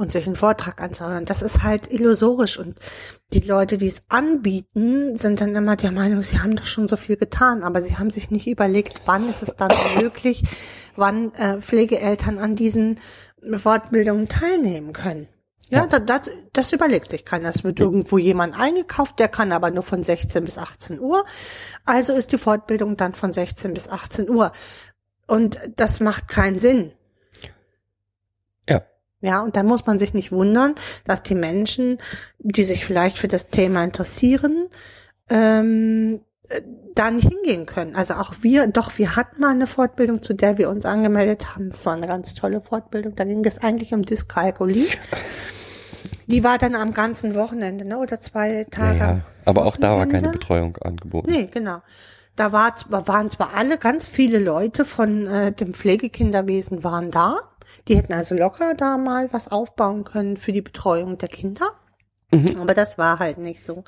und 0.03 0.13
sich 0.13 0.27
einen 0.27 0.37
Vortrag 0.37 0.83
anzuhören. 0.83 1.25
Das 1.25 1.41
ist 1.41 1.63
halt 1.63 1.91
illusorisch 1.91 2.59
und 2.59 2.79
die 3.33 3.41
Leute, 3.41 3.79
die 3.79 3.87
es 3.87 4.03
anbieten, 4.09 5.17
sind 5.17 5.41
dann 5.41 5.55
immer 5.55 5.77
der 5.77 5.93
Meinung, 5.93 6.23
sie 6.23 6.41
haben 6.41 6.57
doch 6.57 6.67
schon 6.67 6.89
so 6.89 6.97
viel 6.97 7.17
getan, 7.17 7.63
aber 7.63 7.81
sie 7.81 7.97
haben 7.97 8.11
sich 8.11 8.31
nicht 8.31 8.49
überlegt, 8.49 9.03
wann 9.07 9.29
ist 9.31 9.43
es 9.43 9.55
dann 9.57 9.71
möglich, 10.01 10.43
wann 10.97 11.33
äh, 11.35 11.61
Pflegeeltern 11.61 12.39
an 12.39 12.57
diesen 12.57 12.99
Fortbildungen 13.57 14.29
teilnehmen 14.29 14.93
können. 14.93 15.29
Ja, 15.71 15.87
Das, 15.87 16.03
das, 16.05 16.31
das 16.53 16.73
überlegt 16.73 17.11
sich 17.11 17.25
keiner. 17.25 17.49
Es 17.49 17.65
wird 17.65 17.81
irgendwo 17.81 18.19
jemand 18.19 18.59
eingekauft, 18.61 19.19
der 19.19 19.29
kann 19.29 19.53
aber 19.53 19.71
nur 19.71 19.83
von 19.83 20.03
16 20.05 20.45
bis 20.45 20.59
18 20.59 21.01
Uhr. 21.01 21.25
Also 21.87 22.13
ist 22.13 22.31
die 22.33 22.39
Fortbildung 22.39 22.99
dann 22.99 23.15
von 23.15 23.33
16 23.33 23.73
bis 23.73 23.89
18 23.89 24.29
Uhr. 24.29 24.53
Und 25.27 25.59
das 25.77 26.01
macht 26.01 26.29
keinen 26.29 26.59
Sinn. 26.59 26.93
Ja. 29.23 29.41
Und 29.41 29.57
da 29.57 29.63
muss 29.63 29.87
man 29.87 29.99
sich 29.99 30.13
nicht 30.13 30.33
wundern, 30.33 30.75
dass 31.07 31.23
die 31.23 31.35
Menschen, 31.35 31.99
die 32.39 32.65
sich 32.65 32.85
vielleicht 32.85 33.19
für 33.19 33.29
das 33.29 33.49
Thema 33.49 33.83
interessieren, 33.83 34.69
ähm, 35.31 36.21
äh, 36.49 36.61
da 36.95 37.11
nicht 37.11 37.29
hingehen 37.29 37.65
können. 37.65 37.97
Also 37.97 38.15
auch 38.15 38.35
wir, 38.43 38.67
doch, 38.67 38.99
wir 38.99 39.17
hatten 39.17 39.41
mal 39.41 39.51
eine 39.51 39.67
Fortbildung, 39.67 40.23
zu 40.23 40.35
der 40.35 40.59
wir 40.59 40.69
uns 40.69 40.85
angemeldet 40.85 41.55
haben. 41.55 41.71
Das 41.71 41.87
war 41.87 41.95
eine 41.95 42.07
ganz 42.07 42.35
tolle 42.35 42.61
Fortbildung. 42.61 43.15
Da 43.17 43.25
ging 43.25 43.43
es 43.47 43.59
eigentlich 43.59 43.95
um 43.95 44.03
Dyskalkulie. 44.03 44.89
Die 46.27 46.45
war 46.45 46.59
dann 46.59 46.75
am 46.75 46.93
ganzen 46.93 47.35
Wochenende, 47.35 47.85
ne? 47.85 47.99
Oder 47.99 48.21
zwei 48.21 48.67
Tage. 48.71 48.99
Ja, 48.99 49.21
aber 49.45 49.65
auch 49.65 49.77
da 49.77 49.97
war 49.97 50.07
keine? 50.07 50.33
Betreuung 50.33 50.77
angeboten. 50.79 51.31
Nee, 51.31 51.47
genau. 51.47 51.79
Da 52.37 52.53
war, 52.53 52.75
waren 52.89 53.29
zwar 53.31 53.55
alle, 53.55 53.77
ganz 53.77 54.07
viele 54.07 54.39
Leute 54.39 54.85
von 54.85 55.27
äh, 55.27 55.53
dem 55.53 55.75
Pflegekinderwesen 55.75 56.85
waren 56.85 57.11
da. 57.11 57.37
Die 57.89 57.97
hätten 57.97 58.13
also 58.13 58.35
locker 58.35 58.75
da 58.75 58.97
mal 58.99 59.33
was 59.33 59.49
aufbauen 59.49 60.05
können 60.05 60.37
für 60.37 60.53
die 60.53 60.63
Betreuung 60.63 61.19
der 61.19 61.29
Kinder. 61.29 61.67
Aber 62.59 62.73
das 62.75 62.97
war 62.97 63.19
halt 63.19 63.37
nicht 63.39 63.63
so. 63.63 63.85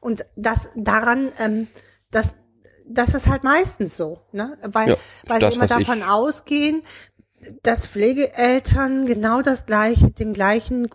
Und 0.00 0.24
das 0.34 0.68
daran, 0.74 1.30
ähm, 1.38 1.68
das, 2.10 2.36
das 2.88 3.14
ist 3.14 3.28
halt 3.28 3.44
meistens 3.44 3.96
so, 3.96 4.20
ne? 4.32 4.58
Weil, 4.62 4.90
Ja, 4.90 4.96
weil 5.26 5.38
das, 5.40 5.50
sie 5.54 5.60
immer 5.60 5.70
was 5.70 5.78
ich- 5.78 5.86
davon 5.86 6.02
ausgehen, 6.02 6.82
dass 7.62 7.86
Pflegeeltern 7.86 9.06
genau 9.06 9.40
das 9.42 9.66
gleiche, 9.66 10.10
den 10.10 10.32
gleichen 10.32 10.88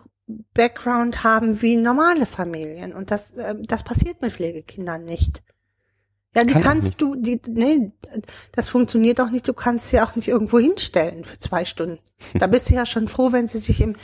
Background 0.54 1.24
haben 1.24 1.62
wie 1.62 1.76
normale 1.76 2.26
Familien. 2.26 2.92
Und 2.92 3.10
das, 3.10 3.30
äh, 3.32 3.54
das 3.60 3.82
passiert 3.84 4.20
mit 4.22 4.32
Pflegekindern 4.32 5.04
nicht. 5.04 5.42
Ja, 6.34 6.44
die 6.44 6.54
Kann 6.54 6.62
kannst 6.62 7.00
du, 7.00 7.14
die, 7.14 7.40
nee, 7.48 7.92
das 8.52 8.70
funktioniert 8.70 9.20
auch 9.20 9.30
nicht. 9.30 9.46
Du 9.46 9.52
kannst 9.52 9.90
sie 9.90 10.00
auch 10.00 10.16
nicht 10.16 10.28
irgendwo 10.28 10.58
hinstellen 10.58 11.24
für 11.24 11.38
zwei 11.38 11.66
Stunden. 11.66 11.98
Da 12.38 12.46
bist 12.46 12.70
du 12.70 12.74
ja 12.74 12.86
schon 12.86 13.06
froh, 13.08 13.32
wenn 13.32 13.48
sie 13.48 13.58
sich 13.58 13.82
im, 13.82 13.96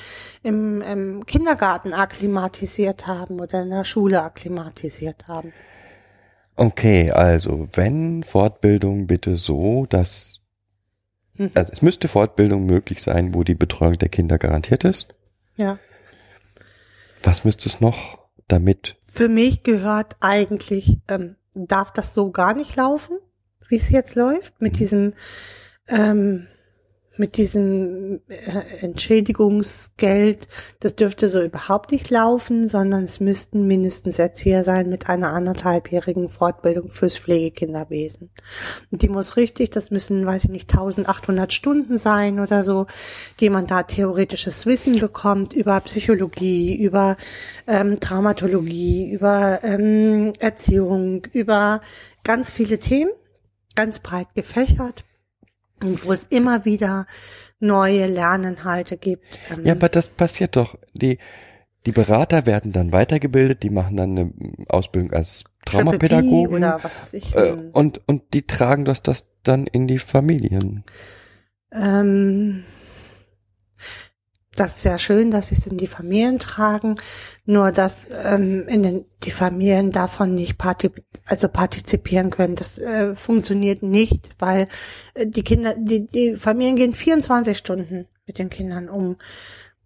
im, 0.42 0.82
im 0.82 1.24
Kindergarten 1.24 1.94
akklimatisiert 1.94 3.06
haben 3.06 3.40
oder 3.40 3.62
in 3.62 3.70
der 3.70 3.84
Schule 3.84 4.22
akklimatisiert 4.22 5.26
haben. 5.26 5.52
Okay, 6.56 7.12
also 7.12 7.68
wenn 7.72 8.24
Fortbildung 8.24 9.06
bitte 9.06 9.36
so, 9.36 9.86
dass 9.86 10.38
Mhm. 11.38 11.50
also 11.54 11.72
es 11.72 11.82
müsste 11.82 12.08
Fortbildung 12.08 12.66
möglich 12.66 13.02
sein, 13.02 13.34
wo 13.34 13.44
die 13.44 13.54
Betreuung 13.54 13.96
der 13.96 14.08
Kinder 14.08 14.38
garantiert 14.38 14.84
ist. 14.84 15.08
Ja. 15.56 15.78
Was 17.22 17.44
müsste 17.44 17.68
es 17.68 17.80
noch, 17.80 18.18
damit 18.48 18.96
Für 19.04 19.28
mich 19.28 19.62
gehört 19.62 20.16
eigentlich, 20.20 20.98
ähm, 21.08 21.36
darf 21.66 21.92
das 21.92 22.14
so 22.14 22.30
gar 22.30 22.54
nicht 22.54 22.76
laufen, 22.76 23.18
wie 23.68 23.76
es 23.76 23.90
jetzt 23.90 24.14
läuft, 24.14 24.60
mit 24.60 24.78
diesem, 24.78 25.14
ähm, 25.88 26.46
mit 27.18 27.36
diesem 27.36 28.20
äh, 28.28 28.84
Entschädigungsgeld. 28.84 30.48
Das 30.80 30.96
dürfte 30.96 31.28
so 31.28 31.42
überhaupt 31.42 31.92
nicht 31.92 32.10
laufen, 32.10 32.68
sondern 32.68 33.04
es 33.04 33.20
müssten 33.20 33.66
mindestens 33.66 34.18
Erzieher 34.18 34.64
sein 34.64 34.88
mit 34.88 35.08
einer 35.08 35.32
anderthalbjährigen 35.32 36.28
Fortbildung 36.28 36.90
fürs 36.90 37.18
Pflegekinderwesen. 37.18 38.30
Und 38.90 39.02
die 39.02 39.08
muss 39.08 39.36
richtig, 39.36 39.70
das 39.70 39.90
müssen, 39.90 40.24
weiß 40.24 40.44
ich 40.44 40.50
nicht, 40.50 40.70
1800 40.70 41.52
Stunden 41.52 41.98
sein 41.98 42.40
oder 42.40 42.64
so, 42.64 42.86
die 43.40 43.50
man 43.50 43.66
da 43.66 43.82
theoretisches 43.82 44.66
Wissen 44.66 44.96
bekommt 44.98 45.52
über 45.52 45.80
Psychologie, 45.80 46.76
über 46.76 47.16
ähm, 47.66 48.00
Traumatologie, 48.00 49.10
über 49.10 49.60
ähm, 49.62 50.32
Erziehung, 50.38 51.26
über 51.32 51.80
ganz 52.22 52.50
viele 52.50 52.78
Themen, 52.78 53.10
ganz 53.74 53.98
breit 53.98 54.28
gefächert 54.34 55.04
und 55.82 56.04
wo 56.06 56.12
es 56.12 56.24
immer 56.30 56.64
wieder 56.64 57.06
neue 57.60 58.06
Lerninhalte 58.06 58.96
gibt. 58.96 59.38
Ähm, 59.50 59.64
Ja, 59.64 59.72
aber 59.72 59.88
das 59.88 60.08
passiert 60.08 60.56
doch. 60.56 60.78
Die, 60.92 61.18
die 61.86 61.92
Berater 61.92 62.46
werden 62.46 62.72
dann 62.72 62.92
weitergebildet, 62.92 63.62
die 63.62 63.70
machen 63.70 63.96
dann 63.96 64.18
eine 64.18 64.32
Ausbildung 64.68 65.12
als 65.12 65.44
Traumapädagogen. 65.64 66.56
oder 66.56 66.78
was 66.82 67.00
weiß 67.00 67.14
ich. 67.14 67.34
Äh, 67.34 67.52
hm. 67.52 67.70
und, 67.72 68.00
und 68.06 68.34
die 68.34 68.46
tragen 68.46 68.84
das, 68.84 69.02
das 69.02 69.26
dann 69.42 69.66
in 69.66 69.86
die 69.86 69.98
Familien. 69.98 70.84
Ähm, 71.72 72.64
das 74.58 74.76
ist 74.76 74.82
sehr 74.82 74.98
schön, 74.98 75.30
dass 75.30 75.48
sie 75.48 75.54
es 75.54 75.66
in 75.66 75.76
die 75.76 75.86
Familien 75.86 76.38
tragen, 76.38 76.96
nur 77.44 77.72
dass 77.72 78.06
ähm, 78.24 78.66
in 78.68 78.82
den, 78.82 79.04
die 79.24 79.30
Familien 79.30 79.90
davon 79.90 80.34
nicht 80.34 80.58
parti 80.58 80.90
also 81.26 81.48
partizipieren 81.48 82.30
können. 82.30 82.54
Das 82.54 82.78
äh, 82.78 83.14
funktioniert 83.14 83.82
nicht, 83.82 84.30
weil 84.38 84.66
äh, 85.14 85.26
die 85.26 85.42
Kinder, 85.42 85.74
die, 85.78 86.06
die 86.06 86.36
Familien 86.36 86.76
gehen 86.76 86.94
24 86.94 87.56
Stunden 87.56 88.06
mit 88.26 88.38
den 88.38 88.50
Kindern 88.50 88.88
um. 88.88 89.16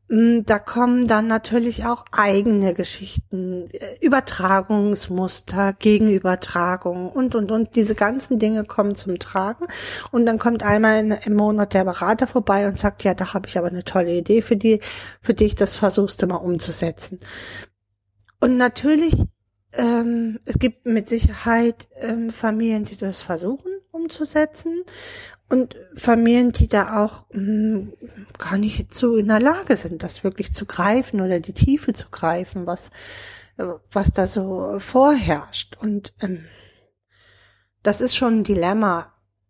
Mm, 0.08 0.40
Da 0.44 0.58
kommen 0.58 1.06
dann 1.06 1.26
natürlich 1.26 1.84
auch 1.84 2.04
eigene 2.12 2.74
Geschichten, 2.74 3.68
äh, 3.72 3.96
Übertragungsmuster, 4.00 5.72
Gegenübertragung 5.74 7.10
und, 7.10 7.34
und, 7.34 7.50
und. 7.50 7.74
Diese 7.76 7.94
ganzen 7.94 8.38
Dinge 8.38 8.64
kommen 8.64 8.96
zum 8.96 9.18
Tragen. 9.18 9.66
Und 10.10 10.26
dann 10.26 10.38
kommt 10.38 10.62
einmal 10.62 11.00
in, 11.00 11.12
im 11.12 11.34
Monat 11.34 11.74
der 11.74 11.84
Berater 11.84 12.26
vorbei 12.26 12.66
und 12.68 12.78
sagt, 12.78 13.04
ja, 13.04 13.14
da 13.14 13.34
habe 13.34 13.48
ich 13.48 13.58
aber 13.58 13.68
eine 13.68 13.84
tolle 13.84 14.12
Idee 14.12 14.42
für 14.42 14.56
die, 14.56 14.80
für 15.20 15.34
dich, 15.34 15.54
das 15.54 15.76
versuchst 15.76 16.22
du 16.22 16.26
mal 16.26 16.36
umzusetzen. 16.36 17.18
Und 18.40 18.56
natürlich, 18.56 19.14
ähm, 19.74 20.40
es 20.44 20.58
gibt 20.58 20.86
mit 20.86 21.08
Sicherheit 21.08 21.88
ähm, 22.00 22.30
Familien, 22.30 22.84
die 22.84 22.96
das 22.96 23.22
versuchen 23.22 23.81
umzusetzen 24.02 24.82
und 25.48 25.74
Familien, 25.94 26.52
die 26.52 26.68
da 26.68 27.04
auch 27.04 27.26
mh, 27.32 27.88
gar 28.38 28.58
nicht 28.58 28.94
so 28.94 29.16
in 29.16 29.28
der 29.28 29.40
Lage 29.40 29.76
sind, 29.76 30.02
das 30.02 30.24
wirklich 30.24 30.52
zu 30.54 30.66
greifen 30.66 31.20
oder 31.20 31.40
die 31.40 31.52
Tiefe 31.52 31.92
zu 31.92 32.08
greifen, 32.10 32.66
was, 32.66 32.90
was 33.90 34.10
da 34.12 34.26
so 34.26 34.76
vorherrscht. 34.78 35.76
Und 35.80 36.14
ähm, 36.22 36.44
das 37.82 38.00
ist 38.00 38.16
schon 38.16 38.40
ein 38.40 38.44
Dilemma. 38.44 39.08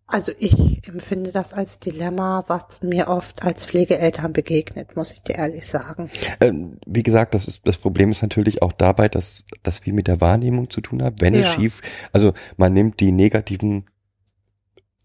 Also 0.08 0.32
ich 0.38 0.86
empfinde 0.86 1.30
das 1.32 1.54
als 1.54 1.78
Dilemma, 1.78 2.44
was 2.46 2.82
mir 2.82 3.08
oft 3.08 3.42
als 3.44 3.64
Pflegeeltern 3.64 4.34
begegnet, 4.34 4.94
muss 4.94 5.12
ich 5.12 5.22
dir 5.22 5.36
ehrlich 5.36 5.66
sagen. 5.66 6.10
Ähm, 6.40 6.76
wie 6.84 7.02
gesagt, 7.02 7.34
das 7.34 7.48
ist 7.48 7.62
das 7.64 7.78
Problem 7.78 8.10
ist 8.10 8.20
natürlich 8.20 8.60
auch 8.60 8.72
dabei, 8.72 9.08
dass 9.08 9.44
das 9.62 9.78
viel 9.78 9.94
mit 9.94 10.08
der 10.08 10.20
Wahrnehmung 10.20 10.68
zu 10.68 10.82
tun 10.82 11.02
hat. 11.02 11.22
Wenn 11.22 11.34
es 11.34 11.46
Ja. 11.46 11.52
schief, 11.54 11.80
also 12.12 12.34
man 12.58 12.74
nimmt 12.74 13.00
die 13.00 13.12
negativen 13.12 13.86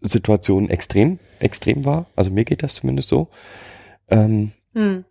Situationen 0.00 0.70
extrem, 0.70 1.18
extrem 1.40 1.84
wahr. 1.84 2.06
Also 2.16 2.30
mir 2.30 2.44
geht 2.44 2.62
das 2.62 2.74
zumindest 2.74 3.08
so. 3.08 3.28
Ähm, 4.08 4.52
Hm. 4.74 5.04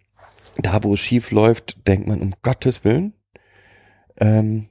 da, 0.57 0.83
wo 0.83 0.93
es 0.93 0.99
schief 0.99 1.31
läuft, 1.31 1.77
denkt 1.87 2.07
man 2.07 2.21
um 2.21 2.33
Gottes 2.41 2.83
Willen. 2.83 3.13
Ähm, 4.19 4.69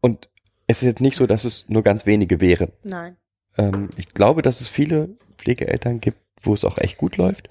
und 0.00 0.28
es 0.66 0.78
ist 0.78 0.82
jetzt 0.84 1.00
nicht 1.00 1.16
so, 1.16 1.26
dass 1.26 1.44
es 1.44 1.68
nur 1.68 1.82
ganz 1.82 2.06
wenige 2.06 2.40
wären. 2.40 2.72
Nein. 2.82 3.16
Ähm, 3.56 3.90
ich 3.96 4.08
glaube, 4.14 4.42
dass 4.42 4.60
es 4.60 4.68
viele 4.68 5.16
Pflegeeltern 5.38 6.00
gibt, 6.00 6.18
wo 6.42 6.54
es 6.54 6.64
auch 6.64 6.78
echt 6.78 6.96
gut 6.96 7.16
läuft. 7.16 7.48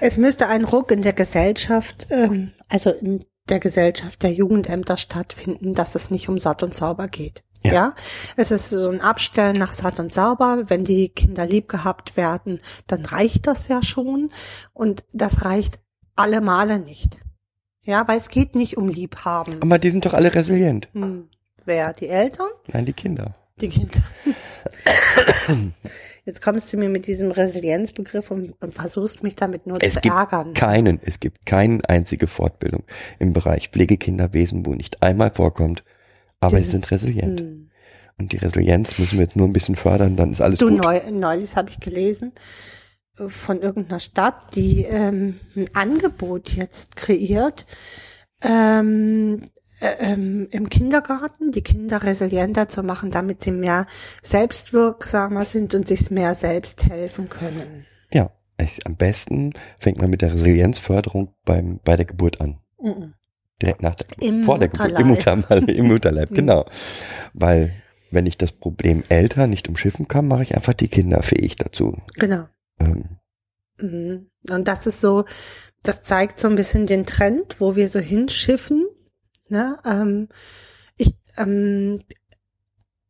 Es 0.00 0.16
müsste 0.16 0.48
ein 0.48 0.64
Ruck 0.64 0.90
in 0.90 1.02
der 1.02 1.12
Gesellschaft, 1.12 2.08
ähm, 2.10 2.52
also 2.68 2.90
in 2.90 3.24
der 3.48 3.60
Gesellschaft 3.60 4.22
der 4.22 4.32
Jugendämter 4.32 4.96
stattfinden, 4.96 5.74
dass 5.74 5.94
es 5.94 6.10
nicht 6.10 6.28
um 6.28 6.38
satt 6.38 6.62
und 6.62 6.74
sauber 6.74 7.08
geht. 7.08 7.44
Ja. 7.66 7.72
Ja. 7.72 7.94
es 8.36 8.50
ist 8.50 8.70
so 8.70 8.90
ein 8.90 9.00
Abstellen 9.00 9.56
nach 9.56 9.72
satt 9.72 9.98
und 9.98 10.12
sauber. 10.12 10.64
Wenn 10.66 10.84
die 10.84 11.08
Kinder 11.08 11.46
lieb 11.46 11.68
gehabt 11.68 12.16
werden, 12.16 12.58
dann 12.86 13.04
reicht 13.04 13.46
das 13.46 13.68
ja 13.68 13.82
schon. 13.82 14.28
Und 14.72 15.04
das 15.12 15.44
reicht 15.44 15.80
alle 16.16 16.40
Male 16.40 16.78
nicht. 16.78 17.18
Ja, 17.84 18.06
weil 18.08 18.18
es 18.18 18.28
geht 18.28 18.54
nicht 18.54 18.76
um 18.76 18.88
Liebhaben. 18.88 19.60
Aber 19.62 19.78
die 19.78 19.90
sind 19.90 20.06
doch 20.06 20.14
alle 20.14 20.34
resilient. 20.34 20.88
Hm. 20.92 21.28
Wer? 21.64 21.92
Die 21.94 22.08
Eltern? 22.08 22.48
Nein, 22.68 22.84
die 22.86 22.92
Kinder. 22.92 23.34
Die 23.60 23.68
Kinder. 23.68 24.02
Jetzt 26.26 26.40
kommst 26.40 26.72
du 26.72 26.78
mir 26.78 26.88
mit 26.88 27.06
diesem 27.06 27.30
Resilienzbegriff 27.30 28.30
und, 28.30 28.52
und 28.62 28.74
versuchst 28.74 29.22
mich 29.22 29.36
damit 29.36 29.66
nur 29.66 29.76
Es 29.82 29.94
zu 29.94 30.00
gibt 30.00 30.14
ärgern. 30.14 30.54
keinen, 30.54 30.98
es 31.02 31.20
gibt 31.20 31.44
keine 31.44 31.80
einzige 31.86 32.26
Fortbildung 32.26 32.84
im 33.18 33.34
Bereich 33.34 33.68
Pflegekinderwesen, 33.68 34.64
wo 34.64 34.74
nicht 34.74 35.02
einmal 35.02 35.30
vorkommt, 35.30 35.84
aber 36.46 36.58
sie 36.58 36.68
sind- 36.70 36.90
resilient. 36.90 37.40
Hm. 37.40 37.70
Und 38.16 38.30
die 38.32 38.36
Resilienz 38.36 38.96
müssen 38.98 39.18
wir 39.18 39.24
jetzt 39.24 39.34
nur 39.36 39.48
ein 39.48 39.52
bisschen 39.52 39.74
fördern, 39.74 40.14
dann 40.16 40.30
ist 40.30 40.40
alles 40.40 40.60
Du, 40.60 40.68
gut. 40.70 40.82
neu, 40.84 41.00
neulich 41.10 41.56
habe 41.56 41.68
ich 41.70 41.80
gelesen 41.80 42.32
äh, 43.18 43.28
von 43.28 43.60
irgendeiner 43.60 43.98
Stadt, 44.00 44.54
die 44.54 44.84
ähm, 44.84 45.40
ein 45.56 45.68
Angebot 45.74 46.50
jetzt 46.50 46.94
kreiert, 46.94 47.66
ähm, 48.42 49.42
äh, 49.80 50.12
ähm, 50.12 50.46
im 50.52 50.68
Kindergarten 50.68 51.50
die 51.50 51.62
Kinder 51.62 52.04
resilienter 52.04 52.68
zu 52.68 52.84
machen, 52.84 53.10
damit 53.10 53.42
sie 53.42 53.50
mehr 53.50 53.86
selbstwirksamer 54.22 55.44
sind 55.44 55.74
und 55.74 55.88
sich 55.88 56.10
mehr 56.12 56.34
selbst 56.36 56.86
helfen 56.88 57.28
können. 57.28 57.84
Ja, 58.12 58.30
es, 58.58 58.78
am 58.86 58.94
besten 58.96 59.54
fängt 59.80 59.98
man 60.00 60.10
mit 60.10 60.22
der 60.22 60.32
Resilienzförderung 60.34 61.34
beim, 61.44 61.80
bei 61.84 61.96
der 61.96 62.04
Geburt 62.04 62.40
an. 62.40 62.60
Mhm. 62.80 63.14
Direkt 63.62 63.82
nach 63.82 63.94
der. 63.94 64.06
Im 64.20 64.44
vor 64.44 64.58
der 64.58 64.68
Geburt. 64.68 64.98
Im 64.98 65.06
Mutterleib, 65.08 65.68
im 65.68 65.86
Mutterleib, 65.86 66.34
genau. 66.34 66.66
Weil, 67.32 67.72
wenn 68.10 68.26
ich 68.26 68.36
das 68.36 68.52
Problem 68.52 69.04
älter 69.08 69.46
nicht 69.46 69.68
umschiffen 69.68 70.08
kann, 70.08 70.28
mache 70.28 70.42
ich 70.42 70.54
einfach 70.54 70.74
die 70.74 70.88
Kinder 70.88 71.22
fähig 71.22 71.56
dazu. 71.56 71.96
Genau. 72.16 72.46
Ähm, 72.78 73.18
Mhm. 73.80 74.30
Und 74.48 74.68
das 74.68 74.86
ist 74.86 75.00
so, 75.00 75.24
das 75.82 76.02
zeigt 76.02 76.38
so 76.38 76.48
ein 76.48 76.56
bisschen 76.56 76.86
den 76.86 77.06
Trend, 77.06 77.60
wo 77.60 77.76
wir 77.76 77.88
so 77.88 77.98
hinschiffen. 77.98 78.86
Ne? 79.48 79.78
Ähm, 79.84 80.28
ich, 80.96 81.16
ähm, 81.36 82.00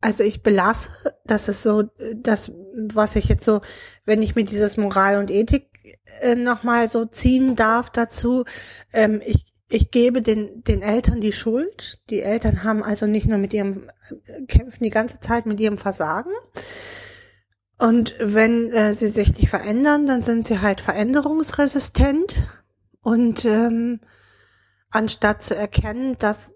also 0.01 0.23
ich 0.23 0.43
belasse, 0.43 0.89
das 1.25 1.49
ist 1.49 1.63
so, 1.63 1.83
das, 2.15 2.51
was 2.93 3.15
ich 3.15 3.25
jetzt 3.25 3.45
so, 3.45 3.61
wenn 4.05 4.21
ich 4.21 4.35
mir 4.35 4.43
dieses 4.43 4.77
Moral 4.77 5.17
und 5.17 5.31
Ethik 5.31 5.67
äh, 6.21 6.35
nochmal 6.35 6.89
so 6.89 7.05
ziehen 7.05 7.55
darf 7.55 7.89
dazu, 7.89 8.43
ähm, 8.93 9.21
ich, 9.25 9.54
ich 9.75 9.91
gebe 9.91 10.21
den, 10.21 10.63
den 10.63 10.81
Eltern 10.81 11.19
die 11.19 11.33
Schuld. 11.33 11.99
Die 12.09 12.21
Eltern 12.21 12.63
haben 12.63 12.81
also 12.81 13.07
nicht 13.07 13.27
nur 13.27 13.37
mit 13.37 13.53
ihrem, 13.53 13.89
äh, 14.09 14.45
kämpfen 14.45 14.83
die 14.83 14.89
ganze 14.89 15.19
Zeit 15.19 15.45
mit 15.45 15.59
ihrem 15.59 15.77
Versagen. 15.77 16.31
Und 17.77 18.15
wenn 18.19 18.71
äh, 18.71 18.93
sie 18.93 19.09
sich 19.09 19.35
nicht 19.35 19.49
verändern, 19.49 20.05
dann 20.05 20.23
sind 20.23 20.45
sie 20.45 20.61
halt 20.61 20.79
veränderungsresistent. 20.79 22.35
Und 23.01 23.43
ähm, 23.43 23.99
anstatt 24.91 25.43
zu 25.43 25.55
erkennen, 25.55 26.15
dass 26.19 26.53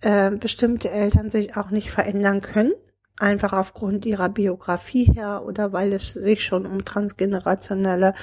äh, 0.00 0.30
bestimmte 0.30 0.90
Eltern 0.90 1.30
sich 1.30 1.58
auch 1.58 1.70
nicht 1.70 1.90
verändern 1.90 2.40
können, 2.40 2.72
einfach 3.18 3.52
aufgrund 3.52 4.06
ihrer 4.06 4.30
Biografie 4.30 5.12
her 5.12 5.42
oder 5.44 5.74
weil 5.74 5.92
es 5.92 6.14
sich 6.14 6.42
schon 6.42 6.64
um 6.64 6.86
transgenerationelle 6.86 8.14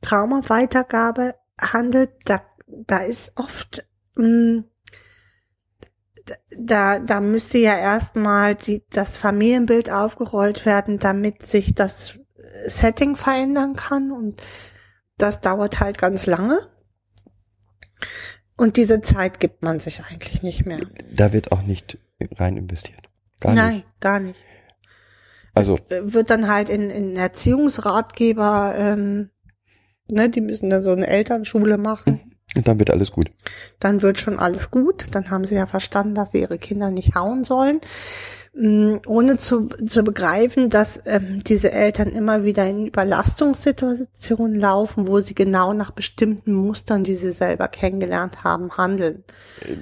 Traumaweitergabe 0.00 1.34
handelt, 1.60 2.10
da, 2.24 2.40
da 2.66 2.98
ist 2.98 3.32
oft 3.36 3.86
mh, 4.16 4.64
da, 6.58 6.98
da 7.00 7.20
müsste 7.20 7.58
ja 7.58 7.76
erstmal 7.76 8.54
die, 8.54 8.82
das 8.90 9.16
Familienbild 9.16 9.90
aufgerollt 9.90 10.64
werden, 10.64 10.98
damit 10.98 11.42
sich 11.42 11.74
das 11.74 12.18
Setting 12.66 13.16
verändern 13.16 13.74
kann 13.76 14.10
und 14.10 14.42
das 15.18 15.40
dauert 15.40 15.80
halt 15.80 15.98
ganz 15.98 16.26
lange. 16.26 16.58
Und 18.56 18.76
diese 18.76 19.00
Zeit 19.00 19.40
gibt 19.40 19.62
man 19.62 19.80
sich 19.80 20.02
eigentlich 20.04 20.42
nicht 20.42 20.64
mehr. 20.66 20.80
da 21.12 21.32
wird 21.32 21.52
auch 21.52 21.62
nicht 21.62 21.98
rein 22.36 22.56
investiert. 22.56 23.08
Gar 23.40 23.54
Nein, 23.54 23.74
nicht. 23.76 24.00
gar 24.00 24.20
nicht. 24.20 24.42
Also, 25.54 25.78
Äh, 25.88 26.00
Wird 26.12 26.30
dann 26.30 26.48
halt 26.48 26.68
in, 26.68 26.90
in 26.90 27.16
Erziehungsratgeber, 27.16 28.74
ähm, 28.76 29.30
ne, 30.10 30.30
die 30.30 30.40
müssen 30.40 30.70
dann 30.70 30.82
so 30.82 30.92
eine 30.92 31.06
Elternschule 31.06 31.78
machen. 31.78 32.33
Und 32.56 32.68
dann 32.68 32.78
wird 32.78 32.90
alles 32.90 33.10
gut. 33.10 33.30
dann 33.80 34.02
wird 34.02 34.20
schon 34.20 34.38
alles 34.38 34.70
gut. 34.70 35.06
Dann 35.12 35.30
haben 35.30 35.44
sie 35.44 35.56
ja 35.56 35.66
verstanden, 35.66 36.14
dass 36.14 36.32
sie 36.32 36.40
ihre 36.40 36.58
Kinder 36.58 36.90
nicht 36.90 37.14
hauen 37.14 37.44
sollen. 37.44 37.80
Mm, 38.56 38.98
Ohne 39.08 39.36
zu, 39.36 39.66
zu 39.66 40.04
begreifen, 40.04 40.70
dass 40.70 41.00
ähm, 41.06 41.42
diese 41.42 41.72
Eltern 41.72 42.10
immer 42.10 42.44
wieder 42.44 42.64
in 42.68 42.86
Überlastungssituationen 42.86 44.54
laufen, 44.54 45.08
wo 45.08 45.18
sie 45.18 45.34
genau 45.34 45.72
nach 45.72 45.90
bestimmten 45.90 46.52
Mustern, 46.52 47.02
die 47.02 47.14
sie 47.14 47.32
selber 47.32 47.66
kennengelernt 47.66 48.44
haben, 48.44 48.76
handeln. 48.76 49.24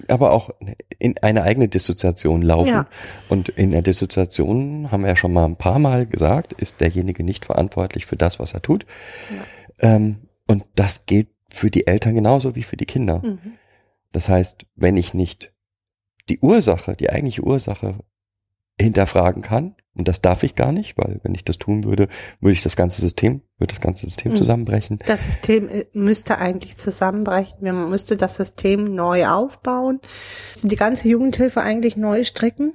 aber 0.08 0.30
auch 0.30 0.50
in 0.98 1.18
eine 1.20 1.42
eigene 1.42 1.68
Dissoziation 1.68 2.40
laufen. 2.40 2.68
Ja. 2.68 2.86
Und 3.28 3.50
in 3.50 3.72
der 3.72 3.82
Dissoziation, 3.82 4.90
haben 4.90 5.02
wir 5.02 5.10
ja 5.10 5.16
schon 5.16 5.34
mal 5.34 5.44
ein 5.44 5.56
paar 5.56 5.78
Mal 5.78 6.06
gesagt, 6.06 6.54
ist 6.54 6.80
derjenige 6.80 7.24
nicht 7.24 7.44
verantwortlich 7.44 8.06
für 8.06 8.16
das, 8.16 8.40
was 8.40 8.54
er 8.54 8.62
tut. 8.62 8.86
Ähm, 9.80 10.28
und 10.46 10.64
das 10.76 11.04
gilt 11.04 11.28
für 11.52 11.70
die 11.70 11.86
Eltern 11.86 12.14
genauso 12.14 12.54
wie 12.54 12.62
für 12.62 12.76
die 12.76 12.86
Kinder. 12.86 13.20
Mhm. 13.24 13.38
Das 14.12 14.28
heißt, 14.28 14.66
wenn 14.76 14.96
ich 14.96 15.14
nicht 15.14 15.52
die 16.28 16.38
Ursache, 16.40 16.96
die 16.96 17.10
eigentliche 17.10 17.42
Ursache 17.42 17.98
hinterfragen 18.80 19.42
kann. 19.42 19.74
Und 19.94 20.08
das 20.08 20.22
darf 20.22 20.42
ich 20.42 20.54
gar 20.54 20.72
nicht, 20.72 20.96
weil 20.96 21.20
wenn 21.22 21.34
ich 21.34 21.44
das 21.44 21.58
tun 21.58 21.84
würde, 21.84 22.08
würde 22.40 22.52
ich 22.54 22.62
das 22.62 22.76
ganze 22.76 23.02
System, 23.02 23.42
würde 23.58 23.74
das 23.74 23.80
ganze 23.82 24.06
System 24.06 24.32
Mhm. 24.32 24.36
zusammenbrechen. 24.36 24.98
Das 25.06 25.26
System 25.26 25.68
äh, 25.68 25.84
müsste 25.92 26.38
eigentlich 26.38 26.78
zusammenbrechen. 26.78 27.58
Man 27.60 27.90
müsste 27.90 28.16
das 28.16 28.36
System 28.36 28.94
neu 28.94 29.26
aufbauen. 29.26 30.00
Die 30.62 30.76
ganze 30.76 31.08
Jugendhilfe 31.08 31.60
eigentlich 31.60 31.96
neu 31.96 32.24
stricken. 32.24 32.72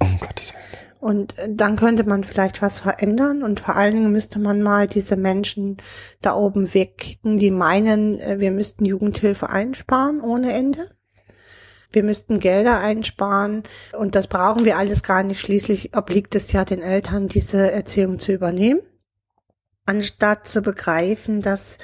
Um 0.00 0.18
Gottes 0.20 0.52
Willen. 0.54 0.75
Und 1.00 1.38
äh, 1.38 1.48
dann 1.50 1.76
könnte 1.76 2.04
man 2.04 2.24
vielleicht 2.24 2.62
was 2.62 2.80
verändern 2.80 3.42
und 3.42 3.60
vor 3.60 3.76
allen 3.76 3.94
Dingen 3.94 4.12
müsste 4.12 4.38
man 4.38 4.62
mal 4.62 4.88
diese 4.88 5.16
Menschen 5.16 5.76
da 6.20 6.34
oben 6.34 6.72
wegkicken, 6.72 7.38
die 7.38 7.50
meinen, 7.50 8.18
äh, 8.20 8.38
wir 8.38 8.50
müssten 8.50 8.84
Jugendhilfe 8.84 9.50
einsparen 9.50 10.20
ohne 10.20 10.52
Ende. 10.52 10.90
Wir 11.92 12.02
müssten 12.02 12.40
Gelder 12.40 12.78
einsparen 12.80 13.62
und 13.98 14.14
das 14.14 14.26
brauchen 14.26 14.64
wir 14.64 14.76
alles 14.76 15.02
gar 15.02 15.22
nicht. 15.22 15.40
Schließlich 15.40 15.96
obliegt 15.96 16.34
es 16.34 16.52
ja 16.52 16.64
den 16.64 16.82
Eltern, 16.82 17.28
diese 17.28 17.70
Erziehung 17.70 18.18
zu 18.18 18.32
übernehmen. 18.32 18.80
Anstatt 19.86 20.48
zu 20.48 20.62
begreifen, 20.62 21.42
dass 21.42 21.78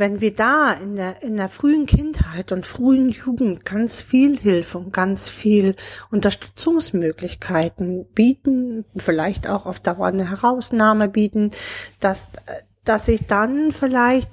wenn 0.00 0.20
wir 0.20 0.34
da 0.34 0.72
in 0.72 0.96
der, 0.96 1.22
in 1.22 1.36
der 1.36 1.48
frühen 1.50 1.86
Kindheit 1.86 2.50
und 2.52 2.66
frühen 2.66 3.10
Jugend 3.10 3.64
ganz 3.66 4.00
viel 4.00 4.36
Hilfe 4.36 4.78
und 4.78 4.92
ganz 4.92 5.28
viel 5.28 5.76
Unterstützungsmöglichkeiten 6.10 8.06
bieten, 8.12 8.86
vielleicht 8.96 9.48
auch 9.48 9.66
auf 9.66 9.78
Dauer 9.78 10.06
eine 10.06 10.28
Herausnahme 10.30 11.08
bieten, 11.08 11.52
dass, 12.00 12.28
dass 12.82 13.06
sich 13.06 13.26
dann 13.26 13.72
vielleicht 13.72 14.30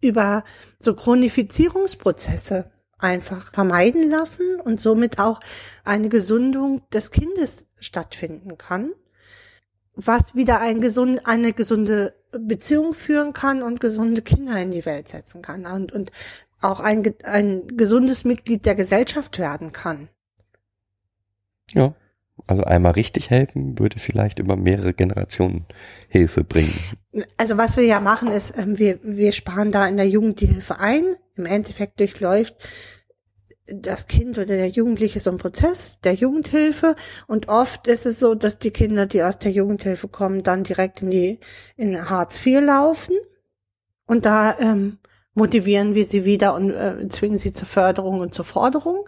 über 0.00 0.42
so 0.80 0.94
Chronifizierungsprozesse 0.94 2.70
einfach 2.98 3.52
vermeiden 3.52 4.10
lassen 4.10 4.60
und 4.60 4.80
somit 4.80 5.20
auch 5.20 5.38
eine 5.84 6.08
Gesundung 6.08 6.82
des 6.92 7.12
Kindes 7.12 7.64
stattfinden 7.78 8.58
kann, 8.58 8.90
was 9.94 10.34
wieder 10.34 10.60
ein 10.60 10.80
gesund, 10.80 11.20
eine 11.26 11.52
gesunde 11.52 12.17
Beziehung 12.30 12.94
führen 12.94 13.32
kann 13.32 13.62
und 13.62 13.80
gesunde 13.80 14.22
Kinder 14.22 14.60
in 14.60 14.70
die 14.70 14.84
Welt 14.84 15.08
setzen 15.08 15.42
kann 15.42 15.66
und, 15.66 15.92
und 15.92 16.10
auch 16.60 16.80
ein, 16.80 17.14
ein 17.24 17.66
gesundes 17.76 18.24
Mitglied 18.24 18.66
der 18.66 18.74
Gesellschaft 18.74 19.38
werden 19.38 19.72
kann. 19.72 20.08
Ja. 21.72 21.94
Also 22.46 22.62
einmal 22.64 22.92
richtig 22.92 23.30
helfen 23.30 23.78
würde 23.78 23.98
vielleicht 23.98 24.38
über 24.38 24.56
mehrere 24.56 24.94
Generationen 24.94 25.66
Hilfe 26.08 26.44
bringen. 26.44 26.72
Also 27.36 27.56
was 27.58 27.76
wir 27.76 27.84
ja 27.84 28.00
machen 28.00 28.30
ist, 28.30 28.56
ähm, 28.56 28.78
wir, 28.78 29.00
wir 29.02 29.32
sparen 29.32 29.72
da 29.72 29.86
in 29.86 29.96
der 29.96 30.08
Jugend 30.08 30.40
die 30.40 30.46
Hilfe 30.46 30.78
ein. 30.78 31.16
Im 31.36 31.46
Endeffekt 31.46 32.00
durchläuft 32.00 32.54
das 33.74 34.06
Kind 34.06 34.38
oder 34.38 34.46
der 34.46 34.68
Jugendliche 34.68 35.20
so 35.20 35.30
einen 35.30 35.38
Prozess 35.38 35.98
der 36.00 36.14
Jugendhilfe 36.14 36.94
und 37.26 37.48
oft 37.48 37.86
ist 37.86 38.06
es 38.06 38.20
so, 38.20 38.34
dass 38.34 38.58
die 38.58 38.70
Kinder, 38.70 39.06
die 39.06 39.22
aus 39.22 39.38
der 39.38 39.50
Jugendhilfe 39.50 40.08
kommen, 40.08 40.42
dann 40.42 40.64
direkt 40.64 41.02
in 41.02 41.10
die 41.10 41.40
in 41.76 42.08
Hartz 42.08 42.44
IV 42.44 42.60
laufen 42.60 43.16
und 44.06 44.24
da 44.26 44.58
ähm, 44.58 44.98
motivieren 45.34 45.94
wir 45.94 46.04
sie 46.04 46.24
wieder 46.24 46.54
und 46.54 46.70
äh, 46.70 47.08
zwingen 47.08 47.38
sie 47.38 47.52
zur 47.52 47.68
Förderung 47.68 48.20
und 48.20 48.34
zur 48.34 48.44
Forderung. 48.44 49.06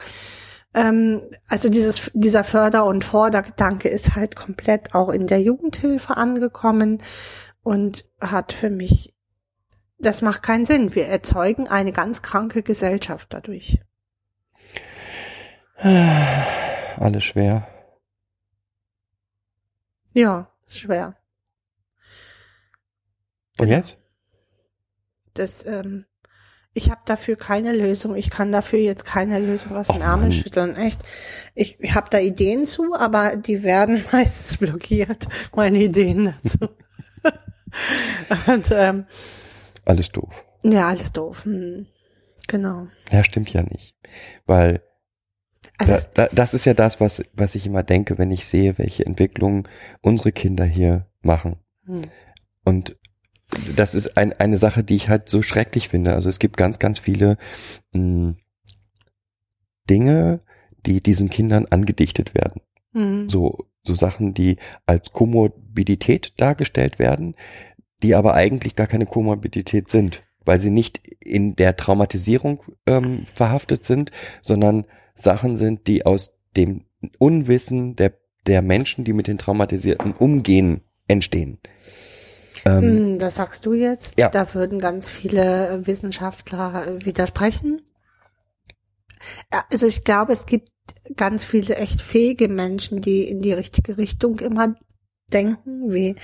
Ähm, 0.75 1.23
also 1.49 1.69
dieses, 1.69 2.11
dieser 2.15 2.45
Förder- 2.45 2.87
und 2.87 3.05
Fordergedanke 3.05 3.89
ist 3.89 4.15
halt 4.15 4.37
komplett 4.37 4.95
auch 4.95 5.09
in 5.09 5.27
der 5.27 5.43
Jugendhilfe 5.43 6.17
angekommen 6.17 7.03
und 7.63 8.05
hat 8.21 8.53
für 8.53 8.71
mich, 8.71 9.15
das 9.99 10.23
macht 10.23 10.43
keinen 10.43 10.67
Sinn. 10.67 10.95
Wir 10.95 11.07
erzeugen 11.07 11.69
eine 11.69 11.93
ganz 11.93 12.23
kranke 12.23 12.63
Gesellschaft 12.63 13.29
dadurch. 13.31 13.81
Alles 16.97 17.25
schwer. 17.25 17.67
Ja, 20.13 20.53
ist 20.67 20.81
schwer. 20.81 21.17
Und 23.59 23.69
jetzt? 23.69 23.99
Das, 25.35 25.65
ähm, 25.67 26.05
ich 26.73 26.91
habe 26.91 27.01
dafür 27.05 27.37
keine 27.37 27.73
Lösung. 27.73 28.15
Ich 28.17 28.31
kann 28.31 28.53
dafür 28.53 28.79
jetzt 28.79 29.05
keine 29.05 29.39
Lösung 29.39 29.77
aus 29.77 29.89
Ärmel 29.89 30.29
Mann. 30.29 30.33
schütteln. 30.33 30.77
Echt. 30.77 31.01
Ich, 31.55 31.79
ich 31.81 31.95
habe 31.95 32.11
da 32.11 32.19
Ideen 32.19 32.67
zu, 32.67 32.95
aber 32.95 33.37
die 33.37 33.63
werden 33.63 34.05
meistens 34.13 34.57
blockiert. 34.59 35.27
Meine 35.55 35.79
Ideen 35.79 36.35
dazu. 36.43 36.69
Und 38.47 38.69
ähm, 38.73 39.07
Alles 39.85 40.11
doof. 40.11 40.45
ja, 40.65 40.89
alles 40.89 41.13
doof. 41.13 41.45
Hm. 41.45 41.87
Genau. 42.49 42.89
Ja, 43.11 43.23
stimmt 43.25 43.53
ja 43.53 43.63
nicht. 43.63 43.95
Weil 44.47 44.83
Also 45.81 45.93
da, 46.15 46.27
da, 46.27 46.29
das 46.33 46.55
ist 46.55 46.65
ja 46.65 46.75
das, 46.75 47.01
was, 47.01 47.23
was 47.33 47.55
ich 47.55 47.67
immer 47.67 47.83
denke, 47.83 48.19
wenn 48.19 48.31
ich 48.31 48.47
sehe, 48.47 48.79
welche 48.79 49.05
Entwicklungen 49.07 49.65
unsere 50.01 50.33
Kinder 50.33 50.65
hier 50.65 51.07
machen. 51.23 51.57
hm. 51.87 52.03
Und 52.65 52.97
das 53.77 53.95
ist 53.95 54.17
ein, 54.17 54.33
eine 54.35 54.59
Sache, 54.59 54.85
die 54.85 54.97
ich 54.97 55.09
halt 55.09 55.29
so 55.29 55.43
schrecklich 55.43 55.89
finde. 55.89 56.15
Also 56.15 56.29
es 56.29 56.39
gibt 56.39 56.57
ganz, 56.57 56.79
ganz 56.79 56.99
viele 56.99 57.37
mh, 57.93 58.35
Dinge, 59.89 60.41
die 60.87 61.03
diesen 61.03 61.31
Kindern 61.31 61.67
angedichtet 61.67 62.35
werden. 62.35 62.63
Hm. 62.93 63.29
So, 63.29 63.67
so 63.83 63.95
Sachen, 63.95 64.35
die 64.35 64.57
als 64.87 65.11
Komorbidität 65.11 66.35
dargestellt 66.37 66.99
werden, 66.99 67.35
die 68.03 68.15
aber 68.15 68.35
eigentlich 68.35 68.77
gar 68.77 68.87
keine 68.87 69.07
Komorbidität 69.07 69.89
sind, 69.89 70.23
weil 70.45 70.59
sie 70.59 70.71
nicht 70.71 71.01
in 71.23 71.57
der 71.57 71.77
Traumatisierung 71.77 72.63
ähm, 72.87 73.27
verhaftet 73.33 73.85
sind, 73.85 74.11
sondern 74.43 74.87
Sachen 75.23 75.57
sind, 75.57 75.87
die 75.87 76.07
aus 76.07 76.33
dem 76.57 76.85
Unwissen 77.19 77.97
der, 77.97 78.15
der 78.47 78.63
Menschen, 78.63 79.05
die 79.05 79.13
mit 79.13 79.27
den 79.27 79.39
Traumatisierten 79.39 80.13
umgehen, 80.13 80.83
entstehen. 81.09 81.59
Ähm, 82.65 82.83
Hm, 82.83 83.19
Das 83.19 83.37
sagst 83.37 83.65
du 83.67 83.73
jetzt. 83.73 84.19
Ja. 84.19 84.29
Da 84.29 84.53
würden 84.55 84.81
ganz 84.81 85.11
viele 85.11 85.81
Wissenschaftler 85.87 86.85
widersprechen. 87.05 87.83
Also 89.71 89.87
ich 89.87 90.05
glaube, 90.05 90.33
es 90.33 90.47
gibt 90.47 90.71
ganz 91.17 91.45
viele 91.45 91.77
echt 91.77 92.01
fähige 92.03 92.49
Menschen, 92.49 93.01
die 93.01 93.25
in 93.29 93.41
die 93.43 93.53
richtige 93.53 93.99
Richtung 93.99 94.39
immer 94.41 94.75
denken, 95.33 95.93
wie 95.93 96.17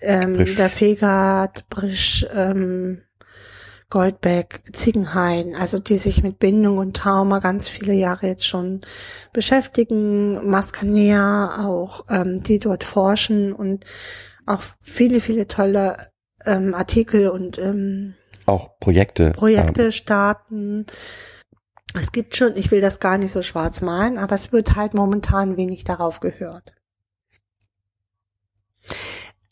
ähm, 0.00 0.34
Brisch. 0.36 0.54
der 0.56 0.68
Fegert, 0.68 1.68
Brisch, 1.68 2.26
ähm, 2.34 3.02
Goldbeck, 3.92 4.62
Ziegenhain, 4.72 5.54
also 5.54 5.78
die 5.78 5.98
sich 5.98 6.22
mit 6.22 6.38
Bindung 6.38 6.78
und 6.78 6.96
Trauma 6.96 7.40
ganz 7.40 7.68
viele 7.68 7.92
Jahre 7.92 8.26
jetzt 8.26 8.46
schon 8.46 8.80
beschäftigen, 9.34 10.48
Maskanea 10.48 11.66
auch, 11.66 12.06
ähm, 12.08 12.42
die 12.42 12.58
dort 12.58 12.84
forschen 12.84 13.52
und 13.52 13.84
auch 14.46 14.62
viele, 14.80 15.20
viele 15.20 15.46
tolle 15.46 16.08
ähm, 16.46 16.72
Artikel 16.72 17.28
und 17.28 17.58
ähm, 17.58 18.14
auch 18.46 18.78
Projekte. 18.80 19.32
Projekte 19.32 19.92
starten. 19.92 20.86
Es 21.94 22.12
gibt 22.12 22.34
schon, 22.34 22.56
ich 22.56 22.70
will 22.70 22.80
das 22.80 22.98
gar 22.98 23.18
nicht 23.18 23.32
so 23.32 23.42
schwarz 23.42 23.82
malen, 23.82 24.16
aber 24.16 24.34
es 24.36 24.52
wird 24.52 24.74
halt 24.74 24.94
momentan 24.94 25.58
wenig 25.58 25.84
darauf 25.84 26.20
gehört. 26.20 26.72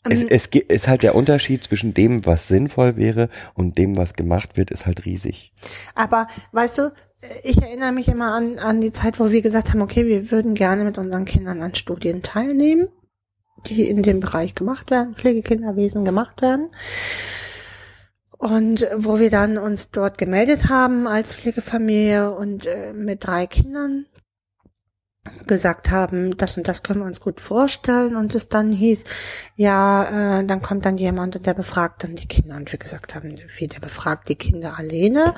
Es, 0.09 0.21
Ähm, 0.21 0.27
es 0.31 0.47
ist 0.47 0.87
halt 0.87 1.03
der 1.03 1.15
Unterschied 1.15 1.63
zwischen 1.63 1.93
dem, 1.93 2.25
was 2.25 2.47
sinnvoll 2.47 2.97
wäre 2.97 3.29
und 3.53 3.77
dem, 3.77 3.95
was 3.95 4.13
gemacht 4.13 4.57
wird, 4.57 4.71
ist 4.71 4.85
halt 4.85 5.05
riesig. 5.05 5.53
Aber 5.95 6.27
weißt 6.51 6.79
du, 6.79 6.91
ich 7.43 7.61
erinnere 7.61 7.91
mich 7.91 8.07
immer 8.07 8.33
an, 8.33 8.57
an 8.57 8.81
die 8.81 8.91
Zeit, 8.91 9.19
wo 9.19 9.31
wir 9.31 9.41
gesagt 9.41 9.69
haben, 9.69 9.81
okay, 9.81 10.05
wir 10.07 10.31
würden 10.31 10.55
gerne 10.55 10.83
mit 10.83 10.97
unseren 10.97 11.25
Kindern 11.25 11.61
an 11.61 11.75
Studien 11.75 12.23
teilnehmen, 12.23 12.89
die 13.67 13.87
in 13.87 14.01
dem 14.01 14.19
Bereich 14.19 14.55
gemacht 14.55 14.89
werden, 14.89 15.15
Pflegekinderwesen 15.15 16.03
gemacht 16.03 16.41
werden. 16.41 16.69
Und 18.39 18.87
wo 18.97 19.19
wir 19.19 19.29
dann 19.29 19.59
uns 19.59 19.91
dort 19.91 20.17
gemeldet 20.17 20.67
haben 20.67 21.05
als 21.07 21.35
Pflegefamilie 21.35 22.31
und 22.31 22.65
äh, 22.65 22.91
mit 22.91 23.23
drei 23.27 23.45
Kindern 23.45 24.07
gesagt 25.45 25.91
haben, 25.91 26.35
das 26.35 26.57
und 26.57 26.67
das 26.67 26.81
können 26.81 27.01
wir 27.01 27.05
uns 27.05 27.19
gut 27.19 27.41
vorstellen 27.41 28.15
und 28.15 28.33
es 28.33 28.49
dann 28.49 28.71
hieß, 28.71 29.03
ja, 29.55 30.39
äh, 30.39 30.45
dann 30.45 30.63
kommt 30.63 30.83
dann 30.85 30.97
jemand 30.97 31.35
und 31.35 31.45
der 31.45 31.53
befragt 31.53 32.03
dann 32.03 32.15
die 32.15 32.27
Kinder. 32.27 32.55
Und 32.55 32.71
wir 32.71 32.79
gesagt 32.79 33.13
haben, 33.13 33.37
wie 33.57 33.67
der 33.67 33.81
befragt 33.81 34.29
die 34.29 34.35
Kinder 34.35 34.79
alleine, 34.79 35.35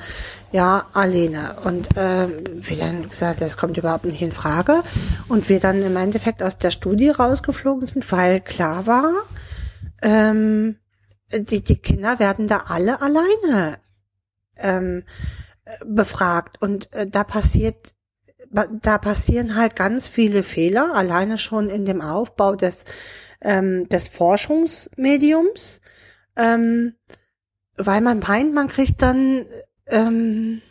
ja, 0.52 0.86
alleine 0.94 1.60
und 1.64 1.88
ähm, 1.96 2.44
wir 2.54 2.78
dann 2.78 3.10
gesagt, 3.10 3.42
das 3.42 3.58
kommt 3.58 3.76
überhaupt 3.76 4.06
nicht 4.06 4.22
in 4.22 4.32
Frage. 4.32 4.82
Und 5.28 5.50
wir 5.50 5.60
dann 5.60 5.82
im 5.82 5.96
Endeffekt 5.96 6.42
aus 6.42 6.56
der 6.56 6.70
Studie 6.70 7.10
rausgeflogen 7.10 7.86
sind, 7.86 8.10
weil 8.10 8.40
klar 8.40 8.86
war, 8.86 9.12
ähm, 10.00 10.76
die, 11.30 11.62
die 11.62 11.78
Kinder 11.78 12.18
werden 12.18 12.48
da 12.48 12.64
alle 12.68 13.02
alleine 13.02 13.80
ähm, 14.56 15.02
befragt. 15.84 16.62
Und 16.62 16.90
äh, 16.94 17.06
da 17.06 17.22
passiert 17.22 17.94
da 18.82 18.98
passieren 18.98 19.56
halt 19.56 19.76
ganz 19.76 20.08
viele 20.08 20.42
Fehler, 20.42 20.94
alleine 20.94 21.38
schon 21.38 21.68
in 21.68 21.84
dem 21.84 22.00
Aufbau 22.00 22.54
des, 22.54 22.84
ähm, 23.40 23.88
des 23.88 24.08
Forschungsmediums, 24.08 25.80
ähm, 26.36 26.94
weil 27.76 28.00
man 28.00 28.20
meint, 28.20 28.54
man 28.54 28.68
kriegt 28.68 29.02
dann 29.02 29.44
ähm, 29.86 30.62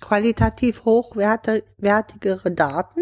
qualitativ 0.00 0.84
hochwertigere 0.84 2.52
Daten 2.52 3.00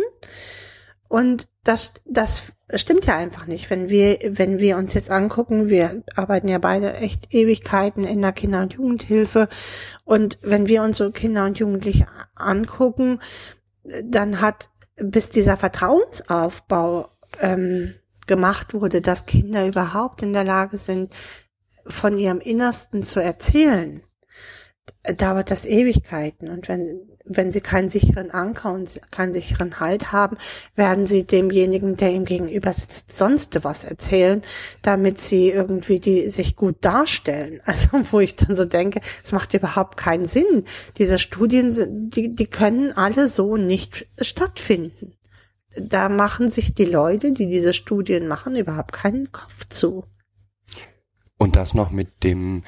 Und 1.08 1.48
das, 1.64 1.92
das 2.06 2.52
stimmt 2.74 3.06
ja 3.06 3.16
einfach 3.18 3.46
nicht. 3.46 3.68
Wenn 3.68 3.90
wir, 3.90 4.18
wenn 4.30 4.60
wir 4.60 4.76
uns 4.78 4.94
jetzt 4.94 5.10
angucken, 5.10 5.68
wir 5.68 6.02
arbeiten 6.16 6.48
ja 6.48 6.58
beide 6.58 6.94
echt 6.94 7.34
Ewigkeiten 7.34 8.04
in 8.04 8.22
der 8.22 8.32
Kinder- 8.32 8.62
und 8.62 8.72
Jugendhilfe. 8.72 9.48
Und 10.04 10.38
wenn 10.42 10.68
wir 10.68 10.82
uns 10.82 10.98
so 10.98 11.10
Kinder 11.10 11.44
und 11.44 11.58
Jugendliche 11.58 12.06
angucken, 12.34 13.18
dann 13.84 14.40
hat 14.40 14.68
bis 14.96 15.30
dieser 15.30 15.56
Vertrauensaufbau 15.56 17.08
ähm, 17.40 17.94
gemacht 18.26 18.74
wurde, 18.74 19.00
dass 19.00 19.26
Kinder 19.26 19.66
überhaupt 19.66 20.22
in 20.22 20.32
der 20.32 20.44
Lage 20.44 20.76
sind, 20.76 21.12
von 21.86 22.16
ihrem 22.18 22.40
Innersten 22.40 23.02
zu 23.02 23.20
erzählen, 23.20 24.00
dauert 25.16 25.50
das 25.50 25.64
Ewigkeiten. 25.64 26.48
Und 26.48 26.68
wenn, 26.68 27.11
wenn 27.24 27.52
sie 27.52 27.60
keinen 27.60 27.90
sicheren 27.90 28.30
Anker 28.30 28.72
und 28.72 29.00
keinen 29.10 29.32
sicheren 29.32 29.80
Halt 29.80 30.12
haben, 30.12 30.36
werden 30.74 31.06
sie 31.06 31.24
demjenigen, 31.24 31.96
der 31.96 32.12
ihm 32.12 32.24
gegenüber 32.24 32.72
sitzt, 32.72 33.16
sonst 33.16 33.62
was 33.64 33.84
erzählen, 33.84 34.42
damit 34.82 35.20
sie 35.20 35.50
irgendwie 35.50 36.00
die 36.00 36.28
sich 36.28 36.56
gut 36.56 36.76
darstellen. 36.80 37.60
Also 37.72 37.88
wo 38.12 38.20
ich 38.20 38.36
dann 38.36 38.54
so 38.54 38.66
denke, 38.66 39.00
es 39.24 39.32
macht 39.32 39.54
überhaupt 39.54 39.96
keinen 39.96 40.26
Sinn. 40.26 40.64
Diese 40.98 41.18
Studien, 41.18 42.10
die, 42.10 42.34
die 42.34 42.46
können 42.46 42.92
alle 42.92 43.26
so 43.26 43.56
nicht 43.56 44.06
stattfinden. 44.20 45.14
Da 45.76 46.10
machen 46.10 46.50
sich 46.50 46.74
die 46.74 46.84
Leute, 46.84 47.32
die 47.32 47.46
diese 47.46 47.72
Studien 47.72 48.28
machen, 48.28 48.56
überhaupt 48.56 48.92
keinen 48.92 49.32
Kopf 49.32 49.66
zu. 49.70 50.04
Und 51.38 51.56
das 51.56 51.72
noch 51.72 51.90
mit 51.90 52.24
dem, 52.24 52.62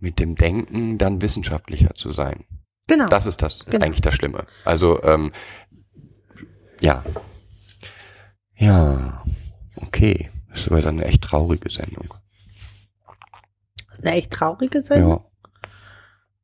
mit 0.00 0.18
dem 0.18 0.34
Denken, 0.34 0.98
dann 0.98 1.22
wissenschaftlicher 1.22 1.94
zu 1.94 2.10
sein. 2.10 2.44
Genau. 2.88 3.08
Das 3.08 3.26
ist 3.26 3.40
das 3.42 3.64
Genau. 3.66 3.84
eigentlich 3.86 4.00
das 4.00 4.14
Schlimme. 4.14 4.44
Also 4.64 5.00
ähm, 5.04 5.30
ja, 6.80 7.04
ja, 8.56 9.24
okay. 9.76 10.30
Das 10.50 10.60
ist 10.62 10.68
aber 10.68 10.82
dann 10.82 10.96
eine 10.98 11.04
echt 11.06 11.22
traurige 11.22 11.70
Sendung. 11.70 12.08
Das 13.88 13.98
ist 14.00 14.06
eine 14.06 14.16
echt 14.16 14.32
traurige 14.32 14.82
Sendung. 14.82 15.24
Ja, 15.24 15.70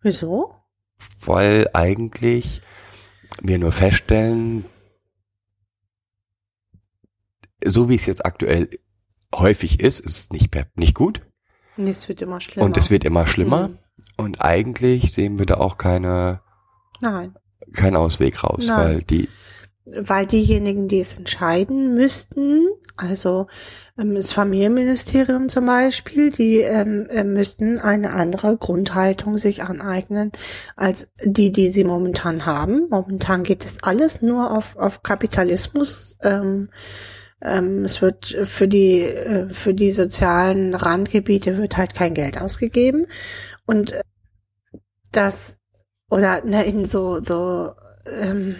Wieso? 0.02 0.54
weil 1.26 1.68
eigentlich 1.72 2.60
wir 3.40 3.58
nur 3.58 3.72
feststellen, 3.72 4.64
so 7.64 7.88
wie 7.88 7.94
es 7.94 8.06
jetzt 8.06 8.24
aktuell 8.24 8.68
häufig 9.34 9.80
ist, 9.80 10.00
ist 10.00 10.16
es 10.18 10.30
nicht 10.30 10.54
nicht 10.76 10.94
gut 10.94 11.22
Nee, 11.76 11.90
es 11.90 12.08
wird 12.08 12.22
immer 12.22 12.40
schlimmer. 12.40 12.64
und 12.66 12.76
es 12.76 12.90
wird 12.90 13.04
immer 13.04 13.26
schlimmer 13.26 13.68
Mhm. 13.68 13.78
Und 14.16 14.40
eigentlich 14.40 15.12
sehen 15.12 15.38
wir 15.38 15.46
da 15.46 15.56
auch 15.56 15.78
keine 15.78 16.40
Nein. 17.00 17.34
keinen 17.72 17.96
Ausweg 17.96 18.42
raus, 18.42 18.64
Nein. 18.66 18.78
weil 18.78 19.02
die 19.02 19.28
Weil 19.84 20.26
diejenigen, 20.26 20.88
die 20.88 21.00
es 21.00 21.18
entscheiden 21.18 21.94
müssten, 21.94 22.68
also 22.96 23.48
ähm, 23.98 24.14
das 24.14 24.32
Familienministerium 24.32 25.48
zum 25.48 25.66
Beispiel, 25.66 26.30
die 26.30 26.58
ähm, 26.58 27.06
äh, 27.10 27.24
müssten 27.24 27.78
eine 27.78 28.12
andere 28.12 28.56
Grundhaltung 28.56 29.36
sich 29.36 29.64
aneignen 29.64 30.30
als 30.76 31.08
die, 31.24 31.50
die 31.50 31.68
sie 31.68 31.84
momentan 31.84 32.46
haben. 32.46 32.88
Momentan 32.90 33.42
geht 33.42 33.64
es 33.64 33.82
alles 33.82 34.22
nur 34.22 34.56
auf, 34.56 34.76
auf 34.76 35.02
Kapitalismus. 35.02 36.16
Ähm, 36.22 36.68
ähm, 37.42 37.84
es 37.84 38.00
wird 38.00 38.36
für 38.44 38.68
die 38.68 39.00
äh, 39.00 39.52
für 39.52 39.74
die 39.74 39.90
sozialen 39.90 40.74
Randgebiete 40.74 41.58
wird 41.58 41.76
halt 41.76 41.94
kein 41.94 42.14
Geld 42.14 42.40
ausgegeben 42.40 43.06
und 43.66 43.92
äh, 43.92 44.02
das 45.12 45.58
oder 46.10 46.44
ne, 46.44 46.64
in 46.64 46.84
so 46.84 47.22
so 47.22 47.72
ähm, 48.06 48.56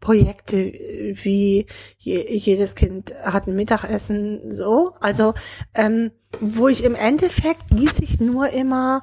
Projekte 0.00 0.56
wie 0.56 1.66
je, 1.98 2.36
jedes 2.36 2.76
Kind 2.76 3.12
hat 3.24 3.48
ein 3.48 3.56
Mittagessen 3.56 4.52
so. 4.52 4.94
Also 5.00 5.34
ähm, 5.74 6.12
wo 6.40 6.68
ich 6.68 6.84
im 6.84 6.94
Endeffekt 6.94 7.68
gieße 7.70 8.04
ich 8.04 8.20
nur 8.20 8.50
immer 8.50 9.02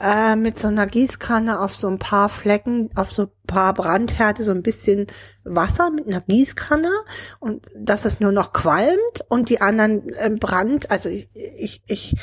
äh, 0.00 0.34
mit 0.34 0.58
so 0.58 0.66
einer 0.66 0.86
Gießkanne 0.86 1.60
auf 1.60 1.76
so 1.76 1.86
ein 1.86 1.98
paar 1.98 2.28
Flecken, 2.28 2.90
auf 2.96 3.12
so 3.12 3.22
ein 3.22 3.30
paar 3.46 3.74
Brandherde 3.74 4.42
so 4.42 4.50
ein 4.50 4.62
bisschen 4.62 5.06
Wasser 5.44 5.90
mit 5.90 6.08
einer 6.08 6.22
Gießkanne. 6.22 6.90
Und 7.38 7.68
dass 7.76 8.04
es 8.04 8.18
nur 8.18 8.32
noch 8.32 8.52
qualmt 8.52 9.24
und 9.28 9.50
die 9.50 9.60
anderen 9.60 10.08
äh, 10.14 10.30
Brand, 10.30 10.90
also 10.90 11.10
ich, 11.10 11.28
ich, 11.34 11.82
ich 11.86 12.16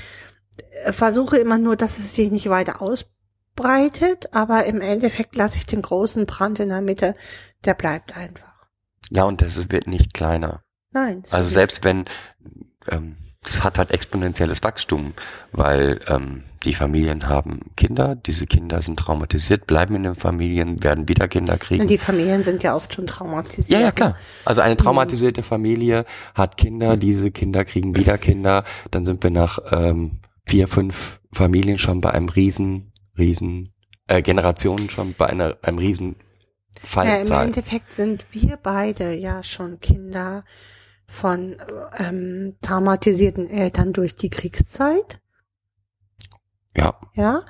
versuche 0.92 1.38
immer 1.38 1.58
nur, 1.58 1.76
dass 1.76 1.98
es 1.98 2.16
sich 2.16 2.32
nicht 2.32 2.50
weiter 2.50 2.82
ausbreitet, 2.82 4.34
aber 4.34 4.66
im 4.66 4.82
Endeffekt 4.82 5.36
lasse 5.36 5.58
ich 5.58 5.66
den 5.66 5.82
großen 5.82 6.26
Brand 6.26 6.60
in 6.60 6.70
der 6.70 6.82
Mitte, 6.82 7.16
der 7.66 7.74
bleibt 7.74 8.16
einfach. 8.16 8.68
ja 9.10 9.24
und 9.24 9.42
das 9.42 9.70
wird 9.72 9.88
nicht 9.88 10.14
kleiner. 10.14 10.62
Nein. 10.92 11.24
Also 11.32 11.50
selbst 11.50 11.84
wenn 11.84 12.06
ähm, 12.90 13.18
es 13.48 13.64
hat 13.64 13.78
halt 13.78 13.92
exponentielles 13.92 14.64
Wachstum, 14.64 15.14
weil 15.52 16.00
ähm, 16.08 16.44
die 16.64 16.74
Familien 16.74 17.30
haben 17.30 17.72
Kinder, 17.76 18.16
diese 18.16 18.46
Kinder 18.46 18.82
sind 18.82 18.98
traumatisiert, 19.00 19.68
bleiben 19.68 19.96
in 19.96 20.04
den 20.04 20.16
Familien, 20.16 20.84
werden 20.84 21.08
wieder 21.08 21.28
Kinder 21.28 21.58
kriegen. 21.58 21.88
die 21.88 21.98
Familien 21.98 22.44
sind 22.44 22.64
ja 22.64 22.76
oft 22.76 22.94
schon 22.94 23.08
traumatisiert. 23.08 23.70
Ja, 23.70 23.80
ja, 23.80 23.92
klar. 23.92 24.16
Also 24.44 24.62
eine 24.62 24.76
traumatisierte 24.76 25.44
Familie 25.44 26.06
hat 26.34 26.58
Kinder, 26.58 26.98
diese 26.98 27.32
Kinder 27.32 27.64
kriegen 27.64 27.96
wieder 27.96 28.18
Kinder, 28.18 28.64
dann 28.92 29.06
sind 29.06 29.24
wir 29.24 29.32
nach 29.32 29.60
ähm, 29.72 30.20
vier, 30.48 30.68
fünf 30.68 31.20
Familien 31.34 31.78
schon 31.78 32.02
bei 32.02 32.12
einem 32.12 32.30
riesen, 32.30 32.94
riesen, 33.18 33.74
äh, 34.08 34.22
Generationen 34.22 34.90
schon 34.90 35.14
bei 35.14 35.28
einer, 35.28 35.58
einem 35.62 35.78
riesen 35.78 36.16
Ja, 36.16 36.82
im 36.82 36.88
Fallzahl. 36.88 37.46
Endeffekt 37.48 37.94
sind 37.94 38.26
wir 38.32 38.58
beide 38.58 39.14
ja 39.14 39.44
schon 39.44 39.80
Kinder 39.80 40.44
von 41.06 41.56
ähm, 41.98 42.56
traumatisierten 42.62 43.50
Eltern 43.50 43.94
durch 43.94 44.16
die 44.16 44.30
Kriegszeit. 44.30 45.20
ja, 46.76 47.00
Ja, 47.14 47.44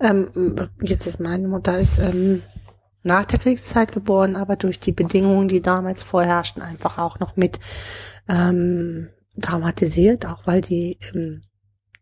ähm, 0.00 0.70
jetzt 0.80 1.06
ist 1.06 1.20
meine 1.20 1.48
Mutter 1.48 1.78
ist 1.78 1.98
ähm, 1.98 2.42
nach 3.02 3.24
der 3.24 3.38
Kriegszeit 3.38 3.92
geboren, 3.92 4.36
aber 4.36 4.56
durch 4.56 4.78
die 4.78 4.92
Bedingungen, 4.92 5.48
die 5.48 5.60
damals 5.60 6.02
vorherrschten, 6.02 6.62
einfach 6.62 6.98
auch 6.98 7.18
noch 7.18 7.36
mit 7.36 7.58
ähm, 8.28 9.08
traumatisiert, 9.40 10.26
auch 10.26 10.46
weil 10.46 10.60
die 10.60 10.98
ähm, 11.12 11.42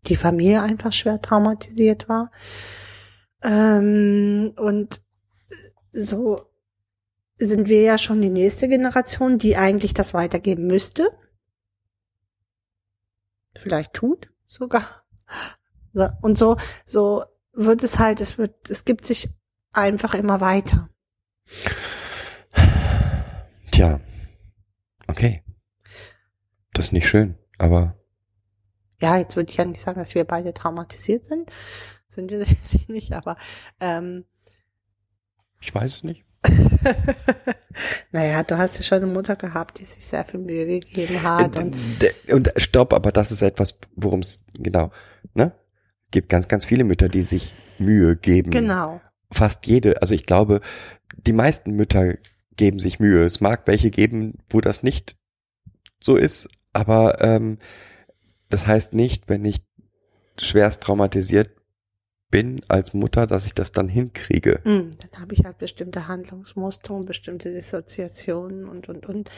die 0.06 0.16
Familie 0.16 0.62
einfach 0.62 0.92
schwer 0.92 1.20
traumatisiert 1.20 2.08
war. 2.08 2.30
Ähm, 3.42 4.52
und 4.56 5.00
so 5.92 6.40
sind 7.36 7.68
wir 7.68 7.82
ja 7.82 7.98
schon 7.98 8.20
die 8.20 8.30
nächste 8.30 8.68
Generation, 8.68 9.38
die 9.38 9.56
eigentlich 9.56 9.94
das 9.94 10.14
weitergeben 10.14 10.66
müsste. 10.66 11.08
Vielleicht 13.56 13.94
tut 13.94 14.30
sogar. 14.46 15.04
So, 15.92 16.08
und 16.22 16.38
so, 16.38 16.56
so 16.86 17.24
wird 17.52 17.82
es 17.82 17.98
halt, 17.98 18.20
es 18.20 18.38
wird, 18.38 18.70
es 18.70 18.84
gibt 18.84 19.06
sich 19.06 19.28
einfach 19.72 20.14
immer 20.14 20.40
weiter. 20.40 20.88
tja, 23.72 24.00
okay. 25.08 25.42
Das 26.72 26.86
ist 26.86 26.92
nicht 26.92 27.08
schön, 27.08 27.36
aber 27.58 27.99
Ja, 29.00 29.16
jetzt 29.16 29.36
würde 29.36 29.50
ich 29.50 29.56
ja 29.56 29.64
nicht 29.64 29.80
sagen, 29.80 29.98
dass 29.98 30.14
wir 30.14 30.24
beide 30.24 30.52
traumatisiert 30.52 31.26
sind. 31.26 31.50
Sind 32.08 32.30
wir 32.30 32.38
sicherlich 32.44 32.88
nicht, 32.88 33.12
aber 33.12 33.36
ähm, 33.80 34.24
ich 35.60 35.74
weiß 35.74 35.96
es 35.96 36.04
nicht. 36.04 36.24
naja, 38.12 38.42
du 38.42 38.56
hast 38.56 38.78
ja 38.78 38.82
schon 38.82 39.02
eine 39.02 39.12
Mutter 39.12 39.36
gehabt, 39.36 39.78
die 39.78 39.84
sich 39.84 40.06
sehr 40.06 40.24
viel 40.24 40.40
Mühe 40.40 40.64
gegeben 40.66 41.22
hat. 41.22 41.56
Und 41.56 41.76
Und 42.32 42.52
stopp, 42.56 42.94
aber 42.94 43.12
das 43.12 43.30
ist 43.30 43.42
etwas, 43.42 43.78
worum 43.94 44.20
es, 44.20 44.44
genau, 44.54 44.90
ne? 45.34 45.52
Gibt 46.10 46.28
ganz, 46.28 46.48
ganz 46.48 46.64
viele 46.64 46.84
Mütter, 46.84 47.08
die 47.08 47.22
sich 47.22 47.52
Mühe 47.78 48.16
geben. 48.16 48.50
genau. 48.50 49.00
Fast 49.30 49.66
jede, 49.66 50.02
also 50.02 50.12
ich 50.12 50.26
glaube, 50.26 50.60
die 51.14 51.32
meisten 51.32 51.72
Mütter 51.72 52.14
geben 52.56 52.80
sich 52.80 52.98
Mühe. 52.98 53.24
Es 53.24 53.40
mag 53.40 53.62
welche 53.66 53.90
geben, 53.90 54.38
wo 54.48 54.60
das 54.60 54.82
nicht 54.82 55.16
so 56.00 56.16
ist, 56.16 56.48
aber 56.72 57.22
ähm, 57.22 57.58
das 58.50 58.66
heißt 58.66 58.92
nicht, 58.94 59.28
wenn 59.28 59.44
ich 59.44 59.58
schwerst 60.38 60.82
traumatisiert 60.82 61.50
bin 62.30 62.62
als 62.68 62.94
Mutter, 62.94 63.26
dass 63.26 63.46
ich 63.46 63.54
das 63.54 63.72
dann 63.72 63.88
hinkriege. 63.88 64.60
Mm, 64.64 64.90
Dann 65.00 65.20
habe 65.20 65.34
ich 65.34 65.44
halt 65.44 65.58
bestimmte 65.58 66.06
Handlungsmuster 66.06 66.94
und 66.94 67.06
bestimmte 67.06 67.52
Dissoziationen 67.52 68.68
und 68.68 68.88
und 68.88 69.06
und, 69.06 69.30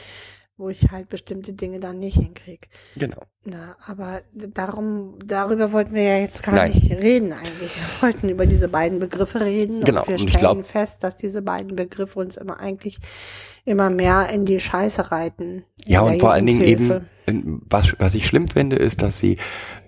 wo 0.57 0.69
ich 0.69 0.91
halt 0.91 1.09
bestimmte 1.09 1.53
Dinge 1.53 1.79
dann 1.79 1.97
nicht 1.97 2.17
hinkriege. 2.19 2.67
Genau. 2.95 3.17
Na, 3.45 3.75
aber 3.87 4.21
darum, 4.33 5.17
darüber 5.25 5.71
wollten 5.71 5.95
wir 5.95 6.03
ja 6.03 6.17
jetzt 6.19 6.43
gar 6.43 6.53
Nein. 6.53 6.71
nicht 6.71 6.91
reden 6.91 7.33
eigentlich. 7.33 7.71
Wir 7.75 8.01
wollten 8.03 8.29
über 8.29 8.45
diese 8.45 8.69
beiden 8.69 8.99
Begriffe 8.99 9.41
reden 9.41 9.83
Genau, 9.83 10.01
und 10.01 10.07
wir 10.09 10.15
und 10.19 10.29
stellen 10.29 10.39
glaub- 10.41 10.65
fest, 10.65 11.03
dass 11.03 11.17
diese 11.17 11.41
beiden 11.41 11.75
Begriffe 11.75 12.19
uns 12.19 12.37
immer 12.37 12.59
eigentlich 12.59 12.99
immer 13.65 13.89
mehr 13.89 14.29
in 14.29 14.45
die 14.45 14.59
Scheiße 14.59 15.11
reiten. 15.11 15.63
Ja, 15.85 16.01
und 16.01 16.19
vor 16.19 16.33
allen 16.33 16.45
Dingen 16.45 16.61
eben, 16.61 17.07
was, 17.69 17.95
was 17.99 18.15
ich 18.15 18.27
schlimm 18.27 18.47
finde, 18.47 18.75
ist, 18.75 19.01
dass 19.01 19.19
sie 19.19 19.37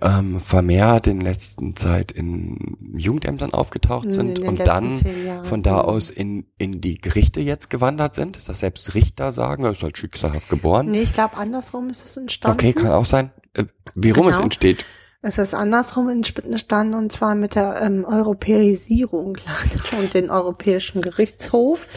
ähm, 0.02 0.40
vermehrt 0.40 1.08
in 1.08 1.20
letzter 1.22 1.76
Zeit 1.76 2.12
in 2.14 2.78
Jugendämtern 2.98 3.54
aufgetaucht 3.54 4.06
In 4.06 4.12
sind 4.12 4.40
und 4.40 4.60
dann 4.66 4.96
von 5.44 5.62
da 5.62 5.82
aus 5.82 6.10
in, 6.10 6.46
in 6.58 6.80
die 6.80 6.96
Gerichte 7.00 7.42
jetzt 7.42 7.70
gewandert 7.70 8.16
sind, 8.16 8.48
dass 8.48 8.60
selbst 8.60 8.94
Richter 8.96 9.32
sagen, 9.32 9.64
er 9.64 9.72
ist 9.72 9.84
halt 9.84 9.98
schicksalhaft 9.98 10.48
geboren. 10.50 10.92
Nee, 10.92 11.02
ich 11.02 11.14
glaube, 11.14 11.36
andersrum 11.38 11.90
ist 11.90 12.06
es 12.06 12.16
entstanden. 12.18 12.58
okay, 12.58 12.74
kann 12.74 12.92
auch 12.92 13.06
sein. 13.06 13.32
Äh, 13.54 13.66
wie 13.96 14.12
rum 14.12 14.28
es 14.28 14.36
Genau. 14.36 14.46
entsteht. 14.46 14.86
Es 15.22 15.40
ist 15.40 15.56
andersrum 15.56 16.08
entstanden 16.10 16.94
und 16.94 17.12
zwar 17.12 17.34
mit 17.34 17.56
der 17.56 17.82
ähm, 17.82 18.06
Europäisierung 18.06 19.38
und 20.00 20.14
den 20.14 20.30
Europäischen 20.30 21.02
Gerichtshof, 21.02 21.88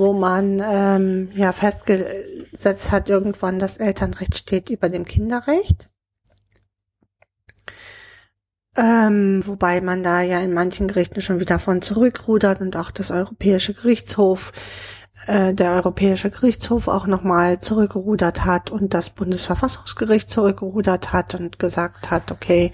wo 0.00 0.12
man 0.14 0.60
ähm, 0.64 1.30
ja 1.34 1.52
festgesetzt 1.52 2.90
hat 2.90 3.08
irgendwann, 3.08 3.60
das 3.60 3.76
Elternrecht 3.76 4.36
steht 4.36 4.70
über 4.70 4.88
dem 4.88 5.04
Kinderrecht. 5.04 5.88
Ähm, 8.76 9.42
wobei 9.46 9.80
man 9.80 10.02
da 10.02 10.22
ja 10.22 10.40
in 10.40 10.54
manchen 10.54 10.88
Gerichten 10.88 11.20
schon 11.20 11.38
wieder 11.38 11.58
von 11.58 11.82
zurückrudert 11.82 12.60
und 12.60 12.76
auch 12.76 12.90
das 12.90 13.10
Europäische 13.10 13.74
Gerichtshof, 13.74 14.52
äh, 15.26 15.54
der 15.54 15.72
Europäische 15.72 16.30
Gerichtshof 16.30 16.88
auch 16.88 17.06
nochmal 17.06 17.58
zurückgerudert 17.58 18.44
hat 18.44 18.70
und 18.70 18.94
das 18.94 19.10
Bundesverfassungsgericht 19.10 20.30
zurückgerudert 20.30 21.12
hat 21.12 21.34
und 21.34 21.58
gesagt 21.58 22.10
hat, 22.10 22.30
okay, 22.30 22.72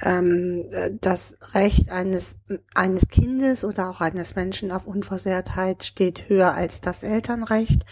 ähm, 0.00 0.64
äh, 0.70 0.90
das 1.00 1.36
Recht 1.54 1.90
eines, 1.90 2.38
eines 2.74 3.08
Kindes 3.08 3.64
oder 3.64 3.88
auch 3.90 4.00
eines 4.00 4.34
Menschen 4.34 4.72
auf 4.72 4.86
Unversehrtheit 4.86 5.84
steht 5.84 6.28
höher 6.28 6.54
als 6.54 6.80
das 6.80 7.02
Elternrecht. 7.02 7.84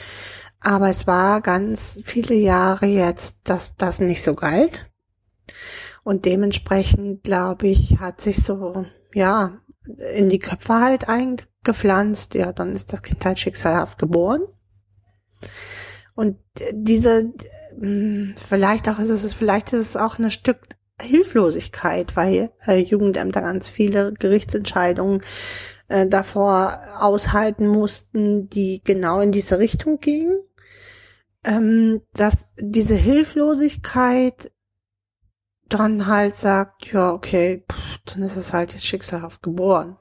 Aber 0.60 0.88
es 0.88 1.06
war 1.06 1.40
ganz 1.40 2.00
viele 2.04 2.34
Jahre 2.34 2.86
jetzt, 2.86 3.36
dass 3.44 3.76
das 3.76 4.00
nicht 4.00 4.22
so 4.22 4.34
galt. 4.34 4.90
Und 6.02 6.24
dementsprechend, 6.24 7.22
glaube 7.22 7.68
ich, 7.68 7.98
hat 7.98 8.20
sich 8.20 8.42
so, 8.42 8.86
ja, 9.12 9.58
in 10.14 10.28
die 10.28 10.38
Köpfe 10.38 10.74
halt 10.80 11.08
eingepflanzt. 11.64 12.34
Ja, 12.34 12.52
dann 12.52 12.74
ist 12.74 12.92
das 12.92 13.02
Kind 13.02 13.24
halt 13.24 13.38
schicksalhaft 13.38 13.98
geboren. 13.98 14.42
Und 16.14 16.38
diese, 16.72 17.32
mh, 17.76 18.34
vielleicht 18.36 18.88
auch 18.88 18.98
ist 18.98 19.10
es, 19.10 19.34
vielleicht 19.34 19.72
ist 19.72 19.80
es 19.80 19.96
auch 19.96 20.18
ein 20.18 20.30
Stück 20.30 20.58
Hilflosigkeit, 21.00 22.14
weil 22.14 22.50
äh, 22.66 22.78
Jugendämter 22.78 23.40
ganz 23.40 23.68
viele 23.68 24.12
Gerichtsentscheidungen 24.12 25.22
äh, 25.88 26.06
davor 26.06 26.80
aushalten 27.00 27.66
mussten, 27.66 28.48
die 28.48 28.80
genau 28.84 29.20
in 29.20 29.32
diese 29.32 29.58
Richtung 29.58 29.98
gingen. 29.98 30.38
Ähm, 31.46 32.00
dass 32.14 32.46
diese 32.58 32.94
Hilflosigkeit 32.94 34.50
dann 35.68 36.06
halt 36.06 36.36
sagt, 36.36 36.90
ja, 36.92 37.12
okay, 37.12 37.64
pff, 37.70 37.98
dann 38.06 38.22
ist 38.22 38.36
es 38.36 38.54
halt 38.54 38.72
jetzt 38.72 38.86
schicksalhaft 38.86 39.42
geboren. 39.42 39.98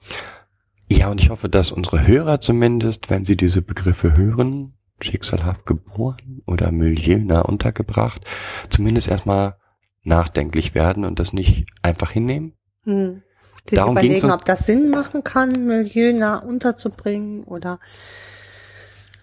Ja, 0.97 1.09
und 1.09 1.21
ich 1.21 1.29
hoffe, 1.29 1.49
dass 1.49 1.71
unsere 1.71 2.05
Hörer 2.05 2.39
zumindest, 2.41 3.09
wenn 3.09 3.25
sie 3.25 3.35
diese 3.35 3.61
Begriffe 3.61 4.15
hören, 4.15 4.73
schicksalhaft 5.01 5.65
geboren 5.65 6.41
oder 6.45 6.71
milieunah 6.71 7.41
untergebracht, 7.41 8.25
zumindest 8.69 9.07
erstmal 9.07 9.57
nachdenklich 10.03 10.75
werden 10.75 11.05
und 11.05 11.19
das 11.19 11.33
nicht 11.33 11.65
einfach 11.81 12.11
hinnehmen. 12.11 12.53
Hm. 12.83 13.23
Sich 13.65 13.77
Darum 13.77 13.93
überlegen, 13.97 14.29
ob 14.31 14.43
das 14.45 14.65
Sinn 14.65 14.89
machen 14.89 15.23
kann, 15.23 15.65
milieunah 15.65 16.39
unterzubringen 16.39 17.43
oder 17.45 17.79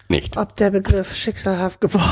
Nicht. 0.09 0.35
ob 0.37 0.55
der 0.55 0.71
Begriff 0.71 1.15
schicksalhaft 1.15 1.79
geboren 1.79 2.05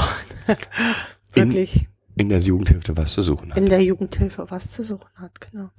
wirklich 1.33 1.87
In 2.15 2.29
der 2.29 2.39
Jugendhilfe 2.39 2.95
was 2.97 3.13
zu 3.13 3.23
suchen 3.23 3.51
hat. 3.51 3.57
in 3.57 3.67
der 3.67 3.81
Jugendhilfe 3.83 4.45
was 4.49 4.69
zu 4.71 4.83
suchen 4.83 5.09
hat, 5.15 5.41
genau. 5.41 5.69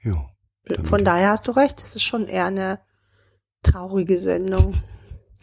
Jo. 0.00 0.26
Von 0.84 1.04
daher 1.04 1.30
hast 1.30 1.46
du 1.46 1.52
recht, 1.52 1.80
es 1.80 1.94
ist 1.94 2.02
schon 2.02 2.26
eher 2.26 2.46
eine 2.46 2.80
traurige 3.62 4.18
Sendung. 4.18 4.74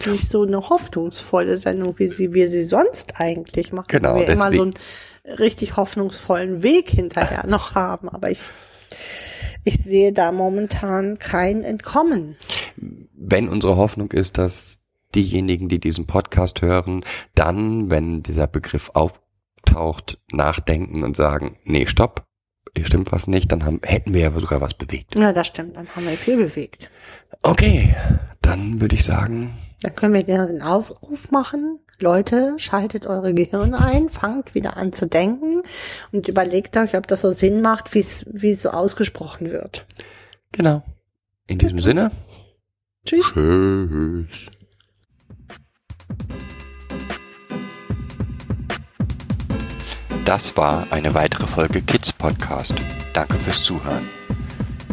Nicht 0.06 0.30
so 0.30 0.44
eine 0.44 0.70
hoffnungsvolle 0.70 1.58
Sendung, 1.58 2.00
wie 2.00 2.08
sie, 2.08 2.34
wir 2.34 2.50
sie 2.50 2.64
sonst 2.64 3.20
eigentlich 3.20 3.74
machen. 3.74 3.88
Genau, 3.90 4.16
Wo 4.16 4.20
wir 4.20 4.30
immer 4.30 4.52
so 4.52 4.62
einen 4.62 4.74
richtig 5.38 5.76
hoffnungsvollen 5.76 6.64
Weg 6.64 6.90
hinterher 6.90 7.46
noch 7.48 7.76
haben. 7.76 8.08
Aber 8.08 8.32
ich, 8.32 8.40
ich 9.66 9.76
sehe 9.76 10.14
da 10.14 10.32
momentan 10.32 11.20
kein 11.20 11.64
Entkommen. 11.64 12.38
wenn 13.14 13.50
unsere 13.50 13.76
Hoffnung 13.76 14.12
ist, 14.12 14.38
dass 14.38 14.86
diejenigen, 15.16 15.68
die 15.68 15.80
diesen 15.80 16.08
Podcast 16.08 16.62
hören, 16.62 17.04
dann, 17.36 17.92
wenn 17.92 18.24
dieser 18.24 18.48
Begriff 18.48 18.92
auftaucht, 18.94 20.20
nachdenken 20.32 21.04
und 21.04 21.16
sagen, 21.16 21.58
nee, 21.66 21.88
stopp, 21.88 22.26
hier 22.76 22.86
stimmt 22.86 23.12
was 23.12 23.28
nicht, 23.28 23.52
dann 23.52 23.66
haben, 23.66 23.80
hätten 23.84 24.14
wir 24.14 24.22
ja 24.22 24.40
sogar 24.40 24.62
was 24.62 24.74
bewegt. 24.74 25.16
Ja, 25.16 25.34
das 25.34 25.48
stimmt, 25.48 25.76
dann 25.76 25.88
haben 25.96 26.06
wir 26.06 26.18
viel 26.18 26.38
bewegt. 26.38 26.90
Okay, 27.42 27.96
dann 28.42 28.82
würde 28.82 28.96
ich 28.96 29.04
sagen, 29.06 29.54
Dann 29.82 29.96
können 29.96 30.14
wir 30.14 30.24
dir 30.24 30.46
den 30.46 30.62
Aufruf 30.62 31.32
machen. 31.32 31.80
Leute, 32.02 32.54
schaltet 32.58 33.06
eure 33.06 33.34
Gehirne 33.34 33.80
ein, 33.80 34.10
fangt 34.10 34.56
wieder 34.56 34.78
an 34.78 34.94
zu 34.94 35.06
denken 35.08 35.62
und 36.12 36.28
überlegt 36.30 36.78
euch, 36.78 36.96
ob 36.96 37.08
das 37.08 37.22
so 37.22 37.32
Sinn 37.32 37.62
macht, 37.62 37.94
wie 37.94 38.00
es 38.00 38.26
wie 38.32 38.52
es 38.52 38.62
so 38.62 38.70
ausgesprochen 38.70 39.50
wird. 39.50 39.86
genau. 40.52 40.84
In 41.48 41.58
diesem 41.58 41.80
Sinne, 41.80 42.12
Tschüss. 43.06 43.26
tschüss. 43.34 44.46
Das 50.26 50.56
war 50.56 50.86
eine 50.92 51.14
weitere 51.16 51.48
Folge 51.48 51.82
Kids 51.82 52.14
Podcast. 52.14 52.76
Danke 53.14 53.38
fürs 53.38 53.64
Zuhören. 53.64 54.08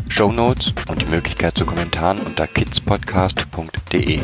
Show 0.08 0.32
Notes 0.32 0.72
und 0.88 1.02
die 1.02 1.06
Möglichkeit 1.06 1.56
zu 1.58 1.64
Kommentaren 1.64 2.20
unter 2.20 2.46
kidspodcast.de. 2.46 4.20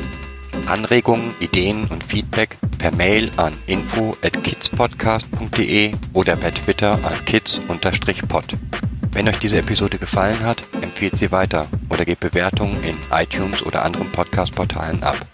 Anregungen, 0.67 1.35
Ideen 1.41 1.87
und 1.87 2.05
Feedback 2.05 2.57
per 2.79 2.95
Mail 2.95 3.31
an 3.37 3.53
info 3.67 4.17
at 4.23 4.43
kidspodcast.de 4.43 5.93
oder 6.13 6.37
per 6.37 6.53
Twitter 6.53 6.93
an 7.05 7.25
kids-pod. 7.25 8.57
Wenn 9.13 9.29
euch 9.29 9.39
diese 9.39 9.59
Episode 9.59 9.99
gefallen 9.99 10.41
hat, 10.45 10.63
empfehlt 10.81 11.19
sie 11.19 11.33
weiter 11.33 11.67
oder 11.91 12.05
gebt 12.05 12.21
Bewertungen 12.21 12.83
in 12.83 12.97
iTunes 13.11 13.63
oder 13.63 13.85
anderen 13.85 14.11
Podcast-Portalen 14.11 15.03
ab. 15.03 15.27